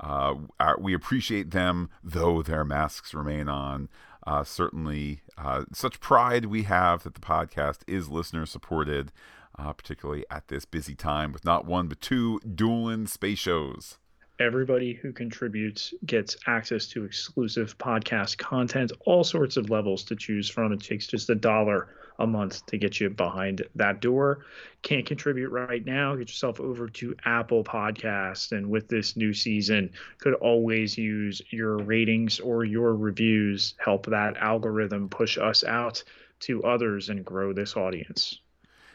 [0.00, 0.34] uh,
[0.78, 3.90] we appreciate them, though their masks remain on.
[4.26, 9.12] Uh, certainly, uh, such pride we have that the podcast is listener supported,
[9.58, 13.98] uh, particularly at this busy time with not one but two dueling space shows.
[14.40, 20.48] Everybody who contributes gets access to exclusive podcast content, all sorts of levels to choose
[20.48, 20.72] from.
[20.72, 24.46] It takes just a dollar a month to get you behind that door.
[24.80, 26.16] Can't contribute right now.
[26.16, 29.90] Get yourself over to Apple Podcast, and with this new season,
[30.20, 36.02] could always use your ratings or your reviews help that algorithm push us out
[36.40, 38.38] to others and grow this audience.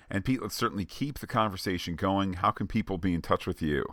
[0.09, 2.33] And Pete, let's certainly keep the conversation going.
[2.33, 3.85] How can people be in touch with you?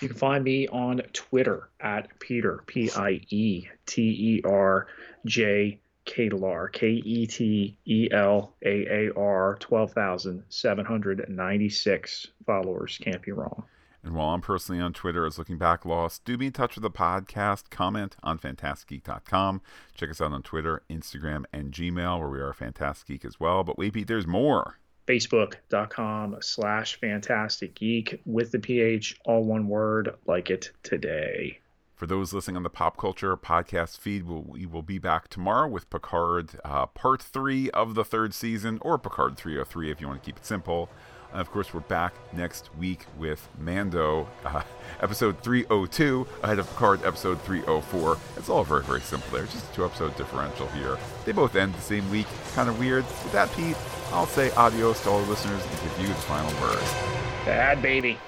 [0.00, 4.88] You can find me on Twitter at Peter, P I E T E R
[5.24, 12.98] J Ketelaar, K E T E L A A R, 12,796 followers.
[13.02, 13.64] Can't be wrong.
[14.02, 16.82] And while I'm personally on Twitter as Looking Back Lost, do be in touch with
[16.82, 17.70] the podcast.
[17.70, 19.62] Comment on phantasticgeek.com.
[19.96, 23.64] Check us out on Twitter, Instagram, and Gmail, where we are Phantastic Geek as well.
[23.64, 30.14] But wait, Pete, there's more facebook.com slash phantastic geek with the ph all one word
[30.26, 31.58] like it today.
[31.94, 35.88] For those listening on the pop culture podcast feed we will be back tomorrow with
[35.88, 40.26] picard uh, part three of the third season or picard 303 if you want to
[40.26, 40.90] keep it simple
[41.40, 44.62] of course, we're back next week with Mando, uh,
[45.00, 48.16] episode 302, ahead of Picard, episode 304.
[48.36, 49.46] It's all very, very simple there.
[49.46, 50.96] Just two episode differential here.
[51.24, 52.26] They both end the same week.
[52.54, 53.04] Kind of weird.
[53.04, 53.76] With that, Pete,
[54.12, 56.82] I'll say adios to all the listeners and give you the final word.
[57.44, 58.18] Bad baby.